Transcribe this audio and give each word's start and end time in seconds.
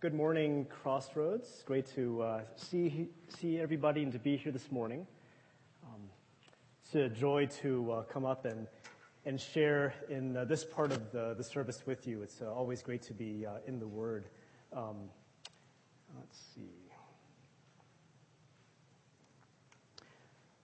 good 0.00 0.14
morning, 0.14 0.64
Crossroads. 0.66 1.64
Great 1.66 1.84
to 1.96 2.22
uh, 2.22 2.40
see 2.54 3.08
see 3.28 3.58
everybody 3.58 4.04
and 4.04 4.12
to 4.12 4.18
be 4.20 4.36
here 4.36 4.52
this 4.52 4.70
morning. 4.70 5.04
Um, 5.82 6.02
it's 6.84 6.94
a 6.94 7.08
joy 7.08 7.46
to 7.62 7.90
uh, 7.90 8.02
come 8.02 8.24
up 8.24 8.44
and 8.44 8.68
and 9.24 9.40
share 9.40 9.92
in 10.08 10.36
uh, 10.36 10.44
this 10.44 10.64
part 10.64 10.92
of 10.92 11.10
the, 11.10 11.42
service 11.42 11.82
with 11.84 12.06
you. 12.06 12.22
It's 12.22 12.40
always 12.42 12.80
great 12.80 13.02
to 13.02 13.12
be 13.12 13.44
in 13.66 13.80
the 13.80 13.88
Word. 13.88 14.26
Um, 14.72 15.10
let's 16.16 16.38
see. 16.54 16.92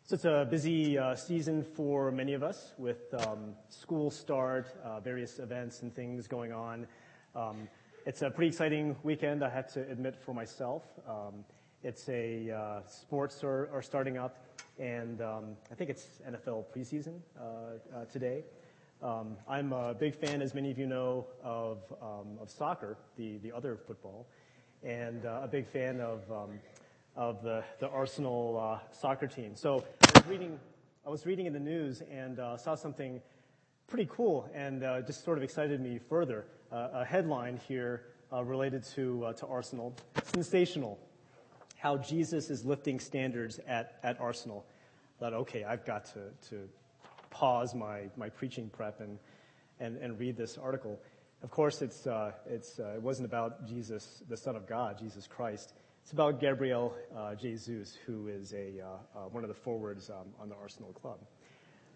So 0.04 0.14
it's 0.14 0.24
a 0.24 0.46
busy 0.48 0.96
season 1.16 1.64
for 1.64 2.12
many 2.12 2.34
of 2.34 2.44
us 2.44 2.72
with 2.78 3.12
um, 3.26 3.54
school 3.68 4.12
start, 4.12 4.68
various 5.02 5.40
events 5.40 5.82
and 5.82 5.92
things 5.92 6.28
going 6.28 6.52
on. 6.52 6.86
It's 8.06 8.20
a 8.20 8.28
pretty 8.28 8.48
exciting 8.48 8.96
weekend, 9.02 9.42
I 9.42 9.48
have 9.48 9.72
to 9.72 9.80
admit 9.90 10.14
for 10.14 10.34
myself. 10.34 10.82
Um, 11.08 11.42
it's 11.82 12.06
a 12.10 12.50
uh, 12.50 12.80
sports 12.86 13.42
are, 13.42 13.70
are, 13.72 13.80
starting 13.80 14.18
up, 14.18 14.44
and 14.78 15.22
um, 15.22 15.56
I 15.72 15.74
think 15.74 15.88
it's 15.88 16.20
NFL 16.28 16.66
preseason 16.66 17.20
uh, 17.40 17.42
uh, 17.96 18.04
today. 18.12 18.44
Um, 19.02 19.38
I'm 19.48 19.72
a 19.72 19.94
big 19.94 20.14
fan, 20.14 20.42
as 20.42 20.52
many 20.52 20.70
of 20.70 20.78
you 20.78 20.86
know, 20.86 21.28
of, 21.42 21.78
um, 22.02 22.36
of 22.42 22.50
soccer, 22.50 22.98
the, 23.16 23.38
the 23.38 23.50
other 23.50 23.74
football, 23.74 24.26
and 24.82 25.24
uh, 25.24 25.40
a 25.42 25.48
big 25.48 25.66
fan 25.66 25.98
of, 26.02 26.30
um, 26.30 26.60
of 27.16 27.42
the, 27.42 27.64
the 27.78 27.88
Arsenal 27.88 28.60
uh, 28.60 28.86
soccer 28.92 29.26
team. 29.26 29.52
So 29.54 29.82
I 30.02 30.18
was 30.18 30.26
reading, 30.26 30.60
I 31.06 31.08
was 31.08 31.24
reading 31.24 31.46
in 31.46 31.54
the 31.54 31.58
news 31.58 32.02
and 32.12 32.38
uh, 32.38 32.58
saw 32.58 32.74
something 32.74 33.22
pretty 33.86 34.08
cool 34.10 34.46
and 34.52 34.82
just 35.06 35.24
sort 35.24 35.38
of 35.38 35.44
excited 35.44 35.80
me 35.80 35.98
further 35.98 36.44
a 36.74 37.04
headline 37.04 37.60
here 37.68 38.02
uh, 38.32 38.42
related 38.42 38.82
to, 38.82 39.26
uh, 39.26 39.32
to 39.34 39.46
Arsenal. 39.46 39.94
Sensational. 40.34 40.98
How 41.76 41.96
Jesus 41.96 42.50
is 42.50 42.64
lifting 42.64 42.98
standards 42.98 43.60
at, 43.66 44.00
Arsenal. 44.18 44.64
I 45.16 45.20
thought, 45.20 45.34
okay, 45.34 45.62
I've 45.62 45.84
got 45.84 46.06
to, 46.06 46.48
to 46.48 46.68
pause 47.30 47.74
my, 47.74 48.02
my 48.16 48.28
preaching 48.28 48.70
prep 48.70 49.00
and, 49.00 50.18
read 50.18 50.36
this 50.36 50.58
article. 50.58 50.98
Of 51.42 51.50
course, 51.50 51.82
it's, 51.82 52.06
uh, 52.06 52.32
it's, 52.46 52.78
it 52.78 53.02
wasn't 53.02 53.26
about 53.26 53.66
Jesus, 53.68 54.22
the 54.28 54.36
Son 54.36 54.56
of 54.56 54.66
God, 54.66 54.98
Jesus 54.98 55.26
Christ. 55.26 55.74
It's 56.02 56.12
about 56.12 56.40
Gabriel 56.40 56.94
Jesus, 57.40 57.96
who 58.06 58.28
is 58.28 58.52
a, 58.52 58.82
one 59.30 59.44
of 59.44 59.48
the 59.48 59.54
forwards 59.54 60.10
um, 60.10 60.26
on 60.40 60.48
the 60.48 60.56
Arsenal 60.56 60.92
club. 60.92 61.18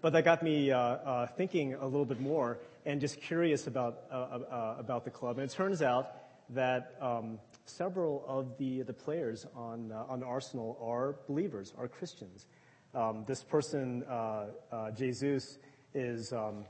But 0.00 0.12
that 0.12 0.24
got 0.24 0.44
me 0.44 0.70
uh, 0.70 0.78
uh, 0.78 1.26
thinking 1.26 1.74
a 1.74 1.84
little 1.84 2.04
bit 2.04 2.20
more 2.20 2.58
and 2.86 3.00
just 3.00 3.20
curious 3.20 3.66
about, 3.66 4.04
uh, 4.12 4.14
uh 4.14 4.76
about 4.78 5.04
the 5.04 5.10
club. 5.10 5.38
And 5.38 5.50
it 5.50 5.52
turns 5.52 5.82
out 5.82 6.12
that 6.50 6.94
um, 7.00 7.40
several 7.66 8.24
of 8.28 8.56
the, 8.58 8.82
the 8.82 8.92
players 8.92 9.44
on, 9.56 9.90
uh, 9.90 10.04
on 10.08 10.22
Arsenal 10.22 10.78
are 10.80 11.16
believers, 11.26 11.74
are 11.76 11.88
Christians. 11.88 12.46
Um, 12.94 13.24
this 13.26 13.42
person, 13.42 14.04
uh, 14.04 14.46
Jesus, 14.96 15.58
is 15.94 16.32
um, 16.32 16.64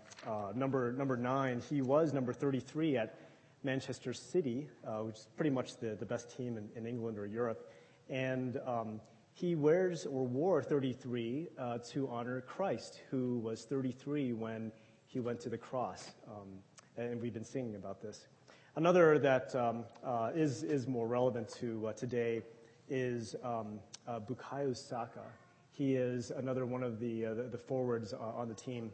number, 0.54 0.92
number 0.92 1.16
nine. 1.16 1.60
He 1.68 1.82
was 1.82 2.14
number 2.14 2.32
33 2.32 2.96
at 2.96 3.14
Manchester 3.62 4.14
City, 4.14 4.68
which 5.02 5.16
is 5.16 5.28
pretty 5.36 5.50
much 5.50 5.76
the, 5.76 5.96
the 5.96 6.06
best 6.06 6.34
team 6.34 6.56
in, 6.56 6.70
in 6.74 6.86
England 6.86 7.18
or 7.18 7.26
Europe. 7.26 7.70
And 8.08 8.58
um, 8.66 9.00
he 9.38 9.54
wears 9.54 10.04
or 10.04 10.26
wore 10.26 10.60
33 10.60 11.46
uh, 11.56 11.78
to 11.78 12.08
honor 12.08 12.40
Christ, 12.40 13.02
who 13.08 13.38
was 13.38 13.64
33 13.64 14.32
when 14.32 14.72
he 15.06 15.20
went 15.20 15.38
to 15.42 15.48
the 15.48 15.56
cross. 15.56 16.10
Um, 16.26 16.48
and 16.96 17.22
we've 17.22 17.32
been 17.32 17.44
singing 17.44 17.76
about 17.76 18.02
this. 18.02 18.26
Another 18.74 19.16
that 19.20 19.54
um, 19.54 19.84
uh, 20.04 20.32
is 20.34 20.64
is, 20.64 20.88
more 20.88 21.06
relevant 21.06 21.48
to 21.60 21.86
uh, 21.86 21.92
today 21.92 22.42
is 22.88 23.36
um, 23.44 23.78
uh, 24.08 24.18
Bukayo 24.18 24.76
Saka. 24.76 25.22
He 25.70 25.94
is 25.94 26.32
another 26.32 26.66
one 26.66 26.82
of 26.82 26.98
the, 26.98 27.26
uh, 27.26 27.34
the, 27.34 27.42
the, 27.44 27.58
forwards 27.58 28.12
uh, 28.12 28.18
on 28.18 28.48
the 28.48 28.54
team. 28.54 28.90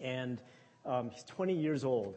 And 0.00 0.40
um, 0.86 1.10
he's 1.10 1.24
20 1.24 1.52
years 1.52 1.82
old, 1.82 2.14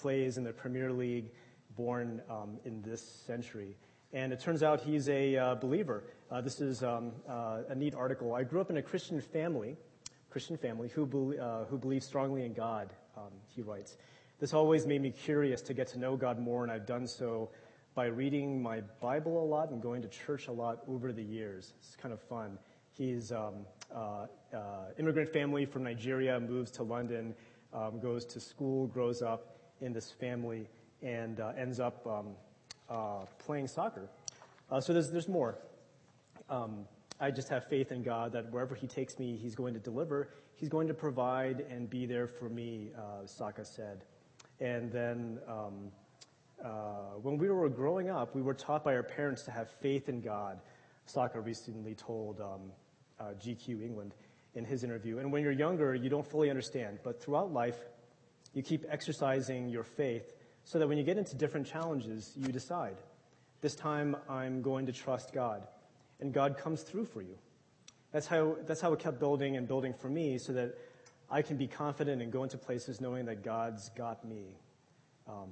plays 0.00 0.38
in 0.38 0.44
the 0.44 0.52
Premier 0.52 0.92
League, 0.92 1.32
born 1.76 2.22
um, 2.30 2.58
in 2.64 2.80
this 2.80 3.02
century. 3.02 3.74
And 4.12 4.32
it 4.32 4.38
turns 4.38 4.62
out 4.62 4.80
he's 4.80 5.08
a 5.08 5.58
believer. 5.60 6.04
Uh, 6.30 6.40
this 6.40 6.60
is 6.60 6.84
um, 6.84 7.10
uh, 7.28 7.62
a 7.70 7.74
neat 7.74 7.92
article. 7.92 8.34
I 8.34 8.44
grew 8.44 8.60
up 8.60 8.70
in 8.70 8.76
a 8.76 8.82
Christian 8.82 9.20
family, 9.20 9.76
Christian 10.30 10.56
family 10.56 10.88
who, 10.88 11.04
be, 11.04 11.36
uh, 11.36 11.64
who 11.64 11.76
believes 11.76 12.06
strongly 12.06 12.44
in 12.44 12.52
God, 12.52 12.92
um, 13.16 13.32
he 13.48 13.62
writes. 13.62 13.96
This 14.38 14.54
always 14.54 14.86
made 14.86 15.02
me 15.02 15.10
curious 15.10 15.60
to 15.62 15.74
get 15.74 15.88
to 15.88 15.98
know 15.98 16.16
God 16.16 16.38
more, 16.38 16.62
and 16.62 16.70
I've 16.70 16.86
done 16.86 17.08
so 17.08 17.50
by 17.96 18.06
reading 18.06 18.62
my 18.62 18.80
Bible 19.00 19.42
a 19.42 19.44
lot 19.44 19.70
and 19.70 19.82
going 19.82 20.02
to 20.02 20.08
church 20.08 20.46
a 20.46 20.52
lot 20.52 20.84
over 20.86 21.12
the 21.12 21.22
years. 21.22 21.72
It's 21.80 21.96
kind 21.96 22.14
of 22.14 22.20
fun. 22.20 22.58
He's 22.92 23.32
um, 23.32 23.66
uh, 23.92 24.26
uh, 24.54 24.58
immigrant 25.00 25.32
family 25.32 25.66
from 25.66 25.82
Nigeria, 25.82 26.38
moves 26.38 26.70
to 26.72 26.84
London, 26.84 27.34
um, 27.74 27.98
goes 27.98 28.24
to 28.26 28.38
school, 28.38 28.86
grows 28.86 29.20
up 29.20 29.58
in 29.80 29.92
this 29.92 30.12
family, 30.12 30.68
and 31.02 31.40
ends 31.58 31.80
up 31.80 32.06
um, 32.06 32.28
uh, 32.88 33.24
playing 33.44 33.66
soccer. 33.66 34.08
Uh, 34.70 34.80
so 34.80 34.92
there's, 34.92 35.10
there's 35.10 35.26
more. 35.26 35.58
Um, 36.50 36.86
I 37.20 37.30
just 37.30 37.48
have 37.48 37.66
faith 37.68 37.92
in 37.92 38.02
God 38.02 38.32
that 38.32 38.50
wherever 38.50 38.74
He 38.74 38.86
takes 38.86 39.18
me, 39.18 39.36
He's 39.36 39.54
going 39.54 39.74
to 39.74 39.80
deliver. 39.80 40.30
He's 40.56 40.68
going 40.68 40.88
to 40.88 40.94
provide 40.94 41.64
and 41.70 41.88
be 41.88 42.06
there 42.06 42.26
for 42.26 42.48
me, 42.48 42.90
uh, 42.98 43.26
Saka 43.26 43.64
said. 43.64 44.04
And 44.60 44.90
then 44.90 45.38
um, 45.48 45.90
uh, 46.62 47.14
when 47.22 47.38
we 47.38 47.48
were 47.48 47.68
growing 47.68 48.10
up, 48.10 48.34
we 48.34 48.42
were 48.42 48.54
taught 48.54 48.84
by 48.84 48.94
our 48.94 49.02
parents 49.02 49.42
to 49.44 49.50
have 49.50 49.70
faith 49.80 50.08
in 50.08 50.20
God. 50.20 50.60
Saka 51.06 51.40
recently 51.40 51.94
told 51.94 52.40
um, 52.40 52.72
uh, 53.18 53.32
GQ 53.42 53.82
England 53.82 54.14
in 54.54 54.64
his 54.64 54.84
interview. 54.84 55.18
And 55.18 55.32
when 55.32 55.42
you're 55.42 55.52
younger, 55.52 55.94
you 55.94 56.10
don't 56.10 56.26
fully 56.26 56.50
understand. 56.50 56.98
But 57.02 57.22
throughout 57.22 57.52
life, 57.52 57.78
you 58.52 58.62
keep 58.62 58.84
exercising 58.90 59.68
your 59.68 59.84
faith 59.84 60.34
so 60.64 60.78
that 60.78 60.88
when 60.88 60.98
you 60.98 61.04
get 61.04 61.16
into 61.16 61.36
different 61.36 61.66
challenges, 61.66 62.32
you 62.36 62.48
decide, 62.48 62.96
this 63.60 63.74
time 63.74 64.16
I'm 64.28 64.62
going 64.62 64.86
to 64.86 64.92
trust 64.92 65.32
God. 65.32 65.66
And 66.20 66.32
God 66.32 66.58
comes 66.58 66.82
through 66.82 67.06
for 67.06 67.22
you. 67.22 67.38
That's 68.12 68.26
how, 68.26 68.56
that's 68.66 68.80
how 68.80 68.92
it 68.92 68.98
kept 68.98 69.20
building 69.20 69.56
and 69.56 69.66
building 69.66 69.94
for 69.94 70.08
me 70.08 70.38
so 70.38 70.52
that 70.52 70.76
I 71.30 71.42
can 71.42 71.56
be 71.56 71.68
confident 71.68 72.20
and 72.20 72.32
go 72.32 72.42
into 72.42 72.58
places 72.58 73.00
knowing 73.00 73.26
that 73.26 73.44
God's 73.44 73.88
got 73.90 74.24
me. 74.24 74.56
Um, 75.28 75.48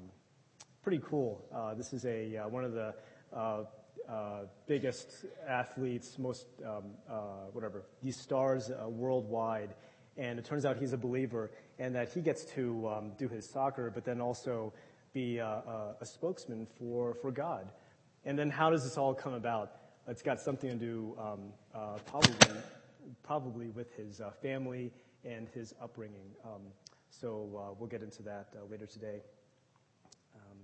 pretty 0.82 1.00
cool. 1.04 1.44
Uh, 1.54 1.74
this 1.74 1.92
is 1.92 2.04
a, 2.04 2.36
uh, 2.36 2.48
one 2.48 2.64
of 2.64 2.72
the 2.72 2.94
uh, 3.32 3.64
uh 4.08 4.46
biggest 4.66 5.26
athletes, 5.46 6.18
most, 6.18 6.46
um, 6.64 6.84
uh, 7.08 7.46
whatever, 7.52 7.84
these 8.02 8.16
stars 8.16 8.70
uh, 8.70 8.88
worldwide. 8.88 9.74
And 10.16 10.38
it 10.38 10.44
turns 10.44 10.64
out 10.64 10.78
he's 10.78 10.92
a 10.92 10.98
believer 10.98 11.52
and 11.78 11.94
that 11.94 12.12
he 12.12 12.20
gets 12.20 12.44
to 12.56 12.88
um, 12.88 13.12
do 13.16 13.28
his 13.28 13.48
soccer, 13.48 13.90
but 13.94 14.04
then 14.04 14.20
also 14.20 14.72
be 15.12 15.38
a, 15.38 15.46
a, 15.46 15.94
a 16.00 16.06
spokesman 16.06 16.66
for, 16.78 17.14
for 17.14 17.30
God. 17.30 17.68
And 18.24 18.36
then 18.36 18.50
how 18.50 18.70
does 18.70 18.82
this 18.82 18.98
all 18.98 19.14
come 19.14 19.34
about? 19.34 19.77
It's 20.08 20.22
got 20.22 20.40
something 20.40 20.70
to 20.70 20.76
do 20.76 21.16
um, 21.18 21.40
uh, 21.74 21.98
probably, 22.06 22.56
probably 23.22 23.68
with 23.68 23.94
his 23.94 24.20
uh, 24.20 24.30
family 24.30 24.90
and 25.24 25.48
his 25.50 25.74
upbringing. 25.82 26.30
Um, 26.44 26.62
so 27.10 27.48
uh, 27.54 27.74
we'll 27.78 27.88
get 27.88 28.02
into 28.02 28.22
that 28.22 28.48
uh, 28.56 28.64
later 28.70 28.86
today. 28.86 29.20
Um, 30.34 30.58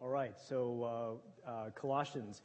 all 0.00 0.08
right, 0.08 0.34
so 0.38 1.20
uh, 1.46 1.50
uh, 1.50 1.70
Colossians. 1.70 2.42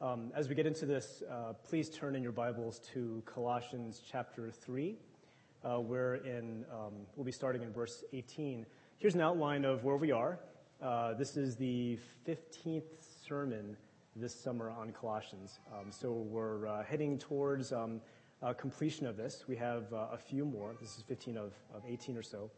Um, 0.00 0.32
as 0.34 0.48
we 0.48 0.54
get 0.54 0.66
into 0.66 0.86
this, 0.86 1.22
please 1.68 1.88
turn 1.88 2.16
in 2.16 2.22
your 2.22 2.32
Bibles 2.32 2.80
to 2.92 3.22
Colossians 3.24 4.02
chapter 4.08 4.50
3 4.50 4.96
uh, 5.64 5.80
we're 5.80 6.16
in, 6.16 6.64
um, 6.72 6.92
we'll 7.16 7.24
be 7.24 7.32
starting 7.32 7.62
in 7.62 7.72
verse 7.72 8.04
18. 8.12 8.64
Here's 8.98 9.14
an 9.14 9.20
outline 9.20 9.64
of 9.64 9.82
where 9.82 9.96
we 9.96 10.12
are. 10.12 10.38
Uh, 10.80 11.14
this 11.14 11.36
is 11.36 11.56
the 11.56 11.98
15th 12.26 12.82
sermon 13.28 13.76
this 14.16 14.34
summer 14.34 14.70
on 14.70 14.90
Colossians. 14.90 15.58
Um, 15.70 15.92
so 15.92 16.12
we're 16.12 16.66
uh, 16.66 16.82
heading 16.82 17.18
towards 17.18 17.72
um, 17.72 18.00
uh, 18.42 18.54
completion 18.54 19.06
of 19.06 19.18
this. 19.18 19.44
We 19.46 19.54
have 19.56 19.92
uh, 19.92 20.06
a 20.12 20.16
few 20.16 20.46
more. 20.46 20.74
This 20.80 20.96
is 20.96 21.04
15 21.06 21.36
of, 21.36 21.52
of 21.74 21.82
18 21.86 22.16
or 22.16 22.22
so. 22.22 22.50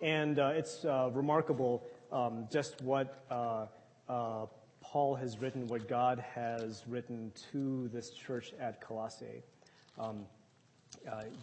And 0.00 0.38
uh, 0.38 0.52
it's 0.54 0.84
remarkable 0.84 1.82
um, 2.12 2.46
just 2.52 2.80
what 2.82 3.24
Paul 4.08 5.14
has 5.16 5.38
written, 5.38 5.66
what 5.66 5.88
God 5.88 6.24
has 6.34 6.84
written 6.86 7.32
to 7.50 7.88
this 7.92 8.10
church 8.10 8.52
at 8.60 8.80
Colossae. 8.80 9.42
Um, 9.98 10.26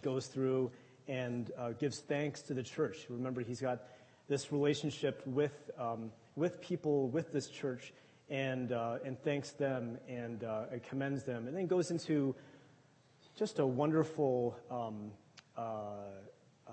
goes 0.00 0.26
through 0.26 0.70
and 1.06 1.50
uh, 1.58 1.72
gives 1.72 1.98
thanks 1.98 2.40
to 2.42 2.54
the 2.54 2.62
church. 2.62 3.06
Remember, 3.10 3.42
he's 3.42 3.60
got 3.60 3.82
this 4.26 4.52
relationship 4.52 5.22
with, 5.26 5.70
um, 5.78 6.10
with 6.36 6.62
people, 6.62 7.08
with 7.08 7.32
this 7.32 7.48
church, 7.48 7.92
and, 8.30 8.72
uh, 8.72 8.98
and 9.04 9.20
thanks 9.22 9.50
them 9.50 9.98
and 10.08 10.44
uh, 10.44 10.64
commends 10.88 11.24
them, 11.24 11.48
and 11.48 11.56
then 11.56 11.66
goes 11.66 11.90
into 11.90 12.34
just 13.36 13.58
a 13.58 13.66
wonderful, 13.66 14.56
um, 14.70 15.10
uh, 15.56 15.62
uh, 16.68 16.72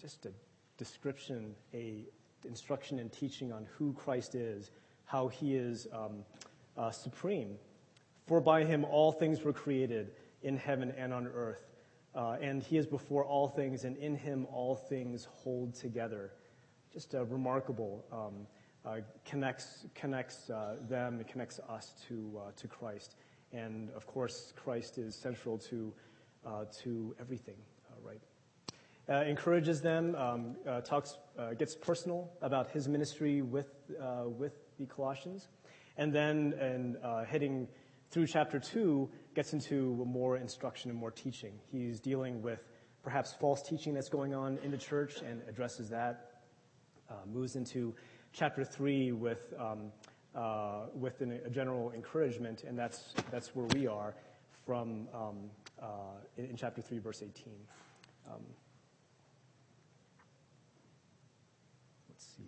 just 0.00 0.26
a 0.26 0.32
description, 0.76 1.54
a, 1.72 2.04
instruction 2.44 2.98
and 2.98 3.12
teaching 3.12 3.52
on 3.52 3.66
who 3.76 3.92
Christ 3.92 4.34
is, 4.34 4.70
how 5.04 5.28
he 5.28 5.54
is 5.54 5.86
um, 5.92 6.24
uh, 6.76 6.90
supreme. 6.90 7.56
For 8.26 8.40
by 8.40 8.64
him 8.64 8.84
all 8.84 9.12
things 9.12 9.42
were 9.42 9.52
created 9.52 10.12
in 10.42 10.56
heaven 10.56 10.92
and 10.96 11.12
on 11.12 11.26
earth. 11.26 11.64
Uh, 12.14 12.36
and 12.40 12.62
he 12.62 12.76
is 12.78 12.86
before 12.86 13.24
all 13.24 13.48
things, 13.48 13.84
and 13.84 13.96
in 13.98 14.16
him 14.16 14.46
all 14.50 14.74
things 14.74 15.26
hold 15.30 15.74
together. 15.74 16.32
Just 16.92 17.14
a 17.14 17.24
remarkable. 17.24 18.04
Um, 18.10 18.46
connects 19.24 19.86
connects 19.94 20.50
uh, 20.50 20.76
them, 20.88 21.20
it 21.20 21.28
connects 21.28 21.60
us 21.68 21.94
to 22.08 22.38
uh, 22.38 22.50
to 22.56 22.68
Christ, 22.68 23.16
and 23.52 23.90
of 23.90 24.06
course, 24.06 24.52
Christ 24.56 24.98
is 24.98 25.14
central 25.14 25.58
to 25.58 25.92
uh, 26.46 26.64
to 26.82 27.14
everything. 27.20 27.56
Uh, 27.90 28.08
right? 28.08 28.20
encourages 29.26 29.80
them, 29.80 30.14
um, 30.16 30.54
talks, 30.84 31.16
gets 31.58 31.74
personal 31.74 32.30
about 32.42 32.70
his 32.70 32.88
ministry 32.88 33.40
with 33.40 33.70
with 34.38 34.52
the 34.78 34.86
Colossians, 34.86 35.48
and 35.96 36.12
then 36.12 36.54
and 36.60 36.96
heading 37.26 37.66
through 38.10 38.26
chapter 38.26 38.58
two 38.58 39.08
gets 39.34 39.52
into 39.52 40.04
more 40.06 40.36
instruction 40.36 40.90
and 40.90 40.98
more 40.98 41.10
teaching. 41.10 41.52
He's 41.72 42.00
dealing 42.00 42.42
with 42.42 42.60
perhaps 43.02 43.32
false 43.32 43.62
teaching 43.62 43.94
that's 43.94 44.10
going 44.10 44.34
on 44.34 44.58
in 44.62 44.70
the 44.70 44.78
church 44.78 45.22
and 45.22 45.40
addresses 45.48 45.88
that. 45.88 46.42
moves 47.26 47.56
into 47.56 47.94
chapter 48.38 48.62
3 48.64 49.10
with, 49.10 49.52
um, 49.58 49.90
uh, 50.32 50.82
with 50.94 51.20
an, 51.22 51.40
a 51.44 51.50
general 51.50 51.90
encouragement, 51.90 52.62
and 52.62 52.78
that's, 52.78 53.12
that's 53.32 53.48
where 53.56 53.66
we 53.74 53.88
are 53.88 54.14
from 54.64 55.08
um, 55.12 55.36
uh, 55.82 55.86
in, 56.36 56.44
in, 56.44 56.56
chapter 56.56 56.80
3, 56.80 56.98
verse 57.00 57.20
18. 57.20 57.52
Um, 58.30 58.40
let's 62.08 62.24
see. 62.36 62.44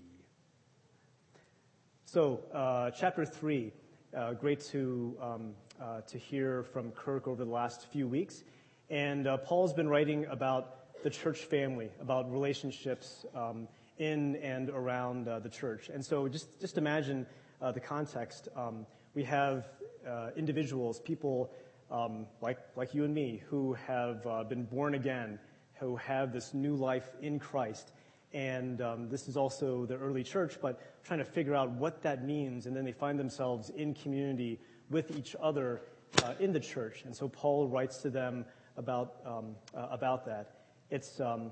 So, 2.05 2.41
uh, 2.55 2.93
chapter 2.93 3.25
3, 3.25 3.73
uh, 4.17 4.35
great 4.35 4.61
to, 4.67 5.17
um, 5.21 5.55
uh, 5.83 6.03
to 6.03 6.19
hear 6.19 6.63
from 6.63 6.93
Kirk 6.93 7.27
over 7.27 7.45
the 7.45 7.51
last 7.51 7.89
few 7.89 8.07
weeks. 8.07 8.45
And 8.91 9.27
uh, 9.27 9.39
Paul's 9.39 9.73
been 9.73 9.89
writing 9.89 10.25
about 10.27 11.03
the 11.03 11.11
church 11.11 11.39
family, 11.39 11.91
about 12.01 12.31
relationships 12.31 13.27
um, 13.35 13.67
in 14.01 14.37
and 14.37 14.71
around 14.71 15.29
uh, 15.29 15.39
the 15.39 15.49
church. 15.49 15.91
And 15.91 16.05
so 16.05 16.27
just, 16.27 16.59
just 16.59 16.79
imagine 16.79 17.27
uh, 17.61 17.71
the 17.71 17.81
context. 17.81 18.49
Um, 18.57 18.87
we 19.15 19.23
have 19.25 19.69
uh, 20.09 20.31
individuals, 20.37 20.99
people 21.01 21.53
um, 21.91 22.27
like, 22.41 22.59
like 22.77 22.95
you 22.95 23.05
and 23.05 23.15
me, 23.15 23.43
who 23.51 23.75
have 23.75 24.27
uh, 24.27 24.43
been 24.45 24.65
born 24.65 24.95
again, 24.95 25.39
who 25.75 25.97
have 25.97 26.33
this 26.33 26.55
new 26.55 26.75
life 26.77 27.13
in 27.21 27.39
Christ. 27.39 27.93
And 28.33 28.81
um, 28.81 29.09
this 29.11 29.29
is 29.29 29.37
also 29.37 29.85
the 29.85 29.97
early 29.97 30.23
church, 30.23 30.57
but 30.63 30.81
trying 31.05 31.19
to 31.19 31.25
figure 31.25 31.55
out 31.55 31.71
what 31.73 32.03
that 32.03 32.25
means. 32.25 32.65
And 32.65 32.75
then 32.75 32.87
they 32.87 32.93
find 32.93 33.19
themselves 33.19 33.69
in 33.69 33.93
community 33.93 34.59
with 34.89 35.15
each 35.15 35.37
other 35.43 35.83
uh, 36.25 36.35
in 36.41 36.53
the 36.53 36.61
church. 36.61 37.03
And 37.05 37.15
so 37.15 37.29
Paul 37.29 37.69
writes 37.69 37.99
to 37.99 38.09
them 38.09 38.47
about, 38.79 39.17
um, 39.27 39.57
about 39.75 40.25
that. 40.25 40.55
It's, 40.91 41.21
um, 41.21 41.51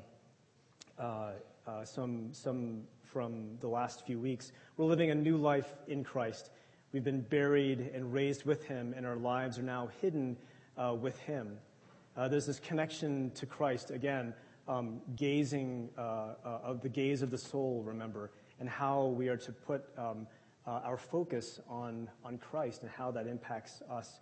uh, 1.68 1.84
some, 1.84 2.28
some 2.32 2.82
from 3.02 3.56
the 3.60 3.68
last 3.68 4.06
few 4.06 4.18
weeks. 4.18 4.52
We're 4.76 4.86
living 4.86 5.10
a 5.10 5.14
new 5.14 5.36
life 5.36 5.74
in 5.86 6.02
Christ. 6.02 6.50
We've 6.92 7.04
been 7.04 7.20
buried 7.20 7.90
and 7.94 8.12
raised 8.12 8.44
with 8.44 8.64
Him, 8.64 8.94
and 8.96 9.04
our 9.04 9.16
lives 9.16 9.58
are 9.58 9.62
now 9.62 9.90
hidden 10.00 10.36
uh, 10.78 10.96
with 10.98 11.18
Him. 11.20 11.58
Uh, 12.16 12.28
there's 12.28 12.46
this 12.46 12.58
connection 12.58 13.30
to 13.32 13.44
Christ, 13.44 13.90
again, 13.90 14.32
um, 14.66 15.00
gazing 15.16 15.90
uh, 15.98 16.00
uh, 16.00 16.34
of 16.62 16.80
the 16.80 16.88
gaze 16.88 17.22
of 17.22 17.30
the 17.30 17.38
soul, 17.38 17.82
remember, 17.84 18.30
and 18.60 18.68
how 18.68 19.06
we 19.06 19.28
are 19.28 19.36
to 19.36 19.52
put 19.52 19.84
um, 19.98 20.26
uh, 20.66 20.80
our 20.84 20.96
focus 20.96 21.60
on, 21.68 22.08
on 22.24 22.38
Christ 22.38 22.82
and 22.82 22.90
how 22.90 23.10
that 23.10 23.26
impacts 23.26 23.82
us, 23.90 24.20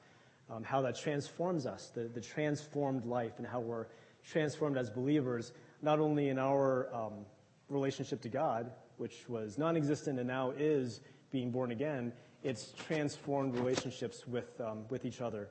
um, 0.50 0.64
how 0.64 0.82
that 0.82 0.96
transforms 0.96 1.64
us, 1.66 1.90
the, 1.94 2.02
the 2.02 2.20
transformed 2.20 3.04
life, 3.04 3.34
and 3.38 3.46
how 3.46 3.60
we're 3.60 3.86
transformed 4.24 4.76
as 4.76 4.90
believers, 4.90 5.52
not 5.82 6.00
only 6.00 6.28
in 6.28 6.38
our 6.38 6.92
um, 6.94 7.24
relationship 7.68 8.20
to 8.22 8.28
God, 8.28 8.70
which 8.96 9.28
was 9.28 9.58
non 9.58 9.76
existent 9.76 10.18
and 10.18 10.28
now 10.28 10.52
is 10.56 11.00
being 11.30 11.50
born 11.50 11.72
again, 11.72 12.12
it's 12.42 12.72
transformed 12.86 13.54
relationships 13.56 14.26
with, 14.26 14.60
um, 14.60 14.84
with 14.88 15.04
each 15.04 15.20
other. 15.20 15.48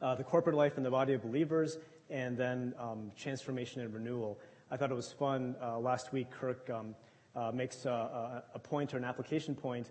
Uh, 0.00 0.14
the 0.14 0.24
corporate 0.24 0.56
life 0.56 0.76
in 0.76 0.82
the 0.82 0.90
body 0.90 1.14
of 1.14 1.22
believers, 1.22 1.78
and 2.10 2.36
then 2.36 2.74
um, 2.78 3.10
transformation 3.16 3.80
and 3.80 3.92
renewal. 3.92 4.38
I 4.70 4.76
thought 4.76 4.90
it 4.90 4.94
was 4.94 5.12
fun. 5.12 5.56
Uh, 5.62 5.78
last 5.78 6.12
week, 6.12 6.30
Kirk 6.30 6.68
um, 6.70 6.94
uh, 7.34 7.50
makes 7.52 7.84
a, 7.86 8.44
a, 8.54 8.58
point 8.58 8.94
or 8.94 8.98
an 8.98 9.04
application 9.04 9.54
point. 9.54 9.90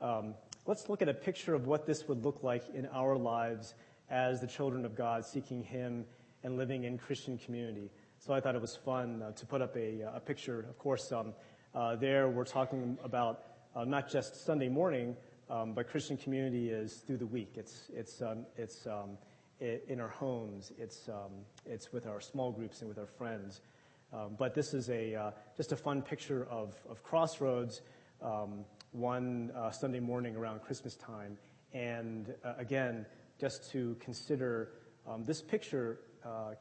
Um, 0.00 0.34
let's 0.66 0.88
look 0.88 1.02
at 1.02 1.08
a 1.08 1.14
picture 1.14 1.54
of 1.54 1.66
what 1.66 1.86
this 1.86 2.08
would 2.08 2.24
look 2.24 2.42
like 2.42 2.64
in 2.74 2.86
our 2.86 3.16
lives 3.16 3.74
as 4.10 4.40
the 4.40 4.46
children 4.46 4.84
of 4.84 4.94
God, 4.94 5.24
seeking 5.24 5.62
Him 5.62 6.04
and 6.42 6.56
living 6.56 6.84
in 6.84 6.98
Christian 6.98 7.38
community. 7.38 7.90
So 8.26 8.32
I 8.32 8.40
thought 8.40 8.54
it 8.54 8.60
was 8.62 8.74
fun 8.74 9.20
uh, 9.20 9.32
to 9.32 9.44
put 9.44 9.60
up 9.60 9.76
a, 9.76 10.00
a 10.14 10.18
picture. 10.18 10.60
Of 10.60 10.78
course, 10.78 11.12
um, 11.12 11.34
uh, 11.74 11.96
there 11.96 12.30
we're 12.30 12.46
talking 12.46 12.96
about 13.04 13.42
uh, 13.76 13.84
not 13.84 14.08
just 14.08 14.46
Sunday 14.46 14.70
morning, 14.70 15.14
um, 15.50 15.74
but 15.74 15.90
Christian 15.90 16.16
community 16.16 16.70
is 16.70 17.04
through 17.06 17.18
the 17.18 17.26
week. 17.26 17.52
It's, 17.56 17.90
it's, 17.92 18.22
um, 18.22 18.46
it's 18.56 18.86
um, 18.86 19.18
it, 19.60 19.84
in 19.88 20.00
our 20.00 20.08
homes, 20.08 20.72
it's, 20.78 21.06
um, 21.10 21.32
it's 21.66 21.92
with 21.92 22.06
our 22.06 22.18
small 22.18 22.50
groups 22.50 22.80
and 22.80 22.88
with 22.88 22.96
our 22.96 23.06
friends. 23.06 23.60
Um, 24.10 24.36
but 24.38 24.54
this 24.54 24.72
is 24.72 24.88
a, 24.88 25.14
uh, 25.14 25.30
just 25.54 25.72
a 25.72 25.76
fun 25.76 26.00
picture 26.00 26.46
of, 26.50 26.74
of 26.88 27.02
Crossroads 27.02 27.82
one 28.92 29.52
uh, 29.54 29.70
Sunday 29.70 30.00
morning 30.00 30.34
around 30.34 30.62
Christmas 30.62 30.96
time. 30.96 31.36
And 31.74 32.32
uh, 32.42 32.54
again, 32.56 33.04
just 33.38 33.70
to 33.72 33.98
consider, 34.00 34.70
this 35.26 35.42
picture 35.42 35.98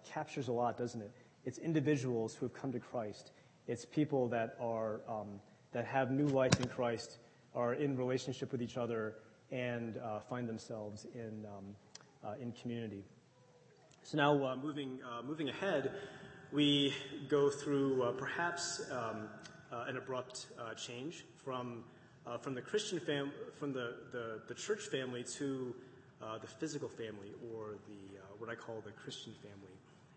captures 0.06 0.50
a 0.50 0.52
lot, 0.52 0.78
doesn't 0.78 1.02
it? 1.02 1.12
It's 1.46 1.58
individuals 1.58 2.36
who 2.36 2.46
have 2.46 2.54
come 2.54 2.72
to 2.72 2.80
Christ. 2.80 3.32
It's 3.68 3.86
people 3.86 4.28
that 4.30 4.56
are 4.60 5.02
um, 5.08 5.40
that 5.74 5.86
have 5.86 6.12
new 6.12 6.28
life 6.28 6.60
in 6.60 6.68
Christ, 6.68 7.18
are 7.56 7.74
in 7.74 7.98
relationship 7.98 8.52
with 8.52 8.62
each 8.62 8.78
other, 8.78 9.16
and 9.52 9.98
uh, 9.98 10.20
find 10.20 10.48
themselves 10.48 11.06
in 11.14 11.46
um, 11.46 11.76
uh, 12.24 12.36
in 12.42 12.52
community. 12.54 13.04
So 14.04 14.18
now, 14.18 14.46
uh, 14.46 14.56
moving 14.56 15.00
uh, 15.04 15.22
moving 15.22 15.50
ahead, 15.50 15.92
we 16.52 16.94
go 17.30 17.50
through 17.50 18.04
uh, 18.04 18.12
perhaps 18.14 18.82
um, 18.92 19.28
uh, 19.72 19.86
an 19.88 19.98
abrupt 19.98 20.48
change 20.78 21.26
from 21.44 21.84
from 22.42 22.56
the 22.56 22.62
Christian 22.62 23.02
fam- 23.02 23.34
from 23.60 23.74
the, 23.74 23.96
the, 24.14 24.42
the 24.48 24.54
church 24.54 24.84
family 24.84 25.26
to 25.38 25.76
the 26.42 26.48
physical 26.48 26.88
family, 26.88 27.34
or 27.54 27.76
the 27.88 28.18
what 28.38 28.50
I 28.50 28.56
call 28.56 28.82
the 28.86 28.92
Christian 28.92 29.34
family 29.42 29.74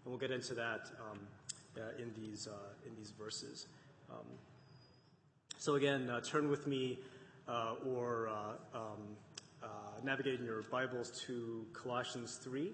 and 0.06 0.12
we'll 0.12 0.20
get 0.20 0.30
into 0.30 0.54
that 0.54 0.88
um, 1.10 1.18
uh, 1.76 2.00
in 2.00 2.12
these 2.16 2.46
uh, 2.46 2.52
in 2.86 2.94
these 2.96 3.10
verses. 3.10 3.66
Um, 4.08 4.24
so 5.58 5.74
again, 5.74 6.08
uh, 6.08 6.20
turn 6.20 6.48
with 6.48 6.68
me 6.68 7.00
uh, 7.48 7.74
or 7.84 8.28
uh, 8.28 8.78
um, 8.78 9.16
navigate 10.04 10.38
in 10.38 10.46
your 10.46 10.62
Bibles 10.62 11.10
to 11.26 11.66
Colossians 11.72 12.36
three, 12.36 12.70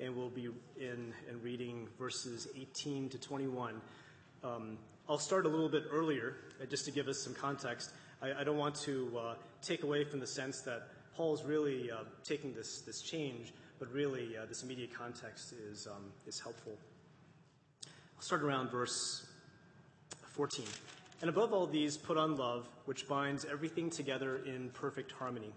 and 0.00 0.14
we'll 0.14 0.28
be 0.28 0.50
in 0.78 1.14
and 1.30 1.42
reading 1.42 1.88
verses 1.98 2.46
18 2.54 3.08
to 3.08 3.18
21. 3.18 3.80
Um, 4.44 4.76
I'll 5.08 5.18
start 5.18 5.46
a 5.46 5.48
little 5.48 5.70
bit 5.70 5.84
earlier, 5.90 6.36
just 6.68 6.84
to 6.84 6.90
give 6.90 7.08
us 7.08 7.18
some 7.18 7.32
context. 7.32 7.92
I, 8.20 8.40
I 8.40 8.44
don't 8.44 8.58
want 8.58 8.74
to 8.82 9.18
take 9.62 9.82
away 9.82 10.04
from 10.04 10.20
the 10.20 10.26
sense 10.26 10.60
that 10.62 10.88
Paul's 11.16 11.42
really 11.42 11.90
taking 12.22 12.52
this 12.52 12.82
this 12.82 13.00
change 13.00 13.54
but 13.80 13.90
really 13.92 14.36
uh, 14.36 14.44
this 14.46 14.62
immediate 14.62 14.94
context 14.94 15.54
is, 15.54 15.88
um, 15.88 16.12
is 16.26 16.38
helpful. 16.38 16.76
I'll 17.86 18.22
start 18.22 18.42
around 18.42 18.70
verse 18.70 19.26
14. 20.26 20.66
And 21.22 21.30
above 21.30 21.54
all 21.54 21.66
these, 21.66 21.96
put 21.96 22.18
on 22.18 22.36
love, 22.36 22.68
which 22.84 23.08
binds 23.08 23.46
everything 23.50 23.90
together 23.90 24.42
in 24.44 24.70
perfect 24.74 25.12
harmony. 25.12 25.52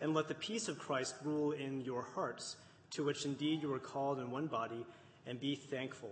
And 0.00 0.14
let 0.14 0.28
the 0.28 0.34
peace 0.34 0.68
of 0.68 0.78
Christ 0.78 1.14
rule 1.24 1.52
in 1.52 1.82
your 1.82 2.02
hearts, 2.14 2.56
to 2.92 3.04
which 3.04 3.26
indeed 3.26 3.62
you 3.62 3.72
are 3.72 3.78
called 3.78 4.18
in 4.18 4.30
one 4.30 4.46
body, 4.46 4.84
and 5.26 5.38
be 5.38 5.54
thankful. 5.54 6.10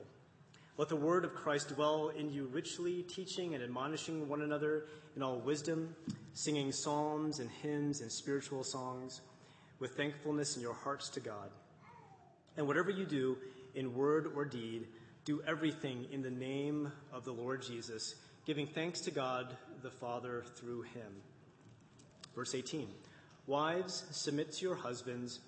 Let 0.77 0.89
the 0.89 0.97
word 0.97 1.25
of 1.25 1.35
Christ 1.35 1.75
dwell 1.75 2.09
in 2.09 2.31
you 2.31 2.49
richly, 2.53 3.03
teaching 3.03 3.55
and 3.55 3.63
admonishing 3.63 4.29
one 4.29 4.43
another 4.43 4.87
in 5.17 5.23
all 5.23 5.39
wisdom, 5.39 5.95
singing 6.35 6.73
psalms 6.73 7.39
and 7.39 7.49
hymns 7.63 8.01
and 8.01 8.11
spiritual 8.11 8.65
songs 8.65 9.21
with 9.85 9.99
thankfulness 9.99 10.57
in 10.57 10.63
your 10.63 10.73
hearts 10.73 11.11
to 11.11 11.21
God. 11.21 11.51
And 12.57 12.67
whatever 12.67 12.91
you 12.91 13.05
do, 13.05 13.37
in 13.75 13.95
word 13.95 14.33
or 14.35 14.47
deed, 14.47 14.87
do 15.27 15.43
everything 15.47 16.07
in 16.11 16.23
the 16.23 16.31
name 16.31 16.91
of 17.13 17.27
the 17.27 17.33
Lord 17.33 17.61
Jesus, 17.61 18.15
giving 18.47 18.67
thanks 18.67 19.03
to 19.03 19.11
God 19.11 19.55
the 19.83 19.91
Father 19.91 20.43
through 20.57 20.83
him. 20.95 21.13
Verse 22.35 22.55
18 22.55 22.89
Wives, 23.47 24.05
submit 24.11 24.53
to 24.55 24.65
your 24.65 24.75
husbands 24.75 25.41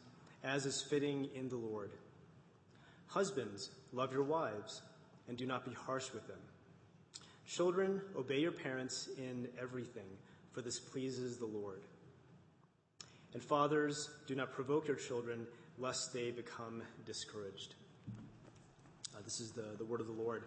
as 0.45 0.67
is 0.67 0.83
fitting 0.83 1.31
in 1.35 1.49
the 1.49 1.57
Lord. 1.57 1.93
Husbands, 3.07 3.71
love 3.95 4.13
your 4.13 4.25
wives 4.25 4.83
and 5.29 5.39
do 5.39 5.47
not 5.47 5.65
be 5.65 5.73
harsh 5.73 6.13
with 6.13 6.27
them. 6.27 6.41
Children, 7.49 8.03
obey 8.15 8.41
your 8.41 8.53
parents 8.53 9.09
in 9.17 9.49
everything, 9.59 10.11
for 10.53 10.61
this 10.61 10.79
pleases 10.79 11.39
the 11.39 11.47
Lord. 11.47 11.81
And 13.35 13.43
fathers, 13.43 14.11
do 14.27 14.35
not 14.35 14.53
provoke 14.53 14.87
your 14.89 14.97
children, 14.97 15.47
lest 15.79 16.13
they 16.13 16.31
become 16.31 16.83
discouraged. 17.05 17.75
Uh, 19.15 19.21
this 19.25 19.41
is 19.41 19.53
the, 19.53 19.65
the 19.79 19.85
word 19.85 20.01
of 20.01 20.07
the 20.07 20.13
Lord. 20.13 20.45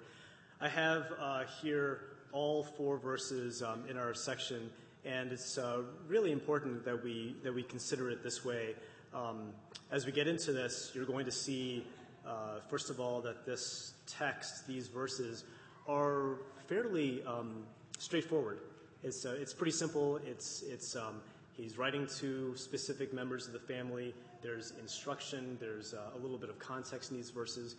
I 0.60 0.68
have 0.68 1.14
uh, 1.20 1.44
here 1.62 2.02
all 2.32 2.64
four 2.64 2.98
verses 2.98 3.62
um, 3.64 3.84
in 3.90 3.98
our 3.98 4.14
section, 4.14 4.70
and 5.06 5.32
it's 5.32 5.58
uh, 5.58 5.82
really 6.08 6.32
important 6.32 6.84
that 6.86 7.04
we, 7.04 7.36
that 7.44 7.54
we 7.54 7.64
consider 7.64 8.10
it 8.10 8.24
this 8.24 8.44
way. 8.44 8.76
Um, 9.14 9.54
as 9.92 10.06
we 10.06 10.12
get 10.12 10.28
into 10.28 10.52
this, 10.52 10.92
you're 10.94 11.06
going 11.06 11.26
to 11.26 11.32
see, 11.32 11.86
uh, 12.28 12.60
first 12.70 12.90
of 12.90 13.00
all, 13.00 13.22
that 13.22 13.46
this 13.46 13.94
text, 14.08 14.68
these 14.68 14.88
verses, 14.88 15.44
are 15.88 16.38
fairly 16.68 17.24
um, 17.24 17.64
straightforward. 17.98 18.60
It's, 19.04 19.26
uh, 19.26 19.38
it's 19.40 19.54
pretty 19.54 19.72
simple. 19.72 20.18
It's, 20.18 20.62
it's, 20.64 20.96
um, 20.96 21.22
he's 21.62 21.78
writing 21.78 22.08
to 22.20 22.56
specific 22.56 23.14
members 23.14 23.48
of 23.48 23.54
the 23.54 23.60
family. 23.60 24.14
There's 24.42 24.74
instruction, 24.80 25.58
there's 25.60 25.94
uh, 25.94 26.16
a 26.16 26.18
little 26.18 26.38
bit 26.38 26.50
of 26.50 26.58
context 26.60 27.12
in 27.12 27.18
these 27.18 27.30
verses. 27.30 27.76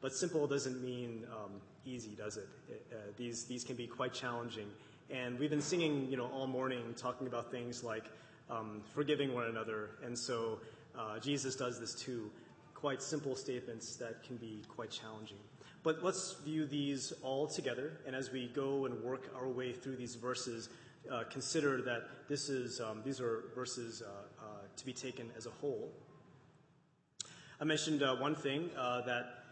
But 0.00 0.14
simple 0.14 0.46
doesn't 0.46 0.82
mean 0.82 1.26
um, 1.32 1.52
easy, 1.84 2.10
does 2.10 2.36
it? 2.36 2.48
it 2.68 2.86
uh, 2.92 2.96
these, 3.16 3.44
these 3.44 3.64
can 3.64 3.76
be 3.76 3.86
quite 3.86 4.12
challenging. 4.12 4.68
And 5.10 5.38
we've 5.38 5.50
been 5.50 5.62
singing, 5.62 6.08
you 6.10 6.16
know, 6.16 6.26
all 6.26 6.46
morning 6.46 6.94
talking 6.96 7.26
about 7.26 7.50
things 7.50 7.82
like 7.82 8.04
um, 8.50 8.82
forgiving 8.94 9.34
one 9.34 9.46
another. 9.46 9.90
And 10.04 10.18
so 10.18 10.60
uh, 10.98 11.18
Jesus 11.18 11.56
does 11.56 11.80
this 11.80 11.94
too. 11.94 12.30
Quite 12.74 13.02
simple 13.02 13.34
statements 13.34 13.96
that 13.96 14.22
can 14.22 14.36
be 14.36 14.62
quite 14.68 14.90
challenging. 14.90 15.38
But 15.86 16.02
let's 16.02 16.32
view 16.44 16.66
these 16.66 17.12
all 17.22 17.46
together, 17.46 17.92
and 18.08 18.16
as 18.16 18.32
we 18.32 18.48
go 18.48 18.86
and 18.86 19.04
work 19.04 19.32
our 19.36 19.46
way 19.46 19.72
through 19.72 19.94
these 19.94 20.16
verses, 20.16 20.68
uh, 21.08 21.22
consider 21.30 21.80
that 21.82 22.08
this 22.28 22.48
is, 22.48 22.80
um, 22.80 23.02
these 23.04 23.20
are 23.20 23.44
verses 23.54 24.02
uh, 24.02 24.08
uh, 24.08 24.46
to 24.76 24.84
be 24.84 24.92
taken 24.92 25.30
as 25.36 25.46
a 25.46 25.50
whole. 25.50 25.92
I 27.60 27.64
mentioned 27.66 28.02
uh, 28.02 28.16
one 28.16 28.34
thing 28.34 28.68
uh, 28.76 29.02
that 29.02 29.44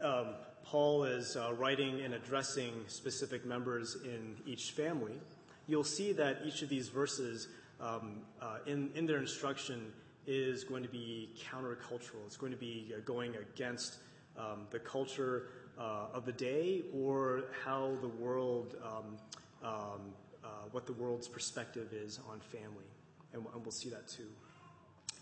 um, 0.00 0.28
Paul 0.64 1.04
is 1.04 1.36
uh, 1.36 1.52
writing 1.52 2.00
and 2.00 2.14
addressing 2.14 2.72
specific 2.86 3.44
members 3.44 3.98
in 4.06 4.36
each 4.46 4.70
family. 4.70 5.20
You'll 5.66 5.84
see 5.84 6.14
that 6.14 6.38
each 6.46 6.62
of 6.62 6.70
these 6.70 6.88
verses 6.88 7.48
um, 7.78 8.22
in, 8.64 8.88
in 8.94 9.04
their 9.04 9.18
instruction 9.18 9.92
is 10.26 10.64
going 10.64 10.82
to 10.82 10.88
be 10.88 11.28
countercultural. 11.38 12.24
It's 12.24 12.38
going 12.38 12.52
to 12.52 12.58
be 12.58 12.90
going 13.04 13.34
against 13.36 13.98
um, 14.38 14.66
the 14.70 14.78
culture 14.78 15.48
of 15.78 16.24
the 16.24 16.32
day 16.32 16.82
or 16.92 17.44
how 17.64 17.96
the 18.00 18.08
world, 18.08 18.76
um, 18.84 19.16
um, 19.62 20.00
uh, 20.44 20.48
what 20.72 20.86
the 20.86 20.92
world's 20.94 21.28
perspective 21.28 21.92
is 21.92 22.18
on 22.28 22.40
family. 22.40 22.88
And, 23.32 23.44
and, 23.54 23.62
we'll 23.62 23.70
see 23.70 23.90
that 23.90 24.08
too. 24.08 24.28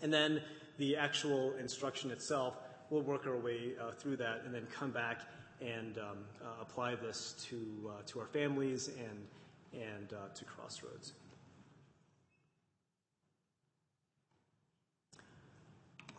And 0.01 0.13
then 0.13 0.41
the 0.77 0.95
actual 0.95 1.53
instruction 1.55 2.11
itself, 2.11 2.57
we'll 2.89 3.01
work 3.01 3.27
our 3.27 3.37
way 3.37 3.73
uh, 3.81 3.91
through 3.91 4.17
that 4.17 4.43
and 4.45 4.53
then 4.53 4.67
come 4.71 4.91
back 4.91 5.21
and 5.61 5.97
um, 5.97 6.17
uh, 6.41 6.61
apply 6.61 6.95
this 6.95 7.35
to, 7.49 7.57
uh, 7.89 8.01
to 8.05 8.19
our 8.19 8.27
families 8.27 8.87
and, 8.89 9.81
and 9.81 10.13
uh, 10.13 10.33
to 10.33 10.45
Crossroads. 10.45 11.13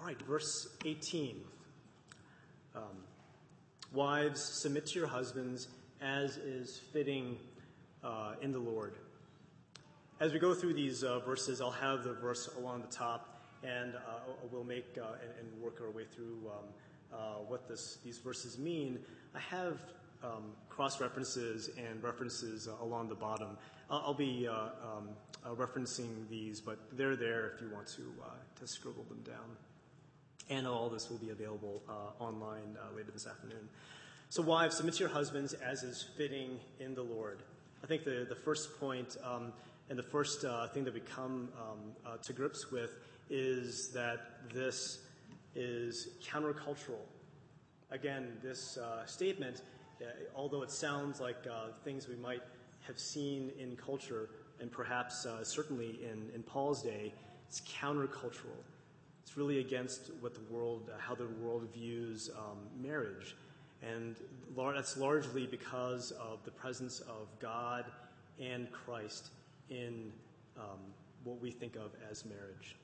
All 0.00 0.06
right, 0.06 0.20
verse 0.22 0.68
18. 0.84 1.40
Um, 2.76 2.82
Wives, 3.92 4.42
submit 4.42 4.84
to 4.88 4.98
your 4.98 5.08
husbands 5.08 5.68
as 6.02 6.36
is 6.36 6.78
fitting 6.92 7.38
uh, 8.04 8.34
in 8.42 8.52
the 8.52 8.58
Lord. 8.58 8.96
As 10.20 10.30
we 10.30 10.38
go 10.38 10.52
through 10.52 10.74
these 10.74 11.02
uh, 11.02 11.20
verses, 11.20 11.62
I'll 11.62 11.70
have 11.70 12.04
the 12.04 12.12
verse 12.12 12.50
along 12.58 12.82
the 12.82 12.94
top, 12.94 13.40
and 13.64 13.94
uh, 13.94 14.00
we'll 14.52 14.62
make 14.62 14.98
uh, 14.98 15.14
and, 15.22 15.30
and, 15.40 15.62
work 15.62 15.80
our 15.80 15.90
way 15.90 16.04
through 16.14 16.38
um, 16.50 16.64
uh, 17.14 17.16
what 17.46 17.66
this, 17.66 17.96
these 18.04 18.18
verses 18.18 18.58
mean. 18.58 18.98
I 19.34 19.38
have 19.38 19.80
um, 20.22 20.52
cross 20.68 21.00
references 21.00 21.70
and 21.78 22.02
references 22.02 22.68
uh, 22.68 22.84
along 22.84 23.08
the 23.08 23.14
bottom. 23.14 23.56
I'll, 23.90 24.02
I'll 24.08 24.14
be 24.14 24.46
um, 24.48 25.08
referencing 25.56 26.28
these, 26.28 26.60
but 26.60 26.78
they're 26.92 27.16
there 27.16 27.52
if 27.54 27.62
you 27.62 27.70
want 27.72 27.86
to, 27.96 28.12
to 28.60 28.66
scribble 28.66 29.04
them 29.04 29.22
down 29.22 29.56
and 30.50 30.66
all 30.66 30.88
this 30.88 31.10
will 31.10 31.18
be 31.18 31.30
available 31.30 31.82
uh, 31.88 32.22
online 32.22 32.76
uh, 32.80 32.96
later 32.96 33.10
this 33.12 33.26
afternoon. 33.26 33.68
So, 34.30 34.42
wives, 34.42 34.76
submit 34.76 34.94
to 34.94 35.00
your 35.00 35.08
husbands 35.08 35.54
as 35.54 35.82
is 35.82 36.04
fitting 36.16 36.58
in 36.80 36.94
the 36.94 37.02
Lord. 37.02 37.42
I 37.82 37.86
think 37.86 38.04
the, 38.04 38.26
the 38.28 38.34
first 38.34 38.78
point 38.78 39.16
um, 39.24 39.52
and 39.88 39.98
the 39.98 40.02
first 40.02 40.44
uh, 40.44 40.68
thing 40.68 40.84
that 40.84 40.92
we 40.92 41.00
come 41.00 41.48
um, 41.56 41.78
uh, 42.04 42.16
to 42.18 42.32
grips 42.32 42.70
with 42.70 42.96
is 43.30 43.88
that 43.90 44.48
this 44.52 45.00
is 45.54 46.08
countercultural. 46.22 47.00
Again, 47.90 48.36
this 48.42 48.76
uh, 48.76 49.06
statement, 49.06 49.62
uh, 50.02 50.04
although 50.36 50.62
it 50.62 50.70
sounds 50.70 51.20
like 51.20 51.46
things 51.84 52.06
we 52.06 52.16
might 52.16 52.42
have 52.86 52.98
seen 52.98 53.50
in 53.58 53.76
culture, 53.76 54.28
and 54.60 54.70
perhaps 54.70 55.26
certainly 55.42 56.00
in, 56.02 56.28
in 56.34 56.42
Paul's 56.42 56.82
day, 56.82 57.14
it's 57.48 57.62
countercultural. 57.62 58.60
It's 59.28 59.36
really 59.36 59.60
against 59.60 60.10
what 60.20 60.32
the 60.32 60.40
world, 60.50 60.90
how 60.98 61.14
the 61.14 61.26
world 61.26 61.68
views 61.74 62.30
um, 62.34 62.56
marriage. 62.82 63.36
And 63.82 64.16
that's 64.56 64.96
largely 64.96 65.46
because 65.46 66.12
of 66.12 66.42
the 66.46 66.50
presence 66.50 67.00
of 67.00 67.28
God 67.38 67.84
and 68.40 68.72
Christ 68.72 69.28
in 69.68 70.10
um, 70.56 70.78
what 71.24 71.42
we 71.42 71.50
think 71.50 71.76
of 71.76 71.90
as 72.10 72.24
marriage. 72.24 72.76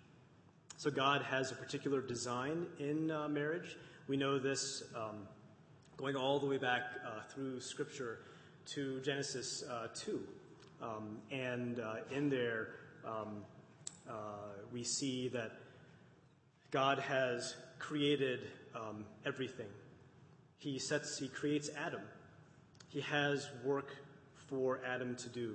So 0.77 0.91
God 0.91 1.23
has 1.23 1.51
a 1.51 1.55
particular 1.55 2.03
design 2.03 2.67
in 2.79 3.11
uh, 3.11 3.27
marriage. 3.27 3.79
We 4.07 4.19
know 4.19 4.39
this 4.39 4.83
um, 4.95 5.27
going 5.97 6.15
all 6.15 6.39
the 6.39 6.47
way 6.47 6.59
back 6.59 6.83
uh, 7.07 7.23
through 7.31 7.63
Scripture 7.63 8.19
to 8.67 9.01
Genesis 9.01 9.65
uh, 9.71 9.87
2. 9.95 10.21
Um, 10.83 11.17
and 11.31 11.81
uh, 11.81 11.95
in 12.11 12.29
there, 12.29 12.69
um, 13.03 13.43
uh, 14.07 14.13
we 14.71 14.85
see 14.85 15.29
that 15.29 15.53
God 16.75 16.99
has 16.99 17.54
created 17.78 18.49
um, 18.75 19.04
everything. 19.25 19.69
He 20.59 20.81
sets, 20.81 21.16
he 21.16 21.28
creates 21.28 21.71
Adam. 21.78 22.00
He 22.88 23.00
has 23.00 23.49
work 23.62 23.95
for 24.49 24.81
Adam 24.85 25.14
to 25.14 25.28
do. 25.28 25.54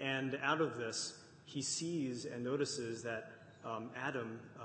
And 0.00 0.36
out 0.42 0.60
of 0.60 0.76
this, 0.76 1.18
he 1.44 1.62
sees 1.62 2.24
and 2.24 2.42
notices 2.42 3.00
that 3.04 3.30
um, 3.64 3.90
Adam 3.96 4.40
uh, 4.58 4.62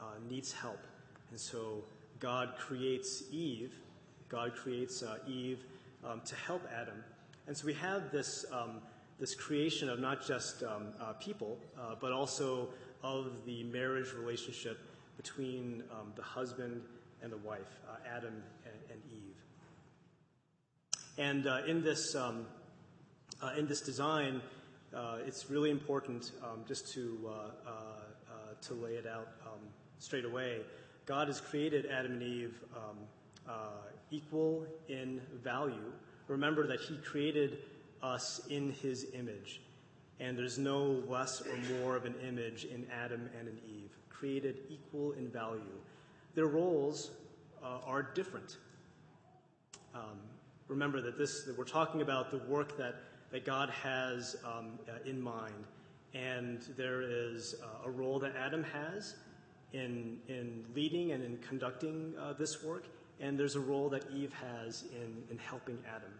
uh, 0.00 0.04
needs 0.26 0.52
help. 0.54 0.80
And 1.30 1.38
so 1.38 1.84
God 2.18 2.54
creates 2.58 3.24
Eve. 3.30 3.74
God 4.30 4.54
creates 4.54 5.02
uh, 5.02 5.18
Eve 5.28 5.58
um, 6.02 6.22
to 6.24 6.34
help 6.34 6.62
Adam. 6.74 7.04
And 7.46 7.54
so 7.54 7.66
we 7.66 7.74
have 7.74 8.10
this, 8.10 8.46
um, 8.50 8.80
this 9.20 9.34
creation 9.34 9.90
of 9.90 10.00
not 10.00 10.26
just 10.26 10.62
um, 10.62 10.94
uh, 10.98 11.12
people, 11.20 11.58
uh, 11.78 11.94
but 12.00 12.10
also 12.10 12.70
of 13.02 13.44
the 13.44 13.64
marriage 13.64 14.14
relationship 14.14 14.78
between 15.16 15.82
um, 15.90 16.12
the 16.14 16.22
husband 16.22 16.82
and 17.22 17.32
the 17.32 17.36
wife, 17.38 17.80
uh, 17.88 17.96
Adam 18.14 18.42
and, 18.64 18.74
and, 18.90 19.00
Eve. 19.10 19.36
And 21.18 21.46
uh, 21.46 21.66
in 21.66 21.82
this 21.82 22.14
um, 22.14 22.46
uh, 23.42 23.52
in 23.58 23.66
this 23.66 23.80
design, 23.80 24.40
uh, 24.94 25.18
it's 25.26 25.50
really 25.50 25.70
important 25.70 26.32
um, 26.42 26.64
just 26.68 26.92
to 26.94 27.18
uh, 27.26 27.30
uh, 27.68 27.72
to 28.62 28.74
lay 28.74 28.92
it 28.92 29.06
out 29.06 29.28
um, 29.46 29.60
straight 29.98 30.24
away. 30.24 30.60
God 31.06 31.28
has 31.28 31.40
created 31.40 31.86
Adam 31.86 32.12
and 32.12 32.22
Eve 32.22 32.60
um, 32.76 33.56
equal 34.10 34.66
in 34.88 35.20
value. 35.42 35.92
Remember 36.28 36.66
that 36.66 36.80
He 36.80 36.96
created 36.98 37.58
us 38.02 38.40
in 38.50 38.72
His 38.72 39.06
image, 39.14 39.62
and 40.20 40.36
there's 40.36 40.58
no 40.58 41.02
less 41.08 41.40
or 41.40 41.56
more 41.78 41.96
of 41.96 42.04
an 42.04 42.14
image 42.26 42.64
in 42.64 42.86
Adam 42.92 43.30
and 43.38 43.48
in 43.48 43.58
Eve 43.68 43.96
created 44.18 44.60
equal 44.68 45.12
in 45.12 45.28
value. 45.28 45.60
Their 46.34 46.46
roles 46.46 47.10
uh, 47.62 47.78
are 47.86 48.02
different. 48.02 48.56
Um, 49.94 50.18
remember 50.68 51.00
that 51.02 51.18
this 51.18 51.44
that 51.44 51.56
we're 51.56 51.64
talking 51.64 52.02
about 52.02 52.30
the 52.30 52.38
work 52.38 52.76
that, 52.76 52.96
that 53.30 53.44
God 53.44 53.70
has 53.70 54.36
um, 54.44 54.78
uh, 54.88 55.08
in 55.08 55.20
mind, 55.20 55.64
and 56.14 56.60
there 56.76 57.02
is 57.02 57.54
uh, 57.62 57.88
a 57.88 57.90
role 57.90 58.18
that 58.18 58.34
Adam 58.36 58.64
has 58.64 59.16
in 59.72 60.18
in 60.28 60.64
leading 60.74 61.12
and 61.12 61.22
in 61.22 61.38
conducting 61.38 62.14
uh, 62.20 62.32
this 62.34 62.62
work, 62.62 62.84
and 63.20 63.38
there's 63.38 63.56
a 63.56 63.60
role 63.60 63.88
that 63.88 64.04
Eve 64.14 64.32
has 64.32 64.84
in 64.92 65.22
in 65.30 65.38
helping 65.38 65.78
Adam. 65.88 66.12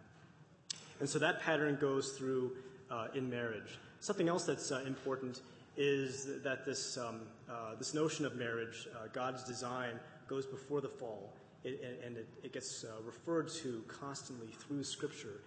And 1.00 1.08
so 1.08 1.18
that 1.18 1.40
pattern 1.40 1.76
goes 1.78 2.12
through 2.12 2.52
uh, 2.90 3.08
in 3.14 3.28
marriage. 3.28 3.78
Something 4.00 4.28
else 4.28 4.44
that's 4.44 4.72
uh, 4.72 4.82
important 4.86 5.40
is 5.76 6.42
that 6.42 6.64
this, 6.64 6.96
um, 6.96 7.20
uh, 7.50 7.74
this 7.78 7.94
notion 7.94 8.24
of 8.24 8.36
marriage, 8.36 8.88
uh, 8.94 9.08
God's 9.12 9.44
design, 9.44 10.00
goes 10.26 10.46
before 10.46 10.80
the 10.80 10.88
fall, 10.88 11.32
it, 11.64 12.00
and 12.04 12.16
it, 12.16 12.28
it 12.42 12.52
gets 12.52 12.84
uh, 12.84 13.02
referred 13.04 13.48
to 13.48 13.82
constantly 13.86 14.48
through 14.48 14.84
Scripture. 14.84 15.40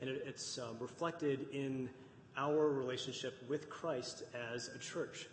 and 0.00 0.10
it, 0.10 0.24
it's 0.26 0.58
um, 0.58 0.76
reflected 0.80 1.46
in 1.52 1.88
our 2.36 2.68
relationship 2.68 3.42
with 3.48 3.68
Christ 3.68 4.22
as 4.52 4.68
a 4.74 4.78
church. 4.78 5.28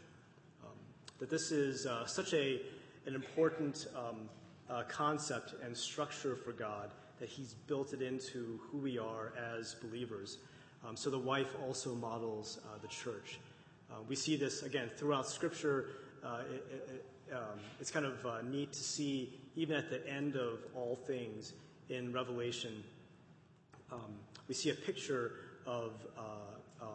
Um, 0.64 0.72
that 1.20 1.30
this 1.30 1.52
is 1.52 1.86
uh, 1.86 2.06
such 2.06 2.34
a, 2.34 2.62
an 3.06 3.16
important 3.16 3.88
um, 3.96 4.30
uh, 4.70 4.84
concept 4.88 5.54
and 5.64 5.76
structure 5.76 6.36
for 6.36 6.52
God 6.52 6.92
that 7.20 7.30
He's 7.30 7.54
built 7.68 7.94
it 7.94 8.02
into 8.02 8.60
who 8.64 8.78
we 8.78 8.98
are 8.98 9.34
as 9.58 9.76
believers. 9.76 10.40
Um, 10.88 10.98
so 10.98 11.10
the 11.10 11.20
wife 11.20 11.56
also 11.66 11.96
models 11.96 12.60
uh, 12.66 12.78
the 12.82 12.88
church. 12.88 13.40
Uh, 13.92 13.96
we 14.08 14.16
see 14.16 14.36
this 14.36 14.64
again 14.64 14.90
throughout 14.98 15.28
Scripture. 15.28 15.90
Uh, 16.24 16.40
um, 17.32 17.60
it's 17.80 17.92
kind 17.92 18.06
of 18.06 18.26
uh, 18.26 18.42
neat 18.44 18.74
to 18.74 18.80
see, 18.80 19.34
even 19.56 19.76
at 19.76 19.90
the 19.90 20.08
end 20.08 20.36
of 20.36 20.60
all 20.76 20.96
things 20.96 21.54
in 21.90 22.12
Revelation, 22.12 22.84
um, 23.92 24.16
we 24.48 24.56
see 24.56 24.72
a 24.72 24.76
picture 24.76 25.34
of 25.66 25.94
um, 26.82 26.88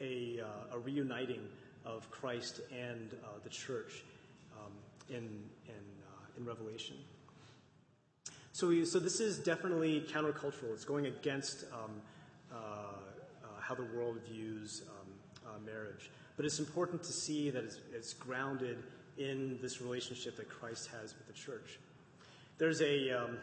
a, 0.00 0.40
reuniting 0.84 1.42
of 1.84 2.10
Christ 2.10 2.60
and 2.76 3.14
the 3.42 3.50
church 3.50 4.02
in, 5.10 5.16
in, 5.16 5.84
in 6.38 6.44
Revelation. 6.44 6.96
So, 8.52 8.70
this 8.70 9.20
is 9.20 9.38
definitely 9.38 10.06
countercultural. 10.12 10.72
It's 10.72 10.84
going 10.84 11.06
against 11.06 11.64
how 13.60 13.74
the 13.74 13.84
world 13.94 14.18
views 14.28 14.82
marriage. 15.64 16.10
But 16.40 16.46
it's 16.46 16.58
important 16.58 17.02
to 17.02 17.12
see 17.12 17.50
that 17.50 17.64
it's, 17.64 17.80
it's 17.92 18.14
grounded 18.14 18.78
in 19.18 19.58
this 19.60 19.82
relationship 19.82 20.38
that 20.38 20.48
Christ 20.48 20.88
has 20.88 21.14
with 21.14 21.26
the 21.26 21.34
church. 21.34 21.78
There's 22.56 22.80
a, 22.80 23.10
um, 23.10 23.36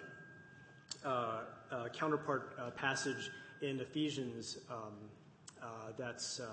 uh, 1.06 1.42
uh, 1.72 1.90
counterpart 1.90 2.56
uh, 2.58 2.72
passage 2.72 3.30
in 3.62 3.80
Ephesians 3.80 4.58
um, 4.72 4.96
uh, 5.62 5.68
that's 5.96 6.40
uh, 6.40 6.46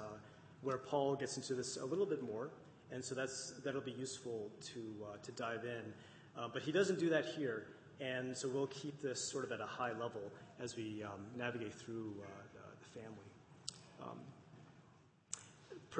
where 0.60 0.76
Paul 0.76 1.16
gets 1.16 1.38
into 1.38 1.54
this 1.54 1.78
a 1.78 1.84
little 1.86 2.04
bit 2.04 2.22
more, 2.22 2.50
and 2.92 3.02
so 3.02 3.14
that's 3.14 3.54
that'll 3.64 3.80
be 3.80 3.92
useful 3.92 4.50
to 4.66 4.80
uh, 5.02 5.16
to 5.22 5.32
dive 5.32 5.64
in. 5.64 5.94
but 6.52 6.60
he 6.60 6.72
doesn't 6.72 6.98
do 6.98 7.08
that 7.08 7.24
here, 7.24 7.68
and 8.02 8.36
so 8.36 8.50
we'll 8.50 8.66
keep 8.66 9.00
this 9.00 9.18
sort 9.18 9.46
of 9.46 9.52
at 9.52 9.62
a 9.62 9.66
high 9.66 9.92
level 9.92 10.30
as 10.60 10.76
we 10.76 11.02
um, 11.04 11.24
navigate 11.38 11.72
through 11.72 12.12
the, 12.52 12.60
the, 12.60 13.00
family. 13.00 14.33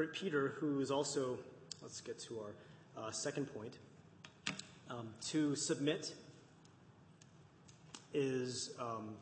Peter, 0.03 0.55
who 0.59 0.81
is 0.81 0.91
also, 0.91 1.39
let's 1.81 2.01
get 2.01 2.19
to 2.19 2.41
our 2.41 3.05
uh, 3.05 3.11
second 3.13 3.47
point. 3.55 3.79
Um, 4.91 5.09
to 5.29 5.55
submit 5.55 6.15
is 8.13 8.75
um, 8.81 9.15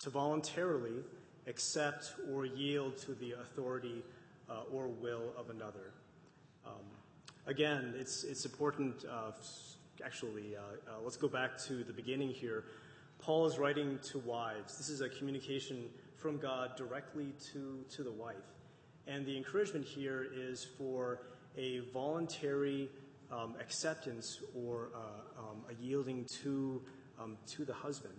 to 0.00 0.10
voluntarily 0.10 1.04
accept 1.46 2.14
or 2.32 2.46
yield 2.46 2.98
to 2.98 3.14
the 3.14 3.32
authority 3.32 4.02
uh, 4.50 4.62
or 4.72 4.88
will 4.88 5.32
of 5.38 5.50
another. 5.50 5.92
Um, 6.66 6.84
again, 7.46 7.94
it's, 7.96 8.24
it's 8.24 8.44
important, 8.44 9.04
uh, 9.04 9.30
actually, 10.04 10.56
uh, 10.56 10.90
uh, 10.90 10.94
let's 11.02 11.16
go 11.16 11.28
back 11.28 11.58
to 11.66 11.84
the 11.84 11.92
beginning 11.92 12.30
here. 12.30 12.64
Paul 13.20 13.46
is 13.46 13.58
writing 13.58 13.98
to 14.10 14.18
wives. 14.18 14.76
This 14.76 14.88
is 14.88 15.00
a 15.00 15.08
communication 15.08 15.84
from 16.16 16.38
God 16.38 16.76
directly 16.76 17.32
to, 17.52 17.84
to 17.90 18.02
the 18.02 18.12
wife. 18.12 18.34
And 19.06 19.26
the 19.26 19.36
encouragement 19.36 19.84
here 19.84 20.26
is 20.34 20.64
for 20.78 21.22
a 21.56 21.80
voluntary 21.92 22.88
um, 23.30 23.54
acceptance 23.60 24.40
or 24.54 24.90
uh, 24.94 25.40
um, 25.40 25.62
a 25.70 25.82
yielding 25.82 26.24
to, 26.42 26.82
um, 27.20 27.36
to 27.48 27.64
the 27.64 27.72
husband. 27.72 28.14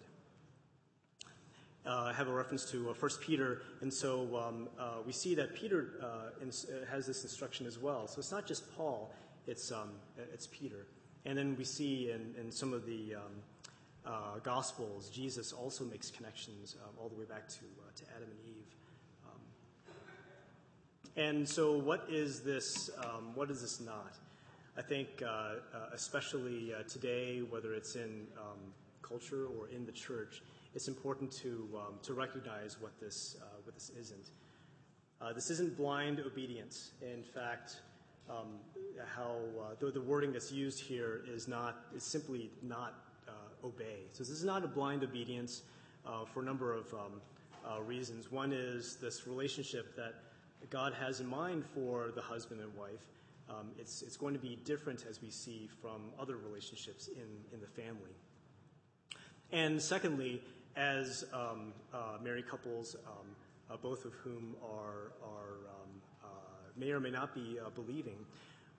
Uh, 1.86 2.06
I 2.08 2.14
have 2.14 2.30
a 2.30 2.34
reference 2.34 2.64
to 2.72 2.90
uh, 2.90 2.94
1 2.94 3.12
Peter, 3.22 3.62
and 3.82 3.94
so 3.94 4.38
um, 4.38 4.70
uh, 4.80 5.02
we 5.06 5.12
see 5.12 5.36
that 5.36 5.54
Peter 5.54 6.00
uh, 6.02 6.42
in, 6.42 6.50
uh, 6.50 6.86
has 6.90 7.06
this 7.06 7.24
instruction 7.24 7.66
as 7.68 7.78
well. 7.78 8.08
So 8.08 8.20
it's 8.20 8.32
not 8.32 8.48
just 8.48 8.74
Paul, 8.78 9.14
it's, 9.48 9.72
um, 9.72 9.92
it's 10.34 10.48
Peter. 10.48 10.88
And 11.26 11.38
then 11.38 11.56
we 11.58 11.66
see 11.66 12.12
in, 12.12 12.34
in 12.40 12.52
some 12.52 12.74
of 12.74 12.86
the 12.86 13.16
um, 13.16 14.12
Gospels, 14.44 15.10
Jesus 15.10 15.54
also 15.54 15.86
makes 15.86 16.12
connections 16.12 16.76
all 17.00 17.10
the 17.10 17.16
way 17.16 17.26
back 17.26 17.48
to, 17.48 17.60
to 17.60 18.12
Adam 18.16 18.30
and 18.30 18.40
Eve. 18.43 18.43
And 21.16 21.48
so, 21.48 21.78
what 21.78 22.08
is 22.10 22.42
this? 22.42 22.90
Um, 22.98 23.36
what 23.36 23.52
is 23.52 23.62
this 23.62 23.80
not? 23.80 24.16
I 24.76 24.82
think, 24.82 25.22
uh, 25.22 25.26
uh, 25.28 25.56
especially 25.94 26.74
uh, 26.74 26.82
today, 26.90 27.44
whether 27.48 27.76
it's 27.76 27.96
in 27.96 28.26
um, 28.36 28.58
culture 29.04 29.46
or 29.46 29.68
in 29.68 29.86
the 29.86 29.92
church, 29.92 30.42
it's 30.74 30.88
important 30.88 31.32
to 31.34 31.70
um, 31.76 32.00
to 32.02 32.16
recognize 32.16 32.78
what 32.82 33.00
this 33.00 33.38
uh, 33.40 33.46
what 33.64 33.76
this 33.76 33.92
isn't. 33.92 34.32
Uh, 35.22 35.34
this 35.34 35.52
isn't 35.52 35.78
blind 35.78 36.20
obedience. 36.20 36.94
In 37.04 37.22
fact, 37.22 37.82
um, 38.28 38.58
how 39.16 39.38
uh, 39.62 39.76
the, 39.80 39.92
the, 39.92 40.02
wording 40.02 40.34
that's 40.34 40.52
used 40.52 40.80
here 40.80 41.22
is 41.32 41.48
not 41.48 41.86
is 41.96 42.04
simply 42.04 42.50
not 42.64 42.96
obey. 43.64 44.08
So 44.14 44.24
this 44.24 44.32
is 44.32 44.44
not 44.44 44.66
a 44.66 44.68
blind 44.68 45.04
obedience 45.04 45.62
for 46.34 46.42
a 46.42 46.44
number 46.44 46.74
of 46.74 46.92
um, 46.94 47.86
reasons. 47.86 48.32
One 48.32 48.52
is 48.52 48.98
this 48.98 49.26
relationship 49.28 49.96
that 49.96 50.16
God 50.70 50.94
has 50.94 51.20
in 51.20 51.28
mind 51.28 51.66
for 51.74 52.12
the 52.16 52.22
husband 52.22 52.62
and 52.62 52.74
wife. 52.76 53.08
Um, 53.50 53.72
it's, 53.78 54.02
it's 54.02 54.18
going 54.18 54.34
to 54.34 54.40
be 54.40 54.58
different 54.64 55.06
as 55.10 55.22
we 55.22 55.30
see 55.30 55.70
from 55.82 56.12
other 56.20 56.38
relationships 56.38 57.08
in, 57.08 57.54
in 57.54 57.60
the 57.60 57.68
family. 57.68 58.16
And 59.52 59.82
secondly, 59.82 60.42
as 60.76 61.26
um, 61.34 61.74
uh, 61.94 62.18
married 62.24 62.48
couples, 62.48 62.96
um, 63.06 63.28
uh, 63.70 63.78
both 63.78 64.06
of 64.06 64.14
whom 64.14 64.56
are, 64.64 65.14
are 65.24 65.58
um, 65.70 65.90
uh, 66.24 66.28
may 66.76 66.92
or 66.92 67.00
may 67.00 67.12
not 67.12 67.36
be 67.36 67.60
uh, 67.64 67.70
believing, 67.70 68.26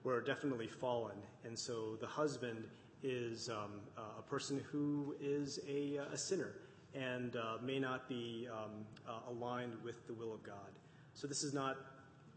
we're 0.03 0.21
definitely 0.21 0.67
fallen. 0.67 1.15
And 1.45 1.57
so 1.57 1.95
the 2.01 2.07
husband 2.07 2.65
is 3.03 3.49
um, 3.49 3.81
uh, 3.97 4.01
a 4.19 4.21
person 4.23 4.61
who 4.71 5.15
is 5.19 5.59
a, 5.67 5.97
a 6.11 6.17
sinner 6.17 6.53
and 6.93 7.35
uh, 7.35 7.57
may 7.61 7.79
not 7.79 8.07
be 8.07 8.47
um, 8.51 8.85
aligned 9.29 9.73
with 9.83 10.05
the 10.07 10.13
will 10.13 10.33
of 10.33 10.43
God. 10.43 10.71
So 11.15 11.27
this 11.27 11.43
is 11.43 11.53
not 11.53 11.77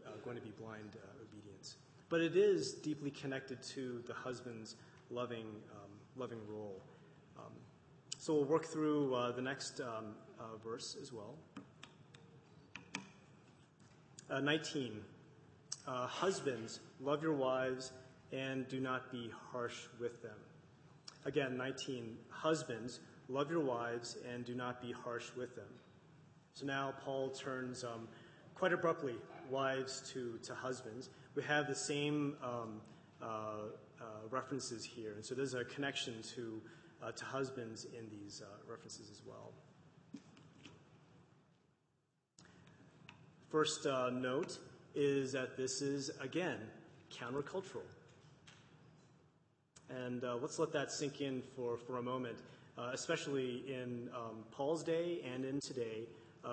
uh, 0.05 0.11
going 0.23 0.37
to 0.37 0.41
be 0.41 0.51
blind 0.57 0.95
uh, 0.95 1.21
obedience. 1.21 1.75
But 2.07 2.21
it 2.21 2.37
is 2.37 2.71
deeply 2.71 3.11
connected 3.11 3.61
to 3.75 4.01
the 4.07 4.13
husband's 4.13 4.77
loving, 5.11 5.47
um, 5.71 5.91
loving 6.15 6.39
role. 6.47 6.81
Um, 7.37 7.51
so 8.17 8.33
we'll 8.35 8.45
work 8.45 8.65
through 8.65 9.13
uh, 9.13 9.31
the 9.33 9.41
next 9.41 9.81
um, 9.81 10.15
uh, 10.39 10.57
verse 10.63 10.95
as 11.01 11.11
well. 11.11 11.35
Uh, 14.29 14.39
19. 14.39 15.01
Uh, 15.85 16.07
husbands, 16.07 16.79
love 17.01 17.21
your 17.21 17.33
wives 17.33 17.91
and 18.31 18.65
do 18.69 18.79
not 18.79 19.11
be 19.11 19.29
harsh 19.51 19.87
with 19.99 20.21
them. 20.21 20.37
Again, 21.25 21.57
19. 21.57 22.15
Husbands, 22.29 23.01
love 23.27 23.51
your 23.51 23.59
wives 23.59 24.17
and 24.31 24.45
do 24.45 24.55
not 24.55 24.81
be 24.81 24.93
harsh 24.93 25.25
with 25.35 25.53
them. 25.55 25.67
So 26.53 26.65
now 26.65 26.93
Paul 27.03 27.29
turns 27.29 27.83
um, 27.83 28.07
quite 28.59 28.73
abruptly 28.73 29.15
wives 29.49 30.01
to, 30.11 30.37
to 30.43 30.53
husbands. 30.53 31.09
We 31.33 31.43
have 31.43 31.67
the 31.67 31.75
same 31.75 32.35
um, 32.43 32.81
uh, 33.21 33.25
uh, 33.25 34.03
references 34.29 34.83
here, 34.83 35.13
and 35.13 35.25
so 35.25 35.33
there's 35.33 35.53
a 35.53 35.63
connection 35.63 36.15
to, 36.35 36.61
uh, 37.01 37.11
to 37.13 37.23
husbands 37.23 37.85
in 37.85 38.09
these 38.09 38.41
uh, 38.43 38.69
references 38.69 39.09
as 39.09 39.21
well. 39.25 39.53
First 43.49 43.85
uh, 43.85 44.09
note 44.09 44.59
is 44.93 45.31
that 45.31 45.55
this 45.55 45.81
is, 45.81 46.11
again, 46.19 46.57
countercultural. 47.11 47.87
And 49.89 50.23
uh, 50.25 50.35
let's 50.35 50.59
let 50.59 50.73
that 50.73 50.91
sink 50.91 51.21
in 51.21 51.41
for, 51.55 51.77
for 51.77 51.97
a 51.97 52.03
moment, 52.03 52.37
especially 52.93 53.63
in 53.67 54.09
um, 54.15 54.43
Paul's 54.51 54.83
day 54.83 55.19
and 55.33 55.45
in 55.45 55.59
today 55.59 56.03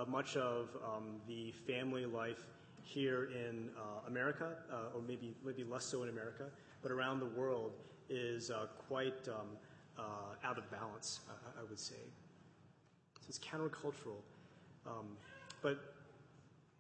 much 0.09 0.37
of 0.37 0.77
um, 0.85 1.21
the 1.27 1.53
family 1.67 2.07
life 2.07 2.47
here 2.87 3.31
in 3.35 3.69
uh, 3.77 4.07
America, 4.07 4.57
uh, 4.73 4.95
or 4.95 5.03
maybe 5.03 5.35
maybe 5.45 5.65
less 5.65 5.85
so 5.85 6.03
in 6.05 6.09
America, 6.09 6.45
but 6.83 6.93
around 6.93 7.19
the 7.21 7.27
world 7.27 7.73
is 8.09 8.51
uh, 8.51 8.67
quite 8.89 9.29
um, 9.29 9.49
uh, 9.99 10.03
out 10.47 10.57
of 10.57 10.71
balance, 10.71 11.21
I 11.59 11.63
would 11.69 11.79
say. 11.79 11.97
So 13.21 13.27
it's 13.29 13.41
countercultural, 13.41 14.21
um, 14.87 15.17
but 15.63 15.95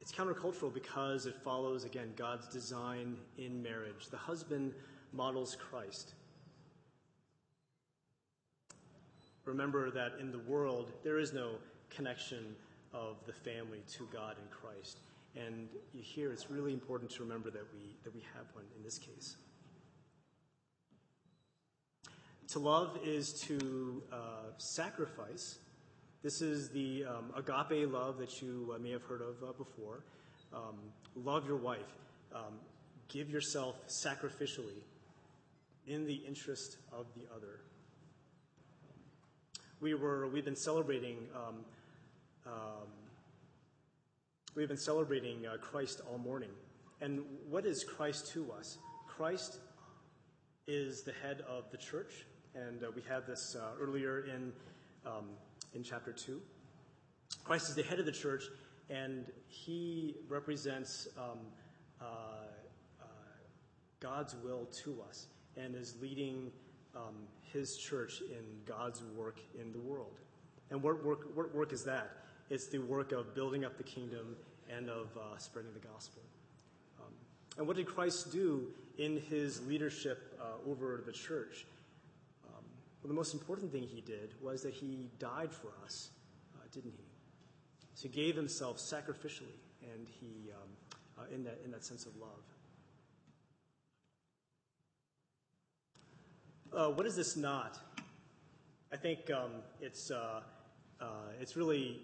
it's 0.00 0.12
countercultural 0.12 0.72
because 0.72 1.26
it 1.26 1.34
follows 1.42 1.84
again 1.84 2.12
God's 2.16 2.46
design 2.46 3.16
in 3.38 3.60
marriage. 3.60 4.08
The 4.10 4.16
husband 4.16 4.72
models 5.12 5.56
Christ. 5.56 6.12
Remember 9.44 9.90
that 9.90 10.12
in 10.20 10.30
the 10.30 10.40
world 10.40 10.92
there 11.02 11.18
is 11.18 11.32
no 11.32 11.52
connection 11.90 12.54
of 12.92 13.16
the 13.26 13.32
family 13.32 13.82
to 13.96 14.08
God 14.12 14.36
and 14.40 14.50
Christ. 14.50 14.98
And 15.36 15.68
here 15.92 16.32
it's 16.32 16.50
really 16.50 16.72
important 16.72 17.10
to 17.12 17.22
remember 17.22 17.50
that 17.50 17.64
we, 17.74 17.96
that 18.04 18.14
we 18.14 18.22
have 18.34 18.46
one 18.54 18.64
in 18.76 18.82
this 18.82 18.98
case. 18.98 19.36
To 22.48 22.58
love 22.58 22.98
is 23.04 23.32
to 23.48 24.02
uh, 24.12 24.16
sacrifice 24.56 25.58
This 26.26 26.42
is 26.42 26.70
the 26.70 27.04
um, 27.04 27.32
agape 27.36 27.92
love 27.92 28.18
that 28.18 28.42
you 28.42 28.72
uh, 28.74 28.80
may 28.80 28.90
have 28.90 29.02
heard 29.04 29.20
of 29.20 29.48
uh, 29.48 29.52
before. 29.52 30.02
Um, 30.52 30.74
love 31.14 31.46
your 31.46 31.56
wife. 31.56 31.78
Um, 32.34 32.58
give 33.06 33.30
yourself 33.30 33.76
sacrificially 33.86 34.82
in 35.86 36.04
the 36.04 36.14
interest 36.14 36.78
of 36.92 37.06
the 37.14 37.22
other. 37.32 37.60
We 39.80 39.94
were, 39.94 40.26
we've 40.26 40.44
been 40.44 40.56
celebrating, 40.56 41.18
um, 42.46 42.88
we've 44.54 44.68
been 44.68 44.76
celebrating 44.76 45.46
uh, 45.46 45.56
Christ 45.56 46.00
all 46.10 46.18
morning. 46.18 46.50
And 47.00 47.20
what 47.48 47.66
is 47.66 47.84
Christ 47.84 48.32
to 48.32 48.52
us? 48.52 48.78
Christ 49.06 49.58
is 50.66 51.02
the 51.02 51.12
head 51.22 51.42
of 51.48 51.70
the 51.70 51.76
church, 51.76 52.24
and 52.54 52.82
uh, 52.82 52.88
we 52.94 53.02
had 53.08 53.26
this 53.26 53.56
uh, 53.58 53.70
earlier 53.80 54.26
in, 54.26 54.52
um, 55.04 55.30
in 55.74 55.82
chapter 55.82 56.12
2. 56.12 56.40
Christ 57.44 57.68
is 57.68 57.74
the 57.74 57.82
head 57.82 57.98
of 57.98 58.06
the 58.06 58.12
church, 58.12 58.44
and 58.88 59.26
he 59.48 60.16
represents 60.28 61.08
um, 61.18 61.38
uh, 62.00 62.04
uh, 63.00 63.04
God's 64.00 64.36
will 64.44 64.66
to 64.84 65.02
us 65.08 65.26
and 65.56 65.74
is 65.74 65.96
leading 66.00 66.50
um, 66.94 67.14
his 67.52 67.76
church 67.76 68.20
in 68.20 68.44
God's 68.64 69.02
work 69.16 69.40
in 69.60 69.72
the 69.72 69.80
world. 69.80 70.18
And 70.70 70.82
what 70.82 71.04
work, 71.04 71.28
what 71.34 71.54
work 71.54 71.72
is 71.72 71.84
that? 71.84 72.10
It's 72.48 72.68
the 72.68 72.78
work 72.78 73.12
of 73.12 73.34
building 73.34 73.64
up 73.64 73.76
the 73.76 73.82
kingdom 73.82 74.36
and 74.70 74.88
of 74.88 75.08
uh, 75.16 75.36
spreading 75.38 75.72
the 75.72 75.86
gospel. 75.88 76.22
Um, 77.00 77.12
and 77.58 77.66
what 77.66 77.76
did 77.76 77.86
Christ 77.86 78.32
do 78.32 78.68
in 78.98 79.20
his 79.20 79.66
leadership 79.66 80.38
uh, 80.40 80.70
over 80.70 81.02
the 81.04 81.12
church? 81.12 81.66
Um, 82.46 82.64
well, 83.02 83.08
the 83.08 83.14
most 83.14 83.34
important 83.34 83.72
thing 83.72 83.82
he 83.82 84.00
did 84.00 84.34
was 84.40 84.62
that 84.62 84.74
he 84.74 85.08
died 85.18 85.52
for 85.52 85.68
us, 85.84 86.10
uh, 86.54 86.64
didn't 86.72 86.94
he? 86.96 87.04
So 87.94 88.08
he 88.08 88.14
gave 88.14 88.36
himself 88.36 88.78
sacrificially, 88.78 89.58
and 89.82 90.06
he, 90.20 90.50
um, 90.52 90.68
uh, 91.18 91.34
in, 91.34 91.44
that, 91.44 91.60
in 91.64 91.70
that 91.72 91.84
sense 91.84 92.06
of 92.06 92.12
love. 92.16 92.30
Uh, 96.72 96.90
what 96.90 97.06
is 97.06 97.16
this 97.16 97.36
not? 97.36 97.78
I 98.92 98.96
think 98.96 99.30
um, 99.30 99.50
it's, 99.80 100.10
uh, 100.10 100.42
it's 101.40 101.56
really, 101.56 102.00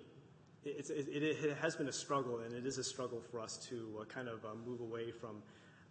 it, 0.64 0.90
it, 0.90 1.56
has 1.58 1.76
been 1.76 1.88
a 1.88 1.92
struggle, 1.92 2.40
and 2.40 2.54
it 2.54 2.66
is 2.66 2.78
a 2.78 2.84
struggle 2.84 3.20
for 3.20 3.40
us 3.40 3.56
to 3.68 3.98
uh, 4.00 4.04
kind 4.04 4.28
of 4.28 4.44
uh, 4.44 4.48
move 4.66 4.80
away 4.80 5.10
from 5.10 5.42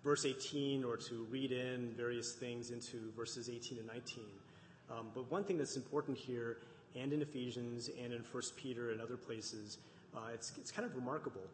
verse 0.03 0.25
18 0.25 0.84
or 0.84 0.97
to 0.97 1.27
read 1.29 1.51
in 1.51 1.93
various 1.95 2.34
things 2.34 2.71
into 2.71 3.12
verses 3.15 3.49
18 3.49 3.79
and 3.79 3.88
19. 3.88 4.23
Um, 4.89 5.07
but 5.13 5.29
one 5.29 5.43
thing 5.43 5.57
that's 5.57 5.75
important 5.75 6.17
here, 6.17 6.57
and 6.95 7.13
in 7.13 7.21
Ephesians 7.21 7.89
and 8.01 8.13
in 8.13 8.23
1 8.31 8.43
Peter 8.57 8.91
and 8.91 9.01
other 9.01 9.17
places, 9.17 9.77
uh, 10.15 10.19
it's, 10.34 10.53
it's 10.57 10.71
kind 10.71 10.86
of 10.86 10.95
remarkable. 10.95 11.47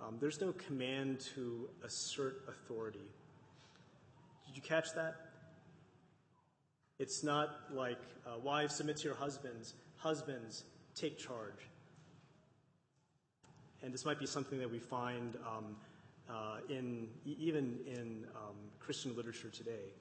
Um, 0.00 0.16
there's 0.20 0.40
no 0.40 0.52
command 0.52 1.20
to 1.34 1.68
assert 1.84 2.42
authority. 2.48 3.06
Did 4.46 4.56
you 4.56 4.62
catch 4.62 4.92
that? 4.94 5.14
It's 6.98 7.22
not 7.22 7.50
like 7.72 8.00
uh, 8.26 8.38
wives 8.42 8.74
submit 8.76 8.96
to 8.98 9.04
your 9.04 9.14
husbands, 9.14 9.74
husbands 9.96 10.64
take 10.94 11.18
charge. 11.18 11.68
And 13.82 13.92
this 13.92 14.04
might 14.04 14.18
be 14.18 14.26
something 14.26 14.58
that 14.58 14.70
we 14.70 14.78
find 14.78 15.36
um, 15.46 15.76
uh, 16.30 16.58
in 16.68 17.08
even 17.24 17.78
in 17.86 18.24
um, 18.36 18.56
Christian 18.78 19.16
literature 19.16 19.50
today. 19.50 19.92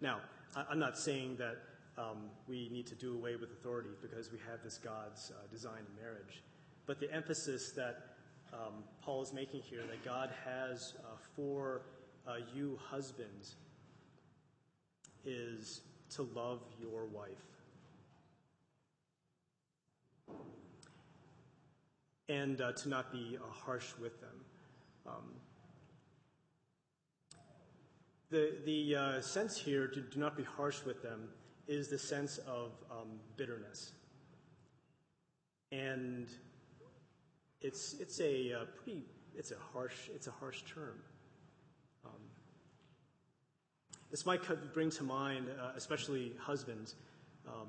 Now, 0.00 0.20
I, 0.54 0.72
am 0.72 0.78
not 0.78 0.98
saying 0.98 1.36
that 1.36 1.56
um, 1.98 2.30
we 2.46 2.68
need 2.70 2.86
to 2.88 2.94
do 2.94 3.14
away 3.14 3.36
with 3.36 3.50
authority 3.50 3.90
because 4.00 4.30
we 4.32 4.38
have 4.50 4.62
this 4.62 4.78
God's 4.78 5.30
uh, 5.30 5.46
design 5.50 5.80
in 5.88 6.02
marriage, 6.02 6.42
but 6.86 7.00
the 7.00 7.12
emphasis 7.12 7.72
that 7.72 8.16
um, 8.52 8.84
Paul 9.02 9.22
is 9.22 9.32
making 9.32 9.60
here 9.62 9.82
that 9.88 10.04
God 10.04 10.30
has 10.44 10.94
uh, 11.00 11.16
for 11.34 11.82
uh, 12.26 12.34
you 12.54 12.78
husbands 12.82 13.56
is 15.24 15.82
to 16.10 16.22
love 16.34 16.60
your 16.80 17.06
wife. 17.06 17.55
And 22.28 22.60
uh, 22.60 22.72
to 22.72 22.88
not 22.88 23.12
be 23.12 23.38
uh, 23.40 23.46
harsh 23.52 23.92
with 24.00 24.20
them. 24.20 24.44
Um, 25.06 25.34
the 28.30 28.56
the 28.64 28.96
uh, 28.96 29.20
sense 29.20 29.56
here 29.56 29.86
to 29.86 30.00
do 30.00 30.18
not 30.18 30.36
be 30.36 30.42
harsh 30.42 30.84
with 30.84 31.02
them 31.02 31.28
is 31.68 31.88
the 31.88 31.98
sense 31.98 32.38
of 32.38 32.72
um, 32.90 33.20
bitterness. 33.36 33.92
And 35.70 36.28
it's, 37.60 37.94
it's 38.00 38.20
a 38.20 38.52
uh, 38.52 38.64
pretty, 38.76 39.04
it's 39.36 39.50
a 39.50 39.56
harsh, 39.72 40.08
it's 40.14 40.26
a 40.28 40.32
harsh 40.32 40.62
term. 40.62 40.98
This 44.10 44.24
might 44.24 44.40
bring 44.72 44.90
to 44.90 45.02
mind, 45.02 45.48
uh, 45.60 45.72
especially 45.76 46.32
husbands. 46.38 46.94
Um, 47.46 47.68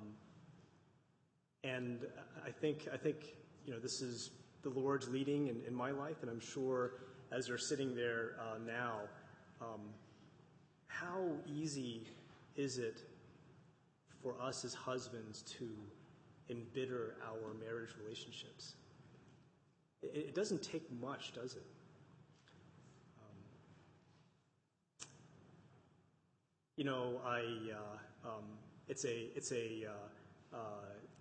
and 1.63 2.05
I 2.45 2.51
think, 2.51 2.87
I 2.93 2.97
think, 2.97 3.35
you 3.65 3.73
know, 3.73 3.79
this 3.79 4.01
is 4.01 4.29
the 4.63 4.69
Lord's 4.69 5.07
leading 5.07 5.47
in, 5.47 5.61
in 5.67 5.73
my 5.73 5.91
life, 5.91 6.17
and 6.21 6.29
I'm 6.29 6.39
sure 6.39 6.93
as 7.31 7.47
you're 7.47 7.57
sitting 7.57 7.95
there 7.95 8.35
uh, 8.39 8.57
now, 8.65 9.01
um, 9.61 9.81
how 10.87 11.29
easy 11.45 12.07
is 12.55 12.77
it 12.77 13.03
for 14.21 14.35
us 14.41 14.65
as 14.65 14.73
husbands 14.73 15.43
to 15.43 15.69
embitter 16.49 17.15
our 17.25 17.53
marriage 17.53 17.91
relationships? 18.01 18.75
It, 20.01 20.15
it 20.15 20.35
doesn't 20.35 20.63
take 20.63 20.91
much, 21.01 21.33
does 21.33 21.55
it? 21.55 21.65
you 26.77 26.83
know, 26.83 27.19
I, 27.25 27.39
uh, 27.39 28.29
um, 28.29 28.43
it's 28.87 29.03
a, 29.03 29.29
it's 29.35 29.51
a 29.51 29.87
uh, 29.89 30.55
uh, 30.55 30.59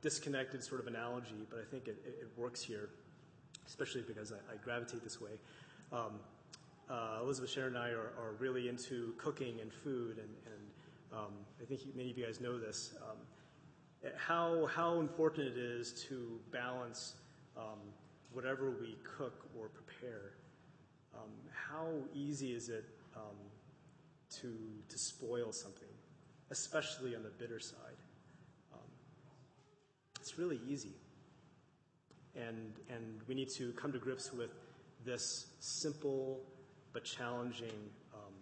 disconnected 0.02 0.62
sort 0.62 0.82
of 0.82 0.86
analogy, 0.86 1.46
but 1.50 1.58
I 1.58 1.64
think 1.64 1.88
it, 1.88 1.96
it 2.04 2.28
works 2.36 2.62
here, 2.62 2.90
especially 3.66 4.02
because 4.02 4.32
I, 4.32 4.36
I 4.52 4.56
gravitate 4.62 5.02
this 5.02 5.20
way. 5.20 5.32
Um, 5.92 6.20
uh, 6.88 7.18
Elizabeth 7.20 7.50
Sharon 7.50 7.74
and 7.74 7.84
I 7.84 7.90
are, 7.90 8.12
are, 8.18 8.34
really 8.38 8.68
into 8.68 9.12
cooking 9.18 9.60
and 9.60 9.72
food, 9.72 10.18
and, 10.18 10.28
and 10.46 11.18
um, 11.18 11.32
I 11.60 11.64
think 11.64 11.80
many 11.96 12.10
of 12.10 12.18
you 12.18 12.24
guys 12.24 12.40
know 12.40 12.58
this. 12.58 12.94
Um, 13.02 14.10
how, 14.16 14.66
how 14.66 15.00
important 15.00 15.48
it 15.48 15.58
is 15.58 15.92
to 16.08 16.38
balance 16.52 17.14
um, 17.56 17.80
whatever 18.32 18.70
we 18.70 18.96
cook 19.02 19.48
or 19.58 19.68
prepare. 19.68 20.34
Um, 21.14 21.30
how 21.50 21.88
easy 22.14 22.52
is 22.52 22.68
it 22.68 22.84
um, 23.16 23.36
to, 24.40 24.52
to 24.88 24.98
spoil 24.98 25.50
something, 25.50 25.88
especially 26.50 27.16
on 27.16 27.22
the 27.24 27.30
bitter 27.30 27.58
side. 27.58 27.96
It's 30.26 30.36
really 30.40 30.60
easy. 30.68 30.90
And, 32.36 32.72
and 32.90 33.20
we 33.26 33.34
need 33.34 33.48
to 33.56 33.72
come 33.72 33.92
to 33.92 33.98
grips 33.98 34.32
with 34.32 34.50
this 35.04 35.46
simple 35.60 36.40
but 36.92 37.04
challenging 37.04 37.90
um, 38.14 38.32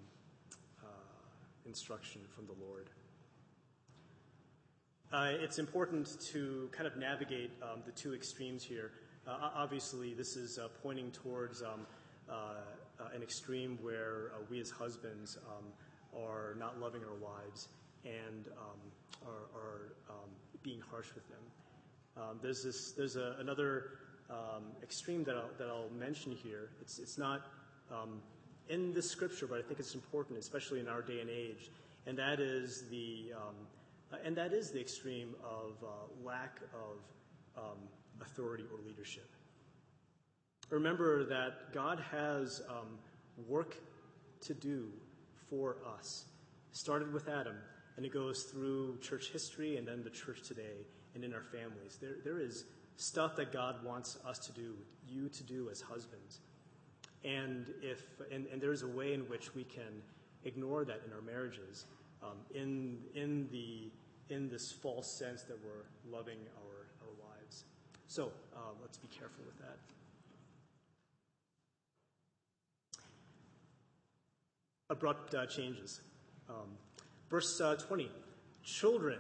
uh, 0.82 0.86
instruction 1.66 2.20
from 2.34 2.46
the 2.46 2.54
Lord. 2.64 2.90
Uh, 5.12 5.30
it's 5.40 5.58
important 5.58 6.08
to 6.32 6.68
kind 6.72 6.88
of 6.88 6.96
navigate 6.96 7.52
um, 7.62 7.82
the 7.86 7.92
two 7.92 8.14
extremes 8.14 8.64
here. 8.64 8.90
Uh, 9.26 9.50
obviously, 9.54 10.12
this 10.12 10.36
is 10.36 10.58
uh, 10.58 10.68
pointing 10.82 11.10
towards 11.12 11.62
um, 11.62 11.86
uh, 12.28 12.32
uh, 12.98 13.08
an 13.14 13.22
extreme 13.22 13.78
where 13.80 14.32
we 14.50 14.60
as 14.60 14.70
husbands 14.70 15.38
um, 15.48 16.20
are 16.20 16.56
not 16.58 16.80
loving 16.80 17.02
our 17.02 17.14
wives 17.14 17.68
and 18.04 18.48
um, 18.58 19.26
are, 19.26 19.60
are 19.60 19.92
um, 20.10 20.30
being 20.62 20.80
harsh 20.90 21.08
with 21.14 21.28
them. 21.28 21.40
Um, 22.16 22.38
there's 22.42 22.62
this, 22.62 22.92
there's 22.92 23.16
a, 23.16 23.36
another 23.38 23.98
um, 24.30 24.64
extreme 24.82 25.24
that 25.24 25.36
I'll, 25.36 25.50
that 25.58 25.68
I'll 25.68 25.90
mention 25.98 26.32
here. 26.32 26.70
It's, 26.80 26.98
it's 26.98 27.18
not 27.18 27.46
um, 27.90 28.20
in 28.68 28.92
the 28.92 29.02
scripture, 29.02 29.46
but 29.46 29.58
I 29.58 29.62
think 29.62 29.80
it's 29.80 29.94
important, 29.94 30.38
especially 30.38 30.80
in 30.80 30.88
our 30.88 31.02
day 31.02 31.20
and 31.20 31.30
age, 31.30 31.70
and 32.06 32.16
that 32.18 32.40
is 32.40 32.84
the, 32.90 33.32
uh, 33.36 34.16
and 34.24 34.36
that 34.36 34.52
is 34.52 34.70
the 34.70 34.80
extreme 34.80 35.34
of 35.44 35.72
uh, 35.82 35.86
lack 36.24 36.60
of 36.72 36.98
authority 38.20 38.64
or 38.72 38.78
leadership. 38.86 39.28
Remember 40.70 41.24
that 41.24 41.72
God 41.72 42.02
has 42.10 42.62
um, 42.68 42.98
work 43.46 43.76
to 44.40 44.54
do 44.54 44.88
for 45.48 45.76
us. 45.96 46.24
Started 46.72 47.12
with 47.12 47.28
Adam, 47.28 47.56
and 47.96 48.04
it 48.04 48.12
goes 48.12 48.44
through 48.44 48.98
church 49.00 49.30
history 49.30 49.76
and 49.76 49.86
then 49.86 50.02
the 50.02 50.10
church 50.10 50.42
today 50.42 50.86
and 51.14 51.24
in 51.24 51.32
our 51.32 51.42
families. 51.42 51.98
There, 52.00 52.16
there 52.24 52.40
is 52.40 52.64
stuff 52.96 53.36
that 53.36 53.52
God 53.52 53.84
wants 53.84 54.18
us 54.26 54.38
to 54.38 54.52
do, 54.52 54.74
you 55.08 55.28
to 55.28 55.42
do 55.42 55.68
as 55.70 55.80
husbands. 55.80 56.40
And 57.24 57.72
if 57.82 58.02
and, 58.30 58.46
and 58.52 58.60
there's 58.60 58.82
a 58.82 58.88
way 58.88 59.14
in 59.14 59.20
which 59.22 59.54
we 59.54 59.64
can 59.64 60.02
ignore 60.44 60.84
that 60.84 61.00
in 61.06 61.12
our 61.12 61.22
marriages, 61.22 61.86
um, 62.22 62.36
in 62.54 62.98
in 63.14 63.48
the 63.50 63.90
in 64.28 64.48
this 64.48 64.70
false 64.70 65.18
sense 65.18 65.42
that 65.44 65.56
we're 65.64 65.86
loving 66.10 66.38
our 66.58 66.86
our 67.02 67.14
wives. 67.18 67.64
So 68.08 68.30
uh, 68.54 68.58
let's 68.82 68.98
be 68.98 69.08
careful 69.08 69.42
with 69.46 69.58
that. 69.58 69.78
Abrupt 74.90 75.34
uh, 75.34 75.46
changes. 75.46 76.02
Um, 76.48 76.76
verse 77.30 77.60
uh, 77.60 77.76
20 77.76 78.10
Children. 78.62 79.18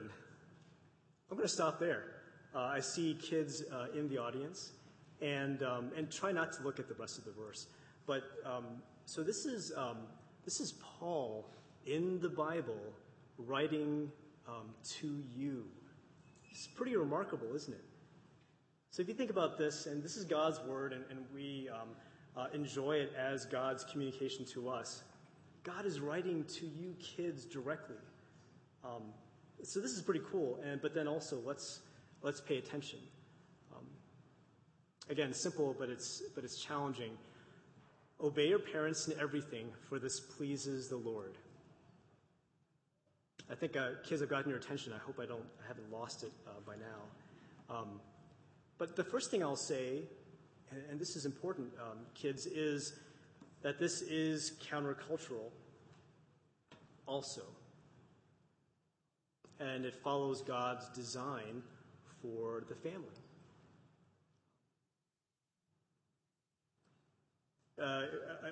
I'm 1.30 1.36
going 1.36 1.46
to 1.46 1.52
stop 1.52 1.78
there. 1.78 2.04
Uh, 2.54 2.60
I 2.60 2.80
see 2.80 3.18
kids 3.20 3.62
uh, 3.70 3.86
in 3.98 4.08
the 4.08 4.16
audience, 4.16 4.72
and, 5.20 5.62
um, 5.62 5.90
and 5.96 6.10
try 6.10 6.32
not 6.32 6.52
to 6.54 6.62
look 6.62 6.78
at 6.78 6.88
the 6.88 6.94
rest 6.94 7.18
of 7.18 7.24
the 7.24 7.32
verse. 7.32 7.66
But 8.06 8.22
um, 8.46 8.64
so 9.04 9.22
this 9.22 9.44
is, 9.44 9.72
um, 9.76 9.98
this 10.44 10.60
is 10.60 10.72
Paul 10.72 11.50
in 11.84 12.20
the 12.20 12.28
Bible 12.28 12.80
writing 13.36 14.10
um, 14.48 14.70
to 15.00 15.22
you. 15.36 15.64
It's 16.50 16.66
pretty 16.66 16.96
remarkable, 16.96 17.54
isn't 17.54 17.74
it? 17.74 17.84
So 18.90 19.02
if 19.02 19.08
you 19.08 19.14
think 19.14 19.30
about 19.30 19.58
this, 19.58 19.86
and 19.86 20.02
this 20.02 20.16
is 20.16 20.24
God's 20.24 20.60
word, 20.60 20.92
and, 20.92 21.04
and 21.10 21.26
we 21.34 21.68
um, 21.68 21.88
uh, 22.36 22.46
enjoy 22.54 22.92
it 22.92 23.12
as 23.18 23.44
God's 23.44 23.84
communication 23.84 24.44
to 24.46 24.68
us, 24.68 25.02
God 25.64 25.86
is 25.86 25.98
writing 25.98 26.44
to 26.44 26.66
you 26.66 26.94
kids 27.00 27.44
directly. 27.44 27.96
Um, 28.84 29.02
so 29.62 29.80
this 29.80 29.92
is 29.92 30.02
pretty 30.02 30.20
cool. 30.30 30.60
And 30.64 30.80
but 30.80 30.94
then 30.94 31.08
also 31.08 31.40
let's 31.44 31.80
let's 32.22 32.40
pay 32.40 32.58
attention. 32.58 32.98
Um, 33.74 33.86
again, 35.08 35.32
simple, 35.32 35.74
but 35.78 35.88
it's 35.88 36.22
but 36.34 36.44
it's 36.44 36.62
challenging. 36.62 37.12
Obey 38.20 38.48
your 38.48 38.60
parents 38.60 39.08
in 39.08 39.18
everything, 39.18 39.66
for 39.88 39.98
this 39.98 40.20
pleases 40.20 40.88
the 40.88 40.96
Lord. 40.96 41.36
I 43.50 43.54
think 43.54 43.76
uh, 43.76 43.90
kids 44.04 44.20
have 44.20 44.30
gotten 44.30 44.48
your 44.48 44.58
attention. 44.58 44.92
I 44.92 44.98
hope 44.98 45.18
I 45.20 45.26
don't, 45.26 45.44
I 45.62 45.68
haven't 45.68 45.92
lost 45.92 46.22
it 46.22 46.32
uh, 46.46 46.52
by 46.64 46.74
now. 46.76 47.76
Um, 47.76 48.00
but 48.78 48.96
the 48.96 49.04
first 49.04 49.30
thing 49.30 49.42
I'll 49.42 49.56
say, 49.56 50.02
and, 50.70 50.80
and 50.90 51.00
this 51.00 51.16
is 51.16 51.26
important, 51.26 51.68
um, 51.80 51.98
kids, 52.14 52.46
is 52.46 52.98
that 53.64 53.78
this 53.78 54.02
is 54.02 54.52
countercultural 54.70 55.50
also. 57.06 57.40
And 59.58 59.86
it 59.86 59.94
follows 59.94 60.42
God's 60.42 60.88
design 60.90 61.62
for 62.20 62.62
the 62.68 62.74
family. 62.74 63.08
Uh, 67.82 68.02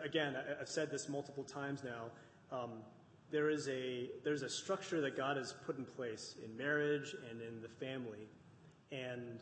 again, 0.02 0.34
I've 0.60 0.68
said 0.68 0.90
this 0.90 1.08
multiple 1.08 1.44
times 1.44 1.84
now. 1.84 2.04
Um, 2.50 2.70
there 3.30 3.50
is 3.50 3.68
a 3.68 4.10
there's 4.24 4.42
a 4.42 4.48
structure 4.48 5.00
that 5.02 5.16
God 5.16 5.36
has 5.36 5.54
put 5.64 5.78
in 5.78 5.84
place 5.84 6.36
in 6.44 6.56
marriage 6.56 7.14
and 7.30 7.40
in 7.40 7.62
the 7.62 7.68
family, 7.68 8.28
and 8.90 9.40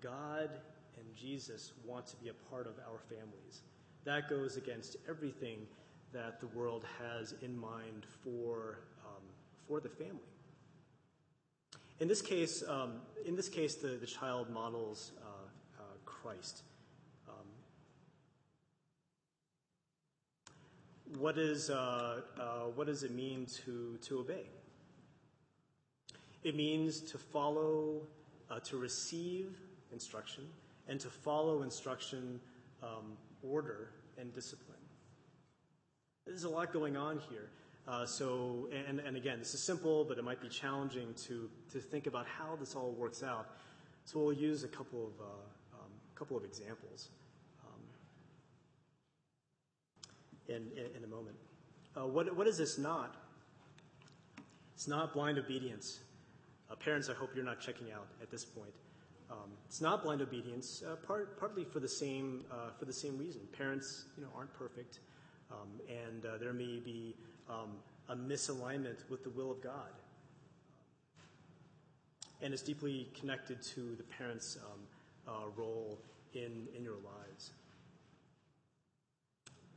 God 0.00 0.50
and 0.98 1.14
Jesus 1.14 1.72
want 1.86 2.06
to 2.08 2.16
be 2.16 2.28
a 2.28 2.34
part 2.50 2.66
of 2.66 2.74
our 2.86 2.98
families. 3.08 3.62
That 4.04 4.28
goes 4.28 4.56
against 4.56 4.96
everything 5.08 5.66
that 6.12 6.40
the 6.40 6.46
world 6.48 6.84
has 6.98 7.34
in 7.42 7.58
mind 7.58 8.06
for 8.24 8.80
um, 9.04 9.22
for 9.68 9.80
the 9.80 9.88
family. 9.88 10.18
In 12.00 12.08
this 12.08 12.22
case, 12.22 12.64
um, 12.66 12.94
in 13.26 13.36
this 13.36 13.48
case, 13.48 13.74
the, 13.74 13.88
the 13.88 14.06
child 14.06 14.50
models 14.50 15.12
uh, 15.22 15.82
uh, 15.82 15.84
Christ. 16.04 16.62
what, 21.18 21.38
is, 21.38 21.70
uh, 21.70 22.20
uh, 22.38 22.42
what 22.74 22.86
does 22.86 23.02
it 23.02 23.10
mean 23.10 23.46
to, 23.64 23.98
to 24.02 24.20
obey? 24.20 24.46
It 26.42 26.56
means 26.56 27.00
to 27.00 27.18
follow, 27.18 28.02
uh, 28.50 28.60
to 28.60 28.78
receive 28.78 29.58
instruction, 29.92 30.44
and 30.88 31.00
to 31.00 31.08
follow 31.08 31.62
instruction, 31.62 32.40
um, 32.82 33.16
order, 33.42 33.90
and 34.18 34.34
discipline. 34.34 34.78
There's 36.26 36.44
a 36.44 36.48
lot 36.48 36.72
going 36.72 36.96
on 36.96 37.20
here. 37.30 37.50
Uh, 37.88 38.06
so, 38.06 38.68
and, 38.88 39.00
and 39.00 39.16
again, 39.16 39.38
this 39.38 39.54
is 39.54 39.62
simple, 39.62 40.04
but 40.04 40.18
it 40.18 40.24
might 40.24 40.40
be 40.40 40.48
challenging 40.48 41.14
to, 41.14 41.50
to 41.72 41.80
think 41.80 42.06
about 42.06 42.26
how 42.26 42.56
this 42.56 42.76
all 42.76 42.92
works 42.92 43.22
out. 43.22 43.46
So 44.04 44.20
we'll 44.20 44.32
use 44.32 44.64
a 44.64 44.68
couple 44.68 45.06
of, 45.06 45.12
uh, 45.20 45.80
um, 45.80 45.90
couple 46.14 46.36
of 46.36 46.44
examples. 46.44 47.08
in, 50.50 50.66
in, 50.76 50.96
in 50.96 51.04
a 51.04 51.06
moment. 51.06 51.36
Uh, 51.96 52.06
what, 52.06 52.34
what 52.36 52.46
is 52.46 52.58
this 52.58 52.78
not? 52.78 53.14
It's 54.74 54.88
not 54.88 55.12
blind 55.12 55.38
obedience. 55.38 56.00
Uh, 56.70 56.74
parents, 56.74 57.08
I 57.08 57.14
hope 57.14 57.30
you're 57.34 57.44
not 57.44 57.60
checking 57.60 57.92
out 57.92 58.06
at 58.22 58.30
this 58.30 58.44
point. 58.44 58.72
Um, 59.30 59.50
it's 59.66 59.80
not 59.80 60.02
blind 60.02 60.22
obedience, 60.22 60.82
uh, 60.84 60.96
part, 60.96 61.38
partly 61.38 61.64
for 61.64 61.78
the 61.78 61.88
same 61.88 62.44
uh, 62.50 62.70
for 62.76 62.84
the 62.84 62.92
same 62.92 63.16
reason. 63.16 63.42
Parents, 63.56 64.06
you 64.16 64.24
know, 64.24 64.28
aren't 64.36 64.52
perfect, 64.54 64.98
um, 65.52 65.68
and 65.88 66.26
uh, 66.26 66.36
there 66.38 66.52
may 66.52 66.80
be 66.80 67.14
um, 67.48 67.76
a 68.08 68.16
misalignment 68.16 69.08
with 69.08 69.22
the 69.22 69.30
will 69.30 69.52
of 69.52 69.62
God, 69.62 69.92
and 72.42 72.52
it's 72.52 72.62
deeply 72.62 73.08
connected 73.18 73.62
to 73.62 73.94
the 73.96 74.02
parents' 74.02 74.58
role 75.56 75.96
in 76.34 76.66
in 76.76 76.82
your 76.82 76.96
lives 76.96 77.52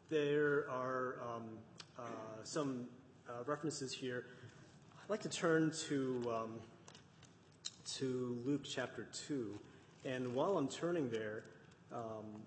there 0.09 0.69
are 0.69 1.15
some 2.43 2.85
references 3.47 3.93
here. 3.93 4.25
I'd 5.01 5.09
like 5.09 5.21
to 5.21 5.29
turn 5.29 5.71
to, 5.87 6.33
to 7.85 8.37
Luke 8.45 8.63
chapter 8.63 9.07
2. 9.27 9.59
And 10.05 10.33
while 10.33 10.57
I'm 10.57 10.67
turning 10.67 11.09
there, 11.09 11.43
um, 11.91 12.41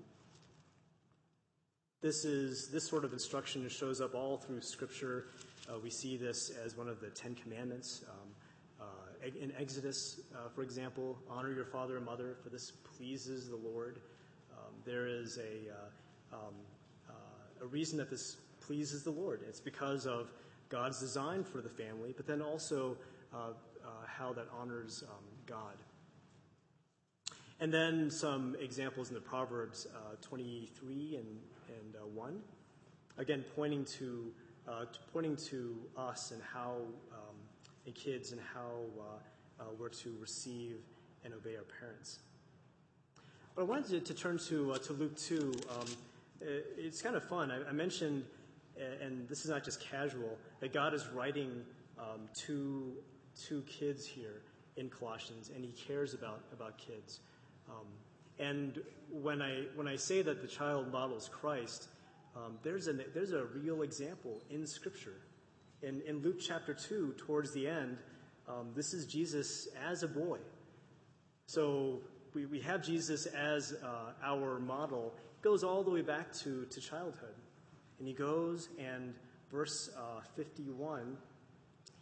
this 2.01 2.25
is 2.25 2.69
this 2.69 2.87
sort 2.87 3.05
of 3.05 3.13
instruction 3.13 3.69
shows 3.69 4.01
up 4.01 4.15
all 4.15 4.37
through 4.37 4.61
Scripture. 4.61 5.27
Uh, 5.69 5.79
we 5.83 5.91
see 5.91 6.17
this 6.17 6.51
as 6.65 6.77
one 6.77 6.89
of 6.89 7.01
the 7.01 7.09
Ten 7.09 7.35
Commandments. 7.35 8.05
Um, 8.09 8.87
uh, 8.87 9.29
in 9.41 9.53
Exodus, 9.59 10.21
uh, 10.35 10.49
for 10.55 10.63
example, 10.63 11.19
honor 11.29 11.53
your 11.53 11.65
father 11.65 11.97
and 11.97 12.05
mother, 12.05 12.37
for 12.43 12.51
this 12.51 12.71
pleases 12.97 13.49
the 13.49 13.57
Lord. 13.57 14.01
Um, 14.53 14.75
there 14.85 15.07
is 15.07 15.39
a 15.39 15.73
uh, 15.73 16.37
um, 16.37 16.55
a 17.63 17.67
reason 17.67 17.99
that 17.99 18.11
this 18.11 18.37
pleases 18.61 19.03
the 19.03 19.11
Lord. 19.11 19.41
It's 19.49 19.61
because 19.61 20.07
of 20.07 20.31
God's 20.69 21.01
design 21.01 21.45
for 21.45 21.61
the 21.61 21.69
family, 21.69 22.13
but 22.17 22.27
then 22.27 22.43
also 22.43 22.97
uh, 23.35 23.53
uh, 23.87 24.07
how 24.07 24.33
that 24.33 24.47
honors 24.59 25.05
um, 25.09 25.25
God. 25.47 25.77
And 27.61 27.73
then 27.73 28.11
some 28.11 28.57
examples 28.61 29.09
in 29.09 29.15
the 29.15 29.21
Proverbs 29.21 29.87
uh, 29.95 30.17
23 30.21 31.17
and, 31.17 31.27
and 31.69 31.97
uh, 31.97 32.07
1, 32.07 32.39
again 33.17 33.45
pointing 33.55 33.85
to, 33.85 34.31
uh, 34.69 34.85
pointing 35.13 35.37
to 35.37 35.77
us 35.97 36.33
and 36.33 36.43
how, 36.43 36.77
um, 37.13 37.37
and 37.87 37.95
kids, 37.95 38.33
and 38.33 38.41
how 38.53 38.83
uh, 39.59 39.65
we're 39.79 39.89
to 39.89 40.15
receive 40.21 40.77
and 41.25 41.33
obey 41.33 41.57
our 41.57 41.65
parents. 41.81 42.19
But 43.55 43.63
I 43.63 43.65
wanted 43.65 43.87
to, 43.87 44.01
to 44.01 44.15
turn 44.15 44.39
to, 44.49 44.75
to 44.75 44.93
Luke 44.93 45.17
2. 45.17 45.53
Um, 45.71 45.87
uh, 46.43 46.45
it's 46.77 47.01
kind 47.01 47.17
of 47.17 47.25
fun. 47.25 47.51
I, 47.51 47.67
I, 47.71 47.73
mentioned, 47.73 48.25
and 49.01 49.27
this 49.29 49.45
is 49.45 49.51
not 49.51 49.65
just 49.65 49.81
casual, 49.81 50.37
that 50.61 50.75
God 50.75 50.93
is 50.93 51.07
writing 51.09 51.65
um, 51.99 52.29
to, 52.35 52.93
to 53.49 53.63
kids 53.63 54.07
here 54.07 54.43
in 54.77 54.89
Colossians, 54.89 55.51
and 55.55 55.65
He 55.65 55.73
cares 55.73 56.15
about, 56.15 56.41
about 56.53 56.79
kids. 56.79 57.21
Um, 57.69 57.87
and 58.39 58.81
when 59.11 59.41
I, 59.41 59.65
when 59.75 59.89
I 59.89 59.97
say 59.97 60.23
that 60.23 60.43
the 60.43 60.49
child 60.49 60.93
models 60.93 61.29
Christ, 61.33 61.89
um, 62.37 62.59
there's, 62.63 62.89
a, 62.89 62.93
there's 63.15 63.33
a 63.33 63.45
real 63.47 63.83
example 63.83 64.43
in 64.51 64.67
Scripture. 64.67 65.17
In, 65.83 66.03
in 66.07 66.23
Luke 66.23 66.39
chapter 66.41 66.75
2, 66.75 67.15
towards 67.17 67.53
the 67.53 67.67
end, 67.67 67.99
um, 68.49 68.71
this 68.75 68.93
is 68.93 69.07
Jesus 69.07 69.69
as 69.89 70.03
a 70.03 70.09
boy. 70.09 70.39
So 71.47 72.01
we, 72.35 72.47
we 72.47 72.61
have 72.61 72.85
Jesus 72.85 73.27
as 73.27 73.75
uh, 73.83 74.13
our 74.23 74.59
model, 74.59 75.15
goes 75.43 75.65
all 75.65 75.83
the 75.83 75.91
way 75.91 76.03
back 76.03 76.33
to, 76.35 76.67
to 76.67 76.81
childhood. 76.81 77.35
And 77.99 78.07
he 78.07 78.15
goes, 78.15 78.69
and 78.79 79.15
verse 79.51 79.91
uh, 79.97 80.21
51, 80.37 81.17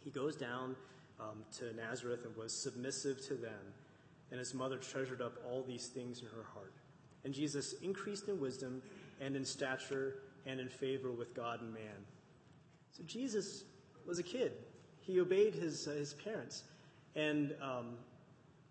he 0.03 0.09
goes 0.09 0.35
down 0.35 0.75
um, 1.19 1.43
to 1.57 1.73
Nazareth 1.75 2.25
and 2.25 2.35
was 2.35 2.53
submissive 2.53 3.21
to 3.27 3.35
them. 3.35 3.73
And 4.31 4.39
his 4.39 4.53
mother 4.53 4.77
treasured 4.77 5.21
up 5.21 5.33
all 5.47 5.63
these 5.63 5.87
things 5.87 6.21
in 6.21 6.27
her 6.27 6.43
heart. 6.53 6.73
And 7.23 7.33
Jesus 7.33 7.73
increased 7.81 8.27
in 8.27 8.39
wisdom 8.39 8.81
and 9.21 9.35
in 9.35 9.45
stature 9.45 10.15
and 10.45 10.59
in 10.59 10.69
favor 10.69 11.11
with 11.11 11.33
God 11.33 11.61
and 11.61 11.73
man. 11.73 12.05
So 12.91 13.03
Jesus 13.03 13.63
was 14.05 14.19
a 14.19 14.23
kid. 14.23 14.53
He 15.01 15.19
obeyed 15.19 15.53
his, 15.53 15.87
uh, 15.87 15.91
his 15.91 16.13
parents. 16.13 16.63
And 17.15 17.53
um, 17.61 17.95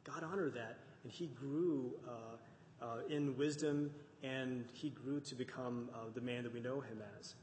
God 0.05 0.25
honored 0.25 0.55
that. 0.55 0.79
And 1.03 1.13
he 1.13 1.27
grew 1.27 1.93
uh, 2.07 2.85
uh, 2.85 2.87
in 3.09 3.37
wisdom 3.37 3.91
and 4.23 4.65
he 4.73 4.91
grew 4.91 5.21
to 5.21 5.35
become 5.35 5.91
uh, 5.93 5.99
the 6.15 6.21
man 6.21 6.43
that 6.45 6.53
we 6.53 6.61
know 6.61 6.81
him 6.81 7.03
as. 7.19 7.35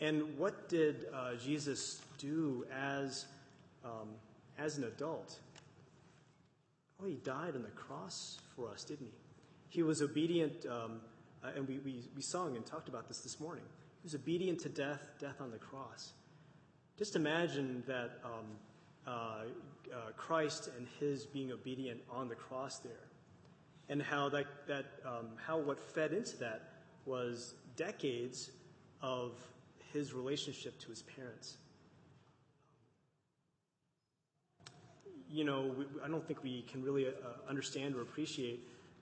And 0.00 0.38
what 0.38 0.68
did 0.68 1.06
uh, 1.12 1.34
Jesus 1.34 2.00
do 2.18 2.64
as, 2.72 3.26
um, 3.84 4.08
as 4.58 4.78
an 4.78 4.84
adult? 4.84 5.38
Oh, 7.00 7.06
he 7.06 7.14
died 7.14 7.54
on 7.54 7.62
the 7.62 7.70
cross 7.70 8.38
for 8.56 8.70
us, 8.70 8.84
didn't 8.84 9.06
he? 9.06 9.12
He 9.68 9.82
was 9.82 10.02
obedient, 10.02 10.66
um, 10.66 11.00
uh, 11.44 11.50
and 11.54 11.68
we, 11.68 11.78
we, 11.78 12.02
we 12.16 12.22
sung 12.22 12.56
and 12.56 12.64
talked 12.66 12.88
about 12.88 13.06
this 13.06 13.20
this 13.20 13.38
morning. 13.38 13.64
He 14.02 14.06
was 14.06 14.14
obedient 14.14 14.60
to 14.60 14.68
death, 14.68 15.12
death 15.20 15.40
on 15.40 15.50
the 15.50 15.58
cross. 15.58 16.12
Just 16.98 17.14
imagine 17.14 17.84
that 17.86 18.18
um, 18.24 18.46
uh, 19.06 19.10
uh, 19.10 20.10
Christ 20.16 20.70
and 20.76 20.86
his 20.98 21.26
being 21.26 21.52
obedient 21.52 22.00
on 22.10 22.28
the 22.28 22.34
cross 22.34 22.78
there, 22.78 23.06
and 23.88 24.02
how 24.02 24.28
that, 24.30 24.46
that 24.66 24.86
um, 25.06 25.28
how 25.36 25.58
what 25.58 25.78
fed 25.78 26.12
into 26.12 26.36
that 26.38 26.62
was 27.06 27.54
decades 27.76 28.50
of 29.00 29.32
his 29.92 30.12
relationship 30.12 30.78
to 30.80 30.88
his 30.88 31.02
parents. 31.02 31.56
You 35.30 35.44
know, 35.44 35.74
I 36.04 36.08
don't 36.08 36.26
think 36.26 36.42
we 36.42 36.62
can 36.62 36.82
really 36.82 37.06
uh, 37.06 37.10
understand 37.48 37.94
or 37.94 38.02
appreciate 38.02 38.60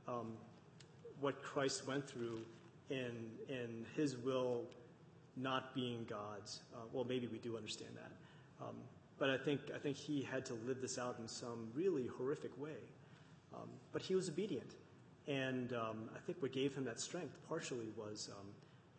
um, 0.09 0.33
what 1.21 1.41
Christ 1.43 1.87
went 1.87 2.09
through 2.09 2.41
in 2.91 3.31
in 3.49 3.87
his 3.95 4.17
will 4.17 4.65
not 5.37 5.75
being 5.75 6.07
God's. 6.09 6.61
Uh, 6.75 6.79
well, 6.93 7.05
maybe 7.05 7.27
we 7.27 7.39
do 7.39 7.57
understand 7.57 7.91
that, 7.95 8.65
um, 8.65 8.75
but 9.19 9.31
I 9.31 9.39
think 9.39 9.61
I 9.75 9.79
think 9.79 9.97
he 9.97 10.23
had 10.23 10.45
to 10.47 10.55
live 10.67 10.81
this 10.81 10.99
out 10.99 11.17
in 11.21 11.29
some 11.29 11.69
really 11.75 12.07
horrific 12.07 12.57
way. 12.61 12.79
Um, 13.55 13.69
but 13.93 14.03
he 14.03 14.15
was 14.15 14.29
obedient, 14.29 14.75
and 15.29 15.73
um, 15.73 16.11
I 16.15 16.19
think 16.27 16.43
what 16.43 16.53
gave 16.53 16.75
him 16.75 16.85
that 16.85 17.01
strength 17.01 17.39
partially 17.49 17.89
was 17.97 18.31
um, 18.33 18.47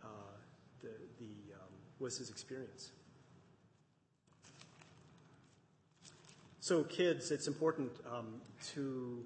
uh, 0.04 0.08
the 0.82 0.92
the 1.20 1.54
um, 1.56 1.74
was 2.00 2.18
his 2.18 2.30
experience. 2.30 2.92
So, 6.68 6.84
kids, 6.84 7.32
it's 7.32 7.48
important 7.48 7.94
um, 8.14 8.42
to 8.74 9.24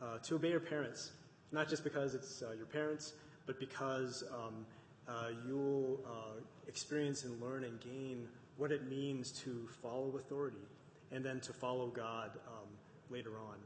uh, 0.00 0.18
to 0.18 0.36
obey 0.36 0.50
your 0.50 0.60
parents, 0.60 1.10
not 1.50 1.68
just 1.68 1.82
because 1.82 2.14
it's 2.14 2.42
uh, 2.42 2.52
your 2.52 2.66
parents, 2.66 3.14
but 3.44 3.58
because 3.58 4.22
um, 4.32 4.64
uh, 5.08 5.30
you'll 5.44 5.98
uh, 6.06 6.38
experience 6.68 7.24
and 7.24 7.42
learn 7.42 7.64
and 7.64 7.80
gain 7.80 8.28
what 8.56 8.70
it 8.70 8.88
means 8.88 9.32
to 9.32 9.66
follow 9.82 10.14
authority 10.16 10.62
and 11.10 11.24
then 11.24 11.40
to 11.40 11.52
follow 11.52 11.88
God 11.88 12.30
um, 12.46 12.68
later 13.10 13.32
on. 13.36 13.56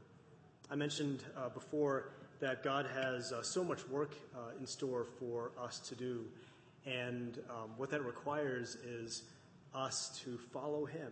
I 0.71 0.75
mentioned 0.75 1.23
uh, 1.37 1.49
before 1.49 2.13
that 2.39 2.63
God 2.63 2.87
has 2.87 3.31
uh, 3.31 3.43
so 3.43 3.63
much 3.63 3.87
work 3.87 4.15
in 4.59 4.65
store 4.65 5.05
for 5.19 5.51
us 5.63 5.77
to 5.81 5.93
do, 5.93 6.25
and 6.87 7.37
um, 7.51 7.69
what 7.77 7.91
that 7.91 8.03
requires 8.03 8.77
is 8.77 9.21
us 9.75 10.19
to 10.23 10.39
follow 10.39 10.85
Him. 10.85 11.11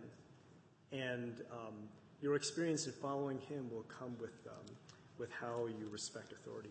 And 0.90 1.42
um, 1.52 1.74
your 2.22 2.34
experience 2.34 2.86
in 2.86 2.92
following 2.92 3.38
Him 3.38 3.70
will 3.70 3.84
come 3.84 4.16
with, 4.20 4.46
um, 4.46 4.74
with 5.18 5.30
how 5.32 5.66
you 5.66 5.88
respect 5.90 6.32
authority. 6.32 6.70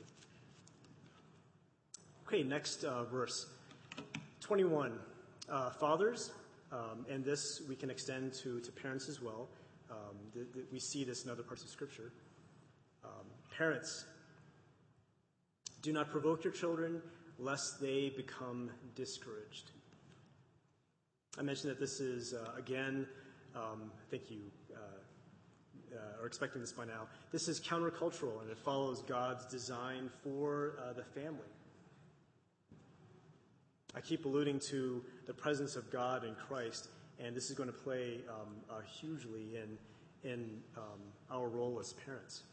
Okay, 2.28 2.44
next 2.44 2.84
uh, 2.84 3.06
verse 3.06 3.48
21. 4.42 5.00
Uh, 5.50 5.72
fathers, 5.72 6.32
um, 6.72 7.04
and 7.10 7.26
this 7.26 7.64
we 7.68 7.76
can 7.76 7.90
extend 7.90 8.32
to, 8.32 8.60
to 8.60 8.72
parents 8.72 9.10
as 9.10 9.20
well. 9.20 9.48
Um, 9.90 10.16
th- 10.36 10.46
th- 10.54 10.66
we 10.72 10.80
see 10.80 11.04
this 11.04 11.26
in 11.26 11.32
other 11.32 11.42
parts 11.42 11.64
of 11.64 11.70
Scripture. 11.70 12.12
Um, 13.04 13.26
parents, 13.58 14.06
do 15.82 15.92
not 15.92 16.12
provoke 16.12 16.44
your 16.44 16.54
children 16.54 17.02
lest 17.40 17.82
they 17.82 18.10
become 18.10 18.70
discouraged. 18.96 19.72
I 21.40 21.42
mentioned 21.42 21.72
that 21.72 21.80
this 21.80 22.00
is, 22.00 22.34
uh, 22.34 22.52
again, 22.58 23.08
um, 23.56 23.92
I 23.98 24.12
think 24.12 24.30
you 24.30 24.52
uh, 25.94 26.22
are 26.22 26.28
expecting 26.28 26.62
this 26.62 26.72
by 26.72 26.86
now. 26.86 27.08
This 27.32 27.48
is 27.48 27.60
countercultural 27.60 28.42
and 28.42 28.50
it 28.50 28.58
follows 28.58 29.02
God's 29.02 29.46
design 29.46 30.10
for 30.24 30.76
uh, 30.80 30.94
the 30.94 31.04
family. 31.04 31.48
I 33.96 34.02
keep 34.02 34.26
alluding 34.26 34.60
to 34.70 35.04
the 35.26 35.34
presence 35.34 35.76
of 35.76 35.90
God 35.90 36.24
in 36.24 36.36
Christ, 36.36 36.90
and 37.20 37.36
this 37.36 37.50
is 37.50 37.56
going 37.56 37.70
to 37.70 37.76
play 37.76 38.20
um, 38.30 38.56
uh, 38.70 38.82
hugely 38.82 39.56
in, 39.56 40.30
in 40.30 40.62
um, 40.78 41.00
our 41.32 41.48
role 41.48 41.80
as 41.80 41.94
parents. 41.94 42.44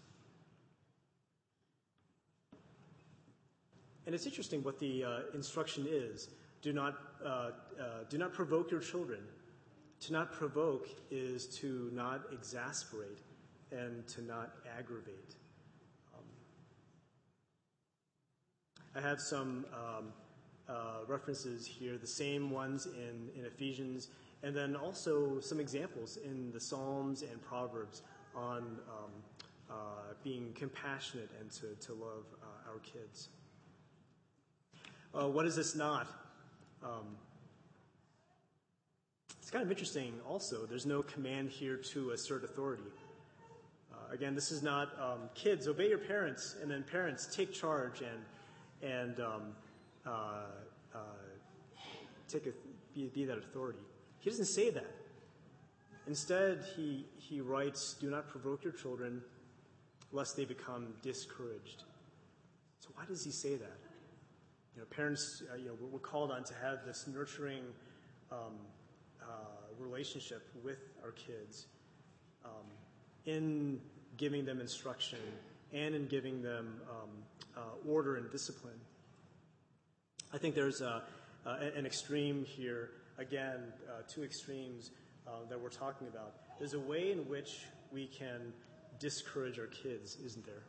And 4.07 4.14
it's 4.14 4.25
interesting 4.25 4.62
what 4.62 4.79
the 4.79 5.05
uh, 5.05 5.18
instruction 5.35 5.87
is. 5.88 6.31
Do 6.62 6.72
not, 6.72 6.94
uh, 7.25 7.29
uh, 7.29 7.51
do 8.09 8.18
not 8.18 8.33
provoke 8.33 8.70
your 8.70 8.81
children. 8.81 9.20
To 10.01 10.12
not 10.12 10.33
provoke 10.33 10.88
is 11.11 11.46
to 11.59 11.90
not 11.92 12.22
exasperate 12.33 13.18
and 13.72 14.07
to 14.09 14.22
not 14.22 14.55
aggravate. 14.79 15.35
Um, 16.14 16.24
I 18.94 19.00
have 19.00 19.20
some 19.20 19.66
um, 19.74 20.12
uh, 20.68 21.05
references 21.07 21.66
here, 21.66 21.96
the 21.98 22.07
same 22.07 22.50
ones 22.50 22.87
in, 22.87 23.29
in 23.38 23.44
Ephesians, 23.44 24.09
and 24.42 24.55
then 24.55 24.76
also 24.76 25.40
some 25.40 25.61
examples 25.61 26.18
in 26.18 26.50
the 26.52 26.61
Psalms 26.61 27.22
and 27.22 27.40
Proverbs 27.42 28.02
on 28.35 28.59
um, 28.59 29.11
uh, 29.70 29.74
being 30.22 30.52
compassionate 30.55 31.31
and 31.40 31.50
to, 31.50 31.74
to 31.87 31.92
love 31.94 32.24
uh, 32.42 32.70
our 32.70 32.79
kids. 32.81 33.29
Uh, 35.14 35.29
what 35.29 35.46
is 35.46 35.57
this 35.57 35.74
not? 35.74 36.07
Um, 36.85 37.16
it's 39.40 39.50
kind 39.50 39.64
of 39.64 39.70
interesting 39.70 40.12
also. 40.29 40.66
There's 40.66 40.87
no 40.87 41.02
command 41.02 41.50
here 41.50 41.76
to 41.76 42.11
assert 42.11 42.44
authority. 42.44 42.83
Uh, 44.07 44.12
again, 44.12 44.35
this 44.35 44.51
is 44.51 44.62
not 44.62 44.90
um, 45.01 45.29
kids, 45.35 45.69
obey 45.69 45.88
your 45.88 45.99
parents, 45.99 46.57
and 46.61 46.71
then 46.71 46.83
parents, 46.83 47.27
take 47.35 47.53
charge 47.53 48.03
and, 48.03 48.90
and 48.92 49.21
um, 49.21 49.42
uh, 50.07 50.11
uh, 50.95 50.99
take 52.29 52.47
a, 52.47 52.51
be, 52.95 53.07
be 53.09 53.25
that 53.25 53.38
authority. 53.38 53.79
He 54.19 54.31
doesn't 54.31 54.47
say 54.47 54.71
that. 54.71 54.90
Instead, 56.07 56.64
he, 56.77 57.07
he 57.16 57.40
writes, 57.40 57.95
Do 57.95 58.11
not 58.11 58.29
provoke 58.29 58.62
your 58.64 58.73
children, 58.73 59.23
lest 60.12 60.37
they 60.37 60.45
become 60.45 60.95
discouraged. 61.03 61.85
So, 62.81 62.90
why 62.95 63.05
does 63.07 63.25
he 63.25 63.31
say 63.31 63.57
that? 63.57 63.79
You 64.75 64.83
know, 64.83 64.87
parents, 64.90 65.42
uh, 65.53 65.57
you 65.57 65.66
know, 65.66 65.75
we're 65.90 65.99
called 65.99 66.31
on 66.31 66.45
to 66.45 66.55
have 66.62 66.85
this 66.85 67.07
nurturing 67.07 67.62
um, 68.31 68.55
uh, 69.23 69.25
relationship 69.79 70.49
with 70.62 70.79
our 71.03 71.12
kids 71.12 71.66
um, 72.45 72.51
in 73.25 73.81
giving 74.16 74.44
them 74.44 74.61
instruction 74.61 75.18
and 75.72 75.94
in 75.94 76.07
giving 76.07 76.42
them 76.42 76.81
um, 76.90 77.11
uh, 77.57 77.90
order 77.90 78.16
and 78.16 78.31
discipline. 78.31 78.81
I 80.33 80.38
think 80.38 80.55
there's 80.55 80.81
a, 80.81 81.02
an 81.44 81.87
extreme 81.87 82.44
here, 82.44 82.90
again, 83.18 83.72
uh, 83.88 84.02
two 84.09 84.24
extremes 84.24 84.90
uh, 85.26 85.31
that 85.48 85.61
we're 85.61 85.68
talking 85.68 86.09
about. 86.09 86.35
There's 86.59 86.74
a 86.74 86.81
way 86.81 87.12
in 87.12 87.29
which 87.29 87.61
we 87.92 88.07
can 88.07 88.52
discourage 88.98 89.59
our 89.59 89.66
kids, 89.66 90.16
isn't 90.24 90.44
there? 90.44 90.62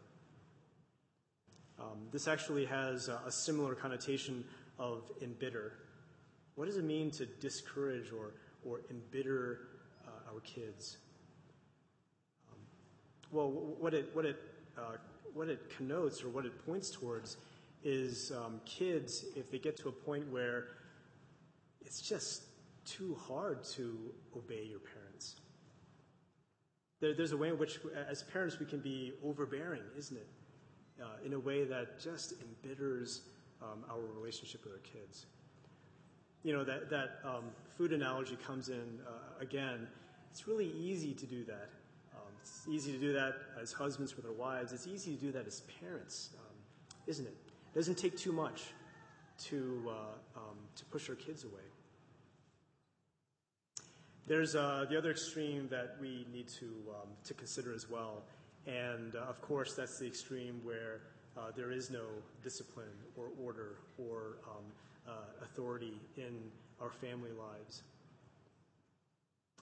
Um, 1.80 2.08
this 2.12 2.28
actually 2.28 2.66
has 2.66 3.08
a, 3.08 3.22
a, 3.26 3.32
similar 3.32 3.76
connotation 3.76 4.44
of 4.80 5.12
embitter. 5.22 5.74
What 6.56 6.66
does 6.66 6.78
it 6.78 6.84
mean 6.84 7.12
to 7.12 7.26
discourage 7.26 8.12
or, 8.12 8.34
or 8.66 8.82
embitter 8.90 9.60
uh, 10.08 10.34
our 10.34 10.40
kids? 10.40 10.98
Well, 13.32 13.50
what 13.80 13.94
it, 13.94 14.10
what, 14.14 14.26
it, 14.26 14.38
uh, 14.78 14.98
what 15.34 15.50
it 15.50 15.70
connotes 15.76 16.24
or 16.24 16.30
what 16.30 16.46
it 16.46 16.66
points 16.66 16.90
towards 16.90 17.38
is 17.84 18.32
um, 18.32 18.60
kids, 18.66 19.26
if 19.36 19.52
they 19.52 19.60
get 19.60 19.78
to 19.78 19.90
a 19.90 19.92
point 19.92 20.32
where 20.32 20.68
it's 21.82 22.02
just 22.02 22.44
too 22.86 23.16
hard 23.16 23.64
to 23.64 23.98
obey 24.36 24.66
your 24.70 24.80
parents. 24.80 25.36
There, 27.00 27.14
there's 27.14 27.34
a 27.34 27.38
way 27.38 27.50
in 27.50 27.58
which, 27.58 27.80
as 28.10 28.24
parents, 28.24 28.60
we 28.60 28.66
can 28.66 28.80
be 28.80 29.14
overbearing, 29.24 29.84
isn't 29.98 30.18
it? 30.18 30.28
uh, 31.02 31.26
in 31.26 31.34
a 31.34 31.40
way 31.40 31.64
that 31.64 32.00
just 32.00 32.34
embitters 32.42 33.22
um, 33.62 33.84
our 33.90 34.00
relationship 34.16 34.64
with 34.64 34.74
our 34.74 34.80
kids. 34.80 35.26
You 36.44 36.54
know, 36.54 36.64
that, 36.64 36.90
that 36.90 37.20
um, 37.24 37.46
food 37.78 37.94
analogy 37.94 38.38
comes 38.46 38.70
in 38.70 39.00
uh, 39.08 39.42
again. 39.42 39.88
It's 40.32 40.48
really 40.48 40.72
easy 40.72 41.14
to 41.14 41.26
do 41.26 41.44
that. 41.46 41.70
It's 42.48 42.68
easy 42.68 42.94
to 42.94 42.98
do 42.98 43.14
that 43.14 43.36
as 43.62 43.74
husbands 43.74 44.16
with 44.16 44.26
our 44.26 44.32
wives. 44.32 44.72
It's 44.72 44.88
easy 44.88 45.16
to 45.16 45.22
do 45.22 45.32
that 45.34 45.48
as 45.48 45.62
parents, 45.82 46.30
um, 46.38 46.56
isn't 47.06 47.26
it? 47.26 47.36
It 47.74 47.78
doesn't 47.78 47.98
take 47.98 48.18
too 48.18 48.32
much 48.32 48.64
to, 49.46 49.84
uh, 49.88 50.40
um, 50.40 50.58
to 50.76 50.86
push 50.86 51.10
our 51.10 51.16
kids 51.16 51.44
away. 51.44 51.68
There's 54.28 54.56
uh, 54.56 54.86
the 54.90 54.98
other 54.98 55.12
extreme 55.12 55.68
that 55.70 55.98
we 56.02 56.26
need 56.34 56.48
to, 56.60 56.66
um, 56.90 57.10
to 57.26 57.34
consider 57.34 57.74
as 57.74 57.90
well, 57.90 58.24
and 58.66 59.16
uh, 59.16 59.20
of 59.20 59.42
course, 59.42 59.74
that's 59.74 60.00
the 60.00 60.08
extreme 60.08 60.60
where 60.64 61.02
uh, 61.38 61.52
there 61.56 61.72
is 61.72 61.90
no 61.90 62.06
discipline 62.44 62.98
or 63.16 63.28
order 63.42 63.78
or 63.98 64.40
um, 64.50 64.66
uh, 65.08 65.12
authority 65.44 65.94
in 66.18 66.34
our 66.82 66.92
family 66.92 67.32
lives. 67.32 67.84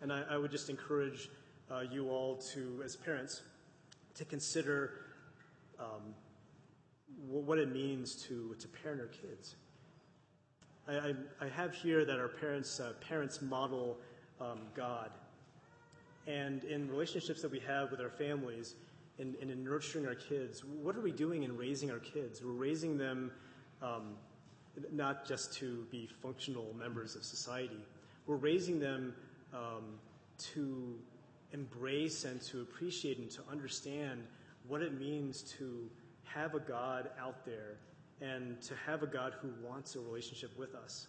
And 0.01 0.11
I, 0.11 0.23
I 0.31 0.37
would 0.37 0.51
just 0.51 0.69
encourage 0.69 1.29
uh, 1.71 1.81
you 1.91 2.09
all 2.09 2.35
to, 2.53 2.81
as 2.83 2.95
parents, 2.95 3.41
to 4.15 4.25
consider 4.25 5.05
um, 5.79 6.13
what 7.27 7.57
it 7.57 7.71
means 7.73 8.15
to, 8.15 8.55
to 8.59 8.67
parent 8.67 9.01
our 9.01 9.07
kids. 9.07 9.55
I, 10.87 10.93
I, 10.93 11.13
I 11.41 11.47
have 11.49 11.73
here 11.73 12.05
that 12.05 12.19
our 12.19 12.27
parents, 12.27 12.79
uh, 12.79 12.93
parents 13.07 13.41
model 13.41 13.97
um, 14.39 14.59
God. 14.75 15.11
And 16.27 16.63
in 16.63 16.89
relationships 16.89 17.41
that 17.41 17.51
we 17.51 17.59
have 17.59 17.91
with 17.91 18.01
our 18.01 18.09
families 18.09 18.75
and, 19.19 19.35
in 19.35 19.63
nurturing 19.63 20.07
our 20.07 20.15
kids, 20.15 20.63
what 20.63 20.95
are 20.95 21.01
we 21.01 21.11
doing 21.11 21.43
in 21.43 21.55
raising 21.55 21.91
our 21.91 21.99
kids? 21.99 22.41
We're 22.43 22.51
raising 22.51 22.97
them 22.97 23.31
um, 23.81 24.15
not 24.91 25.27
just 25.27 25.53
to 25.55 25.85
be 25.91 26.09
functional 26.21 26.73
members 26.77 27.15
of 27.15 27.23
society, 27.23 27.79
we're 28.27 28.35
raising 28.35 28.79
them 28.79 29.13
um, 29.53 29.83
to 30.37 30.95
embrace 31.55 32.25
and 32.25 32.41
to 32.41 32.61
appreciate 32.61 33.17
and 33.17 33.31
to 33.31 33.41
understand 33.49 34.21
what 34.67 34.81
it 34.81 34.99
means 34.99 35.41
to 35.57 35.89
have 36.23 36.53
a 36.53 36.59
God 36.59 37.09
out 37.19 37.45
there 37.45 37.77
and 38.21 38.61
to 38.61 38.75
have 38.85 39.03
a 39.03 39.07
God 39.07 39.33
who 39.41 39.49
wants 39.67 39.95
a 39.95 39.99
relationship 39.99 40.51
with 40.59 40.75
us. 40.75 41.07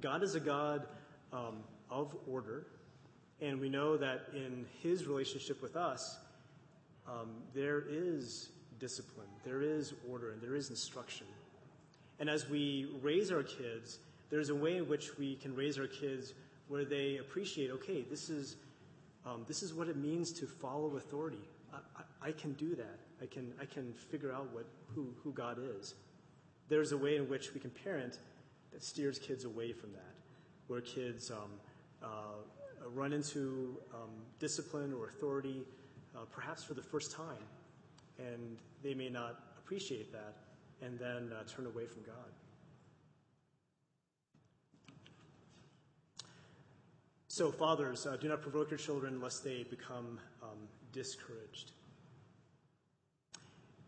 God 0.00 0.22
is 0.22 0.36
a 0.36 0.40
God 0.40 0.86
um, 1.32 1.56
of 1.90 2.16
order, 2.30 2.66
and 3.40 3.60
we 3.60 3.68
know 3.68 3.96
that 3.96 4.28
in 4.32 4.64
his 4.82 5.06
relationship 5.06 5.60
with 5.60 5.76
us, 5.76 6.18
um, 7.06 7.30
there 7.54 7.84
is 7.88 8.50
discipline, 8.78 9.26
there 9.44 9.62
is 9.62 9.94
order, 10.08 10.30
and 10.30 10.40
there 10.40 10.54
is 10.54 10.70
instruction. 10.70 11.26
And 12.20 12.30
as 12.30 12.48
we 12.48 12.88
raise 13.02 13.32
our 13.32 13.42
kids, 13.42 13.98
there's 14.30 14.50
a 14.50 14.54
way 14.54 14.76
in 14.76 14.88
which 14.88 15.18
we 15.18 15.36
can 15.36 15.54
raise 15.54 15.78
our 15.78 15.86
kids 15.86 16.34
where 16.68 16.84
they 16.84 17.16
appreciate 17.16 17.70
okay, 17.70 18.02
this 18.02 18.28
is, 18.28 18.56
um, 19.28 19.44
this 19.46 19.62
is 19.62 19.74
what 19.74 19.88
it 19.88 19.96
means 19.96 20.32
to 20.32 20.46
follow 20.46 20.96
authority. 20.96 21.42
I, 21.72 21.76
I, 22.22 22.28
I, 22.28 22.32
can 22.32 22.52
do 22.54 22.74
that. 22.76 22.98
I 23.22 23.26
can, 23.26 23.52
I 23.60 23.66
can 23.66 23.92
figure 23.92 24.32
out 24.32 24.48
what, 24.52 24.66
who, 24.94 25.08
who 25.22 25.32
God 25.32 25.58
is. 25.78 25.94
There's 26.68 26.92
a 26.92 26.96
way 26.96 27.16
in 27.16 27.28
which 27.28 27.52
we 27.52 27.60
can 27.60 27.70
parent 27.70 28.18
that 28.72 28.82
steers 28.82 29.18
kids 29.18 29.44
away 29.44 29.72
from 29.72 29.92
that, 29.92 30.14
where 30.66 30.80
kids 30.80 31.30
um, 31.30 31.50
uh, 32.02 32.08
run 32.94 33.12
into 33.12 33.76
um, 33.94 34.10
discipline 34.38 34.94
or 34.98 35.08
authority 35.08 35.62
uh, 36.16 36.20
perhaps 36.30 36.64
for 36.64 36.74
the 36.74 36.82
first 36.82 37.12
time, 37.12 37.44
and 38.18 38.56
they 38.82 38.94
may 38.94 39.08
not 39.08 39.40
appreciate 39.58 40.12
that 40.12 40.34
and 40.80 40.98
then 40.98 41.30
uh, 41.32 41.42
turn 41.48 41.66
away 41.66 41.86
from 41.86 42.02
God. 42.02 42.32
So, 47.38 47.52
fathers, 47.52 48.04
uh, 48.04 48.16
do 48.16 48.26
not 48.26 48.42
provoke 48.42 48.68
your 48.68 48.78
children 48.78 49.20
lest 49.20 49.44
they 49.44 49.62
become 49.62 50.18
um, 50.42 50.58
discouraged. 50.90 51.70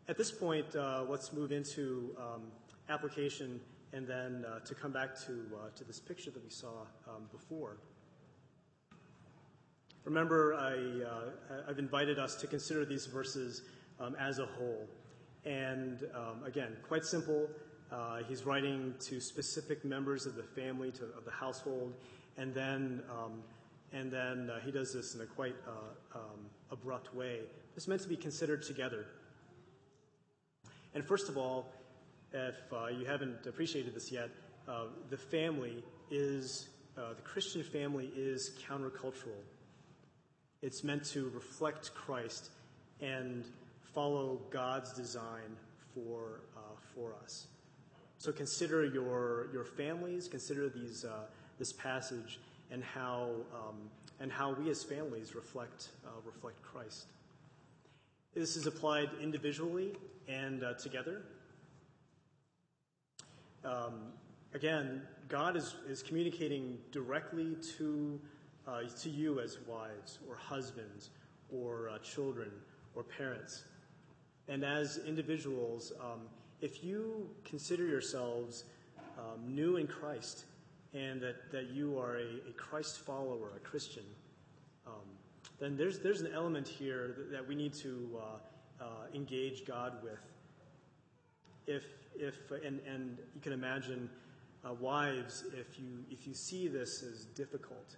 At 0.06 0.16
this 0.16 0.30
point, 0.30 0.76
uh, 0.76 1.02
let's 1.08 1.32
move 1.32 1.50
into 1.50 2.14
um, 2.16 2.42
application 2.88 3.58
and 3.92 4.06
then 4.06 4.44
uh, 4.44 4.60
to 4.60 4.72
come 4.76 4.92
back 4.92 5.16
to, 5.22 5.32
uh, 5.32 5.70
to 5.74 5.82
this 5.82 5.98
picture 5.98 6.30
that 6.30 6.44
we 6.44 6.48
saw 6.48 6.82
um, 7.08 7.24
before. 7.32 7.78
Remember, 10.04 10.54
I, 10.54 11.02
uh, 11.04 11.62
I've 11.68 11.80
invited 11.80 12.20
us 12.20 12.36
to 12.36 12.46
consider 12.46 12.84
these 12.84 13.06
verses 13.06 13.62
um, 13.98 14.14
as 14.14 14.38
a 14.38 14.46
whole. 14.46 14.86
And 15.44 16.04
um, 16.14 16.44
again, 16.44 16.76
quite 16.86 17.04
simple. 17.04 17.48
Uh, 17.90 18.18
he's 18.28 18.46
writing 18.46 18.94
to 19.00 19.18
specific 19.20 19.84
members 19.84 20.24
of 20.24 20.36
the 20.36 20.44
family, 20.44 20.92
to, 20.92 21.02
of 21.18 21.24
the 21.24 21.32
household, 21.32 21.94
and 22.40 22.54
then, 22.54 23.02
um, 23.10 23.42
and 23.92 24.10
then 24.10 24.48
uh, 24.48 24.60
he 24.60 24.70
does 24.70 24.94
this 24.94 25.14
in 25.14 25.20
a 25.20 25.26
quite 25.26 25.54
uh, 25.68 26.18
um, 26.18 26.46
abrupt 26.70 27.14
way. 27.14 27.40
It's 27.76 27.86
meant 27.86 28.00
to 28.00 28.08
be 28.08 28.16
considered 28.16 28.62
together. 28.62 29.04
And 30.94 31.04
first 31.04 31.28
of 31.28 31.36
all, 31.36 31.70
if 32.32 32.56
uh, 32.72 32.86
you 32.86 33.04
haven't 33.04 33.46
appreciated 33.46 33.94
this 33.94 34.10
yet, 34.10 34.30
the 35.10 35.16
family 35.16 35.84
is, 36.10 36.68
the 36.96 37.22
Christian 37.24 37.62
family 37.62 38.10
is 38.16 38.52
countercultural. 38.68 39.42
It's 40.62 40.82
meant 40.82 41.04
to 41.06 41.28
reflect 41.34 41.92
Christ 41.94 42.50
and 43.00 43.44
follow 43.94 44.40
God's 44.50 44.92
design 44.92 45.56
for, 45.94 46.40
uh, 46.56 46.60
for 46.94 47.14
us. 47.22 47.48
So 48.18 48.32
consider 48.32 48.84
your, 48.84 49.48
your 49.52 49.64
families, 49.64 50.28
consider 50.28 50.68
these, 50.68 51.04
uh, 51.04 51.24
this 51.60 51.72
passage, 51.74 52.40
and 52.72 52.82
how, 52.82 53.28
um, 53.54 53.76
and 54.18 54.32
how 54.32 54.52
we 54.54 54.70
as 54.70 54.82
families 54.82 55.34
reflect, 55.34 55.90
uh, 56.06 56.08
reflect 56.24 56.60
Christ. 56.62 57.04
This 58.34 58.56
is 58.56 58.66
applied 58.66 59.10
individually 59.20 59.92
and 60.26 60.64
uh, 60.64 60.72
together. 60.74 61.22
Um, 63.62 64.12
again, 64.54 65.02
God 65.28 65.54
is, 65.54 65.74
is 65.86 66.02
communicating 66.02 66.78
directly 66.92 67.56
to, 67.76 68.18
uh, 68.66 68.82
to 69.02 69.10
you 69.10 69.40
as 69.40 69.58
wives 69.66 70.18
or 70.28 70.36
husbands 70.36 71.10
or 71.52 71.90
uh, 71.90 71.98
children 71.98 72.50
or 72.94 73.02
parents. 73.02 73.64
And 74.48 74.64
as 74.64 75.00
individuals, 75.06 75.92
um, 76.00 76.20
if 76.62 76.82
you 76.82 77.28
consider 77.44 77.84
yourselves 77.84 78.64
um, 79.18 79.54
new 79.54 79.76
in 79.76 79.86
Christ 79.86 80.44
and 80.94 81.20
that, 81.20 81.50
that 81.52 81.70
you 81.70 81.98
are 81.98 82.16
a, 82.16 82.50
a 82.50 82.52
Christ 82.56 83.00
follower, 83.00 83.52
a 83.56 83.60
Christian, 83.60 84.04
um, 84.86 84.94
then 85.58 85.76
there's, 85.76 86.00
there's 86.00 86.20
an 86.20 86.32
element 86.34 86.66
here 86.66 87.14
that, 87.16 87.30
that 87.32 87.48
we 87.48 87.54
need 87.54 87.74
to 87.74 88.18
uh, 88.18 88.84
uh, 88.84 88.86
engage 89.14 89.66
God 89.66 90.02
with. 90.02 90.18
If, 91.66 91.84
if, 92.16 92.34
and, 92.64 92.80
and 92.86 93.18
you 93.34 93.40
can 93.40 93.52
imagine, 93.52 94.08
uh, 94.64 94.72
wives, 94.74 95.44
if 95.54 95.78
you, 95.78 96.04
if 96.10 96.26
you 96.26 96.34
see 96.34 96.68
this 96.68 97.02
as 97.02 97.24
difficult 97.26 97.96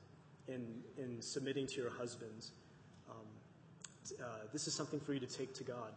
in, 0.49 0.67
in 0.99 1.21
submitting 1.21 1.67
to 1.69 1.81
your 1.81 1.91
husbands, 1.91 2.53
um, 3.09 3.17
uh, 4.23 4.27
this 4.53 4.67
is 4.67 4.75
something 4.75 5.01
for 5.01 5.15
you 5.15 5.21
to 5.21 5.27
take 5.27 5.55
to 5.55 5.65
God. 5.65 5.93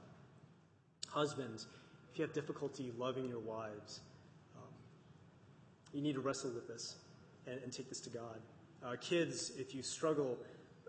Husbands, 1.08 1.68
if 2.12 2.20
you 2.20 2.26
have 2.26 2.34
difficulty 2.34 2.92
loving 2.98 3.28
your 3.28 3.40
wives, 3.40 4.02
you 5.96 6.02
need 6.02 6.14
to 6.14 6.22
wrestle 6.22 6.52
with 6.52 6.68
this 6.68 6.98
and, 7.48 7.58
and 7.64 7.72
take 7.72 7.88
this 7.88 8.02
to 8.02 8.10
God. 8.10 8.40
Uh, 8.84 8.96
kids, 9.00 9.54
if 9.58 9.74
you 9.74 9.82
struggle 9.82 10.38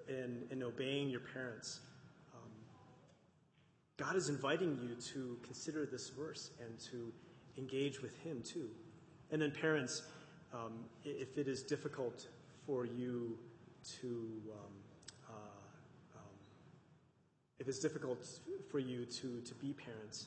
in, 0.09 0.43
in 0.51 0.63
obeying 0.63 1.09
your 1.09 1.21
parents, 1.21 1.81
um, 2.35 2.51
God 3.97 4.17
is 4.17 4.29
inviting 4.29 4.79
you 4.83 4.97
to 5.13 5.39
consider 5.45 5.87
this 5.87 6.11
verse 6.11 6.51
and 6.61 6.79
to 6.91 7.13
engage 7.57 8.03
with 8.03 8.19
Him 8.23 8.43
too. 8.43 8.69
And 9.31 9.41
then, 9.41 9.53
parents, 9.53 10.03
um, 10.53 10.85
if 11.05 11.39
it 11.39 11.47
is 11.47 11.63
difficult 11.63 12.27
for 12.67 12.85
you 12.85 13.39
to, 14.01 14.09
um, 14.09 14.73
uh, 15.29 16.19
um, 16.19 16.37
if 17.61 17.69
it's 17.69 17.79
difficult 17.79 18.27
for 18.71 18.81
you 18.81 19.05
to, 19.05 19.41
to 19.41 19.55
be 19.55 19.73
parents 19.73 20.27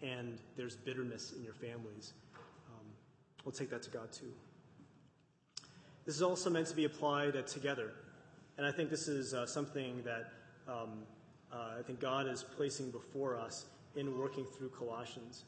and 0.00 0.38
there's 0.56 0.76
bitterness 0.76 1.32
in 1.36 1.44
your 1.44 1.54
families, 1.54 2.14
we'll 3.44 3.52
take 3.52 3.70
that 3.70 3.82
to 3.82 3.90
God 3.90 4.12
too. 4.12 4.32
This 6.04 6.16
is 6.16 6.22
also 6.22 6.50
meant 6.50 6.66
to 6.68 6.76
be 6.76 6.84
applied 6.84 7.36
uh, 7.36 7.42
together. 7.42 7.92
And 8.58 8.66
I 8.66 8.72
think 8.72 8.90
this 8.90 9.08
is 9.08 9.34
uh, 9.34 9.46
something 9.46 10.02
that 10.04 10.32
um, 10.68 11.04
uh, 11.52 11.78
I 11.78 11.82
think 11.82 12.00
God 12.00 12.26
is 12.26 12.42
placing 12.42 12.90
before 12.90 13.38
us 13.38 13.66
in 13.96 14.18
working 14.18 14.44
through 14.44 14.70
Colossians. 14.70 15.44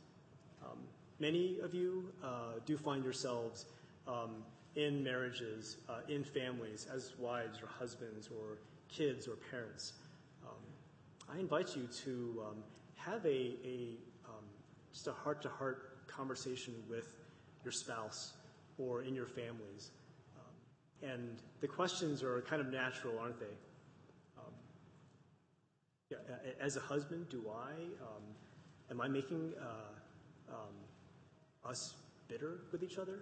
Um, 0.64 0.78
many 1.18 1.58
of 1.60 1.74
you 1.74 2.12
uh, 2.22 2.60
do 2.64 2.76
find 2.76 3.04
yourselves 3.04 3.66
um, 4.06 4.44
in 4.76 5.02
marriages, 5.02 5.78
uh, 5.88 6.00
in 6.08 6.24
families, 6.24 6.86
as 6.92 7.14
wives 7.18 7.60
or 7.60 7.66
husbands 7.66 8.28
or 8.28 8.58
kids 8.88 9.26
or 9.26 9.36
parents. 9.50 9.94
I 11.32 11.38
invite 11.38 11.74
you 11.74 11.88
to 12.04 12.44
um, 12.48 12.56
have 12.96 13.24
a, 13.24 13.56
a 13.64 13.96
um, 14.26 14.44
just 14.92 15.06
a 15.06 15.12
heart 15.12 15.42
to 15.42 15.48
heart 15.48 16.06
conversation 16.06 16.74
with 16.88 17.16
your 17.64 17.72
spouse 17.72 18.34
or 18.78 19.02
in 19.02 19.14
your 19.14 19.26
families. 19.26 19.90
Um, 20.36 21.10
and 21.10 21.42
the 21.60 21.66
questions 21.66 22.22
are 22.22 22.40
kind 22.42 22.60
of 22.60 22.70
natural, 22.72 23.18
aren't 23.18 23.38
they? 23.38 23.56
Um, 24.38 24.52
yeah, 26.10 26.18
as 26.60 26.76
a 26.76 26.80
husband, 26.80 27.28
do 27.28 27.44
I, 27.48 27.72
um, 28.02 28.22
am 28.90 29.00
I 29.00 29.08
making 29.08 29.52
uh, 29.60 30.54
um, 30.54 31.70
us 31.70 31.94
bitter 32.28 32.60
with 32.72 32.82
each 32.82 32.98
other? 32.98 33.20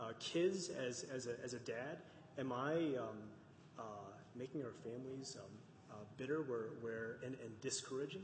Uh, 0.00 0.12
kids, 0.18 0.70
as, 0.70 1.04
as, 1.14 1.26
a, 1.26 1.34
as 1.42 1.54
a 1.54 1.60
dad, 1.60 1.98
am 2.38 2.52
I 2.52 2.96
uh, 3.78 3.82
making 4.34 4.62
our 4.62 4.72
families 4.82 5.36
bitter 6.16 6.42
where, 6.42 6.68
where, 6.80 7.16
and, 7.24 7.36
and 7.42 7.60
discouraging. 7.60 8.22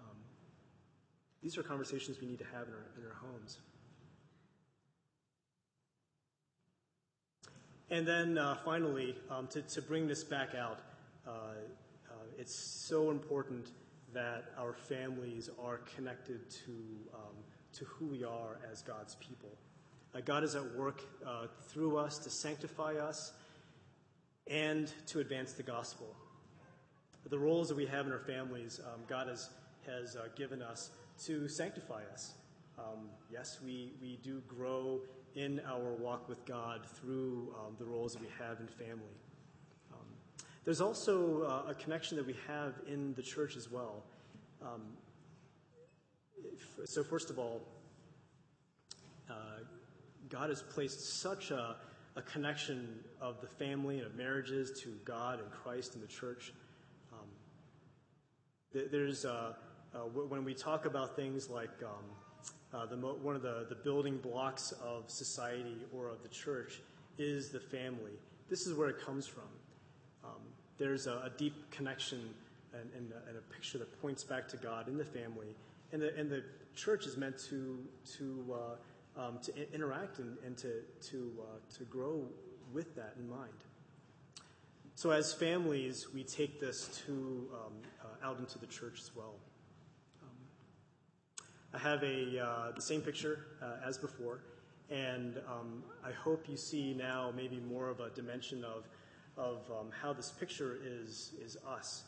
Um, 0.00 0.16
these 1.42 1.56
are 1.58 1.62
conversations 1.62 2.20
we 2.20 2.26
need 2.26 2.38
to 2.38 2.44
have 2.44 2.68
in 2.68 2.74
our, 2.74 2.86
in 2.98 3.04
our 3.06 3.16
homes. 3.16 3.58
And 7.90 8.06
then 8.06 8.38
uh, 8.38 8.56
finally, 8.64 9.14
um, 9.30 9.46
to, 9.48 9.60
to 9.60 9.82
bring 9.82 10.06
this 10.06 10.24
back 10.24 10.54
out, 10.54 10.80
uh, 11.26 11.30
uh, 11.30 12.14
it's 12.38 12.54
so 12.54 13.10
important 13.10 13.70
that 14.14 14.44
our 14.58 14.72
families 14.72 15.50
are 15.62 15.80
connected 15.94 16.48
to, 16.50 16.72
um, 17.12 17.36
to 17.74 17.84
who 17.84 18.06
we 18.06 18.24
are 18.24 18.58
as 18.70 18.80
God's 18.82 19.16
people. 19.16 19.50
Uh, 20.14 20.20
God 20.24 20.44
is 20.44 20.54
at 20.54 20.74
work 20.76 21.02
uh, 21.26 21.46
through 21.68 21.98
us 21.98 22.18
to 22.18 22.30
sanctify 22.30 22.94
us 22.94 23.32
and 24.46 24.92
to 25.08 25.20
advance 25.20 25.52
the 25.52 25.62
gospel. 25.62 26.14
The 27.28 27.38
roles 27.38 27.68
that 27.68 27.76
we 27.76 27.86
have 27.86 28.06
in 28.06 28.12
our 28.12 28.20
families, 28.20 28.80
um, 28.84 29.00
God 29.08 29.28
has, 29.28 29.50
has 29.86 30.16
given 30.36 30.62
us 30.62 30.90
to 31.24 31.48
sanctify 31.48 32.02
us. 32.12 32.34
Um, 32.78 33.08
yes, 33.30 33.58
we, 33.64 33.92
we 34.00 34.18
do 34.22 34.42
grow 34.48 35.00
in 35.34 35.60
our 35.66 35.94
walk 35.94 36.28
with 36.28 36.44
God 36.44 36.86
through 37.00 37.54
um, 37.58 37.74
the 37.78 37.84
roles 37.84 38.12
that 38.12 38.22
we 38.22 38.28
have 38.38 38.60
in 38.60 38.68
family. 38.68 39.16
Um, 39.92 40.06
there's 40.64 40.80
also 40.80 41.42
uh, 41.42 41.70
a 41.70 41.74
connection 41.74 42.16
that 42.16 42.26
we 42.26 42.36
have 42.46 42.74
in 42.86 43.14
the 43.14 43.22
church 43.22 43.56
as 43.56 43.70
well. 43.70 44.04
Um, 44.62 44.82
if, 46.36 46.88
so, 46.88 47.02
first 47.02 47.30
of 47.30 47.38
all, 47.38 47.62
uh, 49.28 49.34
God 50.28 50.50
has 50.50 50.62
placed 50.62 51.20
such 51.20 51.50
a, 51.50 51.76
a, 52.16 52.22
connection 52.22 53.00
of 53.20 53.40
the 53.40 53.46
family 53.46 53.98
and 53.98 54.06
of 54.06 54.14
marriages 54.14 54.80
to 54.82 54.90
God 55.04 55.40
and 55.40 55.50
Christ 55.50 55.94
and 55.94 56.02
the 56.02 56.08
church. 56.08 56.52
Um, 57.12 57.28
there's 58.90 59.24
uh, 59.24 59.54
uh, 59.94 59.98
when 59.98 60.44
we 60.44 60.54
talk 60.54 60.86
about 60.86 61.16
things 61.16 61.48
like 61.48 61.70
um, 61.82 62.04
uh, 62.74 62.86
the 62.86 62.96
mo- 62.96 63.18
one 63.22 63.36
of 63.36 63.42
the, 63.42 63.66
the 63.68 63.74
building 63.74 64.18
blocks 64.18 64.72
of 64.84 65.08
society 65.08 65.76
or 65.92 66.08
of 66.08 66.22
the 66.22 66.28
church 66.28 66.80
is 67.18 67.50
the 67.50 67.60
family. 67.60 68.12
This 68.48 68.66
is 68.66 68.74
where 68.74 68.88
it 68.88 69.00
comes 69.00 69.26
from. 69.26 69.44
Um, 70.24 70.40
there's 70.78 71.06
a, 71.06 71.12
a, 71.12 71.30
deep 71.36 71.70
connection 71.70 72.30
and, 72.72 72.90
and, 72.96 73.12
a, 73.12 73.28
and, 73.28 73.38
a, 73.38 73.54
picture 73.54 73.78
that 73.78 74.00
points 74.00 74.24
back 74.24 74.48
to 74.48 74.56
God 74.56 74.88
in 74.88 74.96
the 74.96 75.04
family. 75.04 75.54
And 75.92 76.02
the, 76.02 76.16
and 76.16 76.30
the 76.30 76.42
church 76.74 77.06
is 77.06 77.16
meant 77.16 77.38
to, 77.50 77.78
to, 78.16 78.56
uh, 79.16 79.20
um, 79.20 79.38
to 79.42 79.74
interact 79.74 80.18
and, 80.18 80.36
and 80.44 80.56
to, 80.58 80.80
to, 81.10 81.32
uh, 81.40 81.76
to 81.76 81.84
grow 81.84 82.24
with 82.72 82.96
that 82.96 83.14
in 83.18 83.28
mind. 83.28 83.52
So, 84.96 85.10
as 85.10 85.32
families, 85.32 86.08
we 86.14 86.22
take 86.22 86.60
this 86.60 87.02
to, 87.06 87.48
um, 87.52 87.72
uh, 88.00 88.26
out 88.26 88.38
into 88.38 88.58
the 88.58 88.66
church 88.66 89.00
as 89.00 89.10
well. 89.14 89.34
I 91.74 91.78
have 91.78 92.04
a, 92.04 92.38
uh, 92.38 92.70
the 92.72 92.80
same 92.80 93.00
picture 93.00 93.46
uh, 93.60 93.84
as 93.84 93.98
before, 93.98 94.38
and 94.90 95.38
um, 95.50 95.82
I 96.06 96.12
hope 96.12 96.48
you 96.48 96.56
see 96.56 96.94
now 96.94 97.32
maybe 97.34 97.58
more 97.68 97.88
of 97.88 97.98
a 97.98 98.10
dimension 98.10 98.64
of, 98.64 98.86
of 99.36 99.68
um, 99.72 99.88
how 99.90 100.12
this 100.12 100.30
picture 100.30 100.78
is, 100.84 101.32
is 101.44 101.56
us. 101.68 102.04